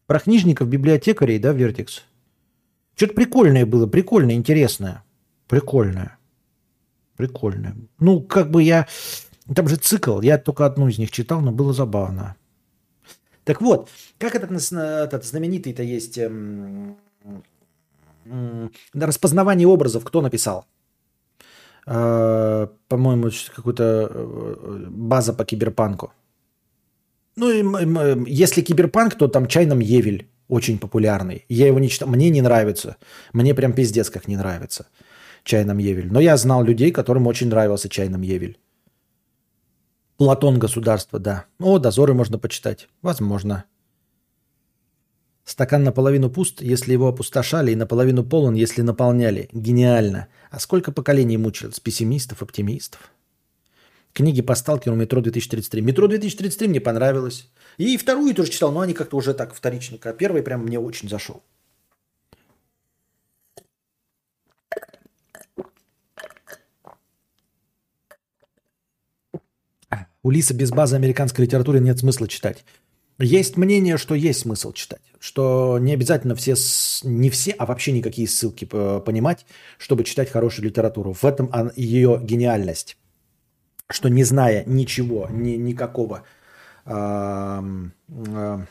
[0.07, 2.03] Про книжников, библиотекарей, да, Вертикс?
[2.95, 5.03] Что-то прикольное было, прикольное, интересное.
[5.49, 6.18] Прикольное.
[7.23, 7.73] Прикольно.
[7.99, 8.85] Ну, как бы я...
[9.55, 10.21] Там же цикл.
[10.21, 12.35] Я только одну из них читал, но было забавно.
[13.45, 16.97] Так вот, как этот, этот знаменитый-то есть эм,
[18.25, 20.65] эм, распознавание образов, кто написал?
[21.87, 26.11] Э, по-моему, какая-то э, база по киберпанку.
[27.37, 31.45] Ну, и, если киберпанк, то там Чайном Евель очень популярный.
[31.47, 32.09] Я его не читал.
[32.09, 32.97] Мне не нравится.
[33.31, 34.87] Мне прям пиздец как не нравится.
[35.44, 36.11] Чайном Евель.
[36.11, 38.60] Но я знал людей, которым очень нравился Чайном Евель.
[40.18, 41.45] Платон государства, да.
[41.60, 42.88] О, дозоры можно почитать.
[43.02, 43.65] Возможно.
[45.44, 49.49] Стакан наполовину пуст, если его опустошали, и наполовину полон, если наполняли.
[49.52, 50.28] Гениально.
[50.52, 51.80] А сколько поколений мучилось?
[51.80, 53.11] Пессимистов, оптимистов.
[54.14, 55.82] Книги по сталкеру «Метро 2033».
[55.82, 57.49] «Метро 2033» мне понравилось.
[57.78, 59.98] И вторую тоже читал, но они как-то уже так вторично.
[60.03, 61.41] А первый прям мне очень зашел.
[70.23, 72.65] Улиса без базы американской литературы нет смысла читать.
[73.19, 76.55] Есть мнение, что есть смысл читать, что не обязательно все,
[77.03, 79.45] не все, а вообще никакие ссылки понимать,
[79.77, 81.13] чтобы читать хорошую литературу.
[81.13, 82.97] В этом ее гениальность,
[83.89, 86.23] что не зная ничего, ни, никакого,
[86.85, 87.61] э,
[88.09, 88.65] э,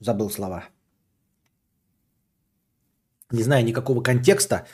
[0.00, 0.64] забыл слова,
[3.30, 4.66] не зная никакого контекста,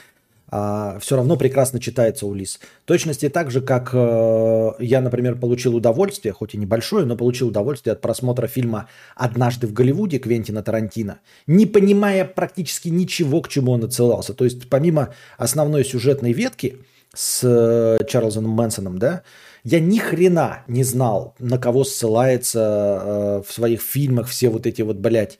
[0.48, 2.60] а, все равно прекрасно читается Улис.
[2.84, 7.48] В точности так же, как э, я, например, получил удовольствие, хоть и небольшое, но получил
[7.48, 13.72] удовольствие от просмотра фильма «Однажды в Голливуде» Квентина Тарантино, не понимая практически ничего, к чему
[13.72, 14.34] он отсылался.
[14.34, 16.78] То есть помимо основной сюжетной ветки
[17.14, 19.22] с э, Чарльзом Мэнсоном, да,
[19.64, 24.82] я ни хрена не знал, на кого ссылается э, в своих фильмах все вот эти
[24.82, 25.38] вот, блядь,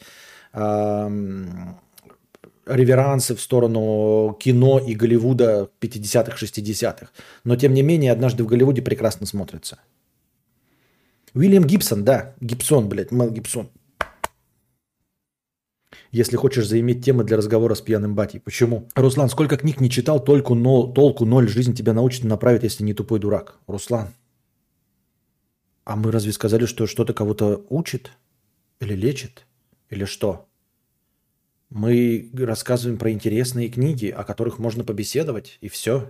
[2.66, 7.09] реверансы в сторону кино и Голливуда 50-х, 60-х.
[7.45, 9.78] Но, тем не менее, однажды в Голливуде прекрасно смотрится.
[11.35, 13.69] Уильям Гибсон, да, Гибсон, блядь, Мел Гибсон.
[16.12, 18.39] Если хочешь заиметь темы для разговора с пьяным батей.
[18.39, 18.89] Почему?
[18.95, 22.85] Руслан, сколько книг не читал, только но, толку ноль, жизнь тебя научит и направит, если
[22.85, 23.59] не тупой дурак.
[23.66, 24.15] Руслан,
[25.85, 28.12] а мы разве сказали, что что-то кого-то учит?
[28.81, 29.45] Или лечит?
[29.91, 30.47] Или что?
[31.75, 36.09] Мы рассказываем про интересные книги, о которых можно побеседовать, и все.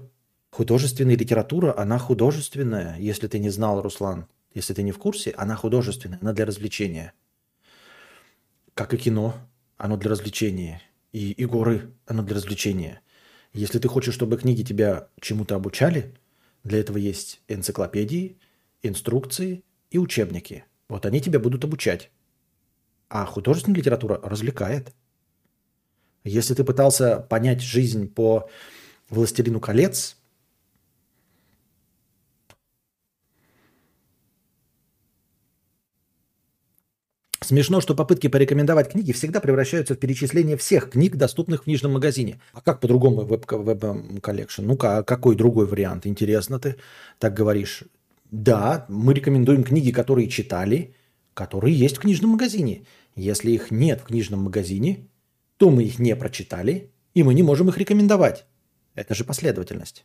[0.50, 4.26] Художественная литература, она художественная, если ты не знал, Руслан.
[4.52, 7.14] Если ты не в курсе, она художественная, она для развлечения.
[8.74, 9.36] Как и кино,
[9.78, 10.82] оно для развлечения.
[11.12, 13.00] И, и горы, оно для развлечения.
[13.54, 16.12] Если ты хочешь, чтобы книги тебя чему-то обучали,
[16.62, 18.36] для этого есть энциклопедии,
[18.82, 20.66] инструкции и учебники.
[20.90, 22.10] Вот они тебя будут обучать.
[23.08, 24.92] А художественная литература развлекает–
[26.24, 28.48] если ты пытался понять жизнь по
[29.10, 30.16] «Властелину колец»,
[37.44, 42.40] Смешно, что попытки порекомендовать книги всегда превращаются в перечисление всех книг, доступных в книжном магазине.
[42.54, 44.62] А как по-другому веб-коллекшн?
[44.62, 46.06] Веб Ну-ка, а какой другой вариант?
[46.06, 46.76] Интересно ты
[47.18, 47.84] так говоришь.
[48.30, 50.94] Да, мы рекомендуем книги, которые читали,
[51.34, 52.86] которые есть в книжном магазине.
[53.14, 55.06] Если их нет в книжном магазине,
[55.64, 58.44] то мы их не прочитали, и мы не можем их рекомендовать.
[58.94, 60.04] Это же последовательность.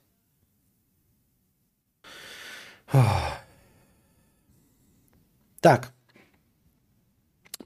[5.60, 5.92] Так.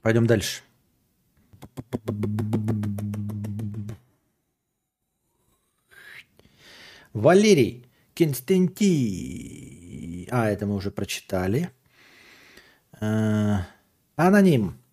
[0.02, 0.62] Пойдем дальше.
[7.12, 8.74] Валерий Константин.
[10.32, 11.70] А, это мы уже прочитали.
[13.00, 13.68] А,
[14.16, 14.83] аноним.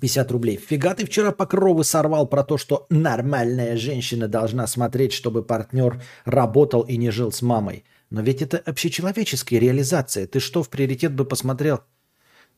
[0.00, 0.56] 50 рублей.
[0.56, 6.82] Фига ты вчера покровы сорвал про то, что нормальная женщина должна смотреть, чтобы партнер работал
[6.82, 7.84] и не жил с мамой.
[8.10, 10.26] Но ведь это общечеловеческая реализация.
[10.26, 11.80] Ты что в приоритет бы посмотрел?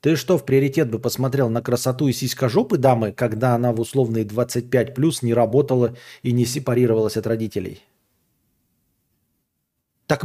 [0.01, 4.25] Ты что в приоритет бы посмотрел на красоту и сиськожопы дамы, когда она в условные
[4.25, 7.83] 25 плюс не работала и не сепарировалась от родителей?
[10.07, 10.25] Так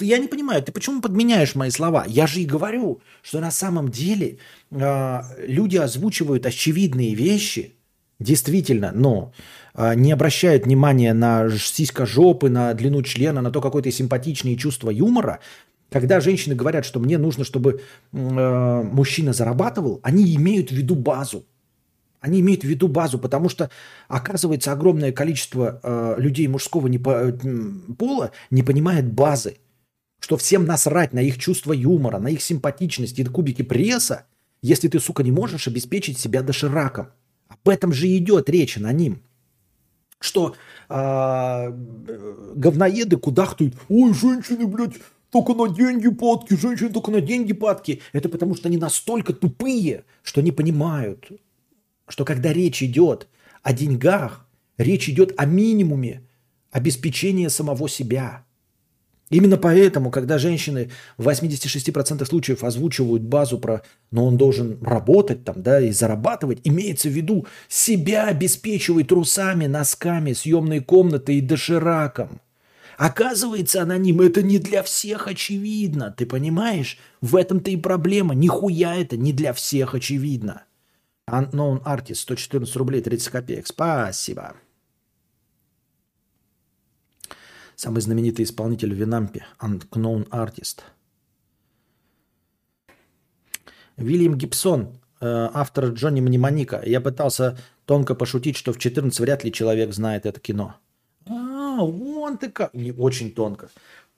[0.00, 2.04] я не понимаю, ты почему подменяешь мои слова?
[2.08, 4.38] Я же и говорю, что на самом деле
[4.72, 7.76] э, люди озвучивают очевидные вещи,
[8.18, 9.32] действительно, но
[9.74, 14.56] э, не обращают внимания на сиська жопы, на длину члена, на то, какое то симпатичное
[14.56, 15.38] чувство юмора.
[15.88, 17.80] Когда женщины говорят, что мне нужно, чтобы
[18.12, 21.44] э, мужчина зарабатывал, они имеют в виду базу.
[22.20, 23.70] Они имеют в виду базу, потому что,
[24.08, 27.32] оказывается, огромное количество э, людей мужского не по,
[27.98, 29.56] пола не понимает базы.
[30.20, 34.26] Что всем насрать на их чувство юмора, на их симпатичность и кубики пресса,
[34.60, 37.08] если ты, сука, не можешь обеспечить себя дошираком.
[37.48, 39.22] Об этом же идет речь на ним.
[40.18, 40.54] Что
[40.90, 41.72] э,
[42.54, 44.96] говноеды кудахтают, ой, женщины, блядь,
[45.30, 48.02] только на деньги падки, женщины только на деньги падки.
[48.12, 51.30] Это потому что они настолько тупые, что не понимают,
[52.10, 53.28] что когда речь идет
[53.62, 54.46] о деньгах,
[54.76, 56.26] речь идет о минимуме
[56.70, 58.44] обеспечения самого себя.
[59.30, 65.62] Именно поэтому, когда женщины в 86% случаев озвучивают базу про «но он должен работать там,
[65.62, 72.40] да, и зарабатывать», имеется в виду себя обеспечивать трусами, носками, съемной комнатой и дошираком.
[72.98, 76.98] Оказывается, аноним это не для всех очевидно, ты понимаешь?
[77.20, 80.64] В этом-то и проблема, нихуя это не для всех очевидно.
[81.30, 83.66] Unknown Artist, 114 рублей 30 копеек.
[83.66, 84.54] Спасибо.
[87.76, 89.46] Самый знаменитый исполнитель в Винампе.
[89.60, 90.80] Unknown Artist.
[93.96, 96.82] Вильям Гибсон, э, автор Джонни Мнемоника.
[96.84, 100.76] Я пытался тонко пошутить, что в 14 вряд ли человек знает это кино.
[101.26, 102.74] А, вон ты как.
[102.74, 103.70] Не, очень тонко.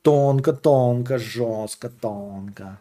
[0.03, 2.81] Тонко, тонко, жестко, тонко.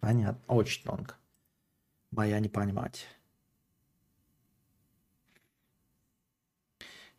[0.00, 1.14] Понятно, очень тонко
[2.12, 3.08] моя не понимать.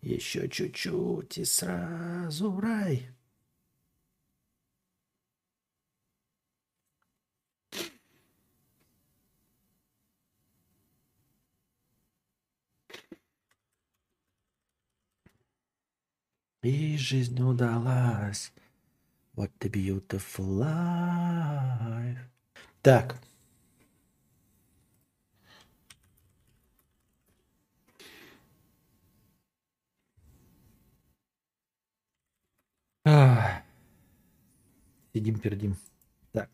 [0.02, 3.10] Еще чуть-чуть и сразу рай.
[16.61, 18.53] И жизнь удалась.
[19.36, 22.20] What a beautiful life.
[22.82, 23.18] Так.
[35.14, 35.76] Сидим, пердим.
[36.32, 36.50] Так.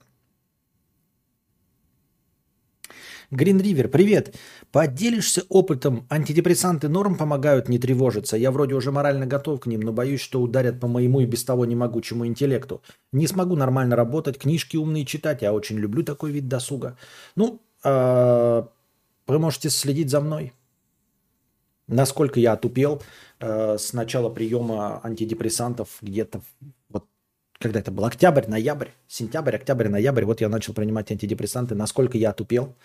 [3.32, 4.36] Green River, привет.
[4.72, 6.08] Поделишься опытом?
[6.10, 8.36] Антидепрессанты норм помогают не тревожиться.
[8.36, 11.44] Я вроде уже морально готов к ним, но боюсь, что ударят по моему и без
[11.44, 12.82] того не могучему интеллекту.
[13.12, 15.44] Не смогу нормально работать, книжки умные читать.
[15.44, 16.98] Я очень люблю такой вид досуга.
[17.36, 18.64] Ну, э,
[19.28, 20.54] вы можете следить за мной.
[21.90, 23.02] Насколько я отупел
[23.40, 26.42] э, с начала приема антидепрессантов где-то
[26.90, 27.06] вот
[27.60, 32.30] когда это был октябрь, ноябрь, сентябрь, октябрь, ноябрь, вот я начал принимать антидепрессанты, насколько я
[32.30, 32.76] отупел.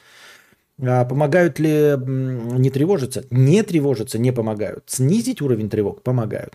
[0.81, 3.25] А помогают ли не тревожиться?
[3.31, 4.85] Не тревожиться не помогают.
[4.87, 6.55] Снизить уровень тревог помогают.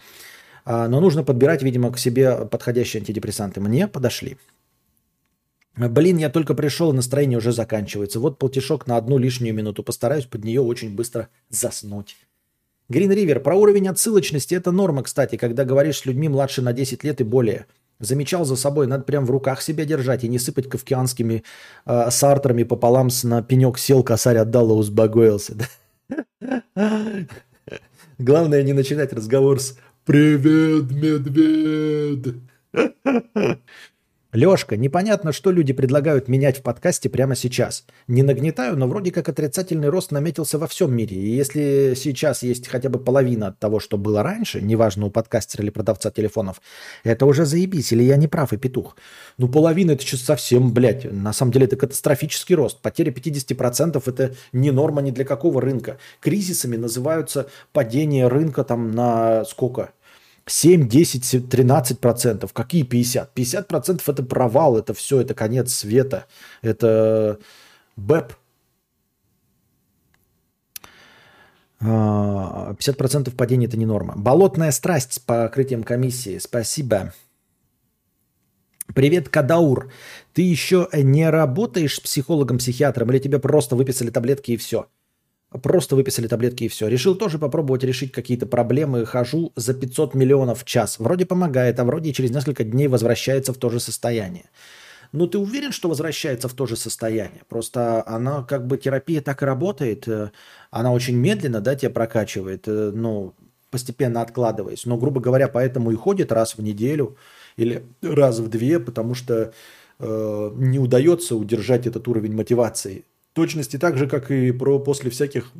[0.65, 3.61] А, но нужно подбирать, видимо, к себе подходящие антидепрессанты.
[3.61, 4.37] Мне подошли.
[5.77, 8.19] Блин, я только пришел, настроение уже заканчивается.
[8.19, 9.83] Вот полтишок на одну лишнюю минуту.
[9.83, 12.17] Постараюсь под нее очень быстро заснуть.
[12.89, 13.39] Green River.
[13.39, 17.23] Про уровень отсылочности это норма, кстати, когда говоришь с людьми младше на 10 лет и
[17.23, 17.67] более.
[17.99, 21.43] Замечал за собой, надо прям в руках себя держать и не сыпать кавкианскими
[21.85, 25.55] э, сартрами пополам с на пенек сел, косарь отдал и успокоился.
[28.17, 32.35] Главное не начинать разговор с «Привет, медведь!»
[34.31, 37.85] Лешка, непонятно, что люди предлагают менять в подкасте прямо сейчас.
[38.07, 41.17] Не нагнетаю, но вроде как отрицательный рост наметился во всем мире.
[41.17, 45.63] И если сейчас есть хотя бы половина от того, что было раньше, неважно у подкастера
[45.63, 46.61] или продавца телефонов,
[47.03, 48.97] это уже заебись, или я не прав и петух.
[49.39, 52.79] Ну, половина это сейчас совсем, блядь, на самом деле это катастрофический рост.
[52.83, 55.97] Потеря 50% это не норма ни для какого рынка.
[56.19, 59.89] Кризисами называются падение рынка там на сколько?
[60.49, 62.53] 7, 10, 13 процентов.
[62.53, 63.33] Какие 50?
[63.33, 66.25] 50 процентов это провал, это все, это конец света,
[66.61, 67.39] это
[67.95, 68.33] БЭП.
[71.79, 74.13] 50 а, процентов падения это не норма.
[74.17, 76.39] Болотная страсть с покрытием комиссии.
[76.39, 77.13] Спасибо.
[78.93, 79.91] Привет, Кадаур.
[80.33, 84.87] Ты еще не работаешь психологом-психиатром или тебе просто выписали таблетки и все?
[85.63, 86.87] Просто выписали таблетки и все.
[86.87, 89.05] Решил тоже попробовать решить какие-то проблемы.
[89.05, 90.99] Хожу за 500 миллионов в час.
[90.99, 94.45] Вроде помогает, а вроде через несколько дней возвращается в то же состояние.
[95.11, 97.41] Ну, ты уверен, что возвращается в то же состояние?
[97.49, 100.07] Просто она, как бы, терапия так и работает.
[100.07, 100.29] Э,
[100.69, 103.33] она очень медленно, да, тебя прокачивает, ну,
[103.71, 104.85] постепенно откладываясь.
[104.85, 107.17] Но, грубо говоря, поэтому и ходит раз в неделю
[107.57, 109.51] или раз в две, потому что
[109.99, 115.51] э, не удается удержать этот уровень мотивации точности так же, как и про после всяких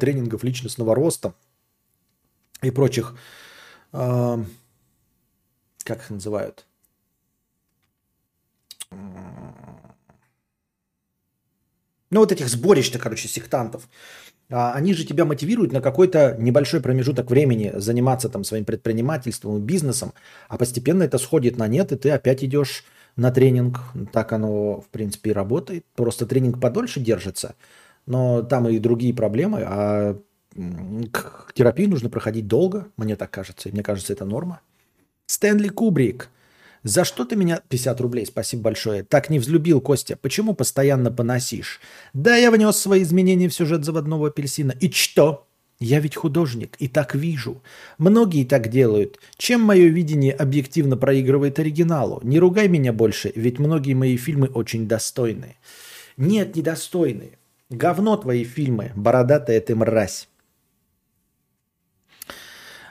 [0.00, 1.34] тренингов личностного роста
[2.62, 3.16] и прочих,
[3.92, 4.44] э,
[5.84, 6.66] как их называют,
[12.10, 13.88] ну вот этих сборищ-то, короче, сектантов.
[14.48, 20.12] А они же тебя мотивируют на какой-то небольшой промежуток времени заниматься там своим предпринимательством, бизнесом,
[20.48, 22.84] а постепенно это сходит на нет, и ты опять идешь
[23.16, 23.80] на тренинг.
[24.12, 25.84] Так оно, в принципе, и работает.
[25.94, 27.54] Просто тренинг подольше держится,
[28.06, 30.18] но там и другие проблемы, а
[31.12, 34.60] к терапии нужно проходить долго, мне так кажется, и мне кажется, это норма.
[35.26, 36.30] Стэнли Кубрик.
[36.82, 37.60] За что ты меня...
[37.68, 39.02] 50 рублей, спасибо большое.
[39.02, 40.16] Так не взлюбил, Костя.
[40.16, 41.80] Почему постоянно поносишь?
[42.14, 44.70] Да, я внес свои изменения в сюжет заводного апельсина.
[44.70, 45.45] И что?
[45.78, 47.62] Я ведь художник и так вижу.
[47.98, 49.18] Многие так делают.
[49.36, 52.20] Чем мое видение объективно проигрывает оригиналу?
[52.22, 55.56] Не ругай меня больше, ведь многие мои фильмы очень достойные.
[56.16, 57.38] Нет, недостойные.
[57.68, 60.28] Говно твои фильмы, бородатая ты мразь.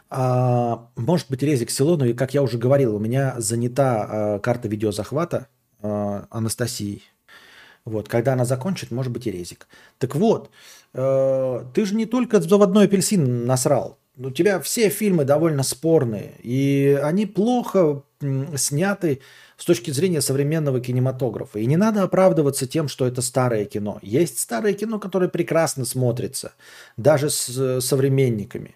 [0.10, 4.68] А, может быть, резик село, но, как я уже говорил, у меня занята а, карта
[4.68, 5.48] видеозахвата
[5.82, 7.04] а, Анастасией.
[7.86, 9.68] Вот, когда она закончит, может быть и резик.
[10.00, 10.50] Так вот,
[10.94, 14.00] э, ты же не только заводной апельсин насрал.
[14.18, 18.04] У тебя все фильмы довольно спорные, и они плохо
[18.56, 19.22] сняты
[19.58, 21.60] с точки зрения современного кинематографа.
[21.60, 24.00] И не надо оправдываться тем, что это старое кино.
[24.02, 26.54] Есть старое кино, которое прекрасно смотрится,
[26.98, 28.76] даже с э, современниками.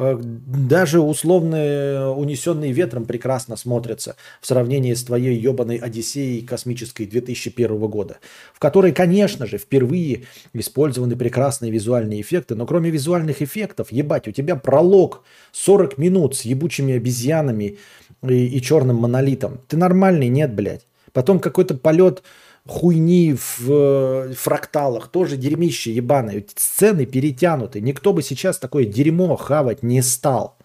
[0.00, 7.76] Э, даже условные унесенные ветром прекрасно смотрятся в сравнении с твоей ебаной Одиссеей космической 2001
[7.88, 8.18] года,
[8.54, 14.30] в которой, конечно же, впервые использованы прекрасные визуальные эффекты, но кроме визуальных эффектов, ебать, у
[14.30, 17.78] тебя пролог 40 минут с ебучими обезьянами
[18.22, 19.60] и, и черным монолитом.
[19.66, 20.28] Ты нормальный?
[20.28, 20.86] Нет, блядь.
[21.12, 22.22] Потом какой-то полет
[22.68, 26.44] хуйни в э, фракталах, тоже дерьмище ебаное.
[26.54, 27.80] Сцены перетянуты.
[27.80, 30.58] Никто бы сейчас такое дерьмо хавать не стал.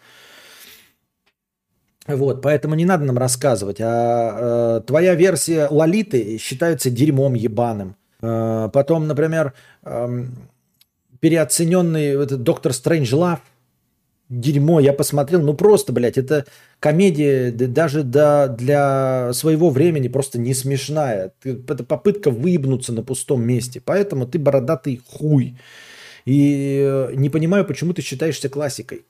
[2.05, 3.77] Вот, поэтому не надо нам рассказывать.
[3.79, 7.95] А, э, твоя версия Лолиты считается дерьмом ебаным.
[8.21, 9.53] Э, потом, например,
[9.83, 10.25] э,
[11.21, 13.39] переоцененный этот доктор Стрэндж Лав
[14.29, 16.45] дерьмо, я посмотрел, ну просто, блядь, это
[16.79, 21.33] комедия даже до, для своего времени просто не смешная.
[21.43, 23.81] Это попытка выебнуться на пустом месте.
[23.83, 25.57] Поэтому ты бородатый хуй.
[26.25, 29.05] И э, не понимаю, почему ты считаешься классикой.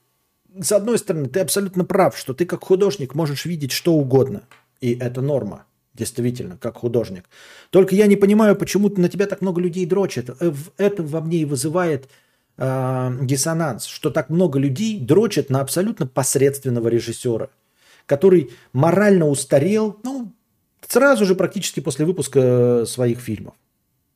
[0.59, 4.43] С одной стороны, ты абсолютно прав, что ты как художник можешь видеть что угодно.
[4.81, 5.65] И это норма.
[5.93, 7.25] Действительно, как художник.
[7.69, 10.29] Только я не понимаю, почему на тебя так много людей дрочат.
[10.39, 12.09] Э, это во мне и вызывает
[12.57, 17.49] э, диссонанс, что так много людей дрочат на абсолютно посредственного режиссера,
[18.05, 20.31] который морально устарел, ну,
[20.87, 23.55] сразу же практически после выпуска своих фильмов.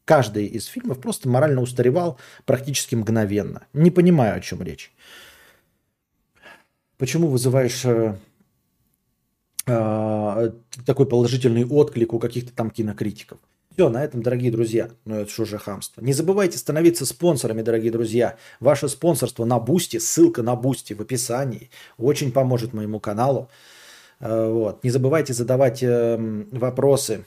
[0.06, 3.68] Каждый из фильмов просто морально устаревал практически мгновенно.
[3.74, 4.92] Не понимаю, о чем речь.
[6.98, 8.16] Почему вызываешь э,
[9.68, 10.52] э,
[10.86, 13.40] такой положительный отклик у каких-то там кинокритиков?
[13.78, 16.02] Все, на этом, дорогие друзья, ну это что же хамство.
[16.02, 18.36] Не забывайте становиться спонсорами, дорогие друзья.
[18.60, 23.52] Ваше спонсорство на Boosty, ссылка на Boosty в описании, очень поможет моему каналу.
[24.20, 24.84] Э, вот.
[24.84, 27.24] Не забывайте задавать эм, вопросы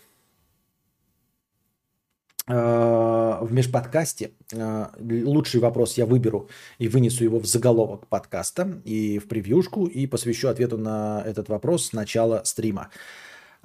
[2.49, 4.33] э, в межподкасте.
[4.53, 6.49] Э, лучший вопрос я выберу
[6.79, 11.87] и вынесу его в заголовок подкаста и в превьюшку и посвящу ответу на этот вопрос
[11.87, 12.91] с начала стрима.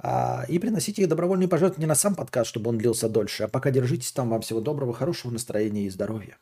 [0.08, 3.42] А, и приносите добровольные пожертвования на сам подкаст, чтобы он длился дольше.
[3.42, 4.30] А пока держитесь там.
[4.30, 6.38] Вам всего доброго, хорошего настроения и здоровья.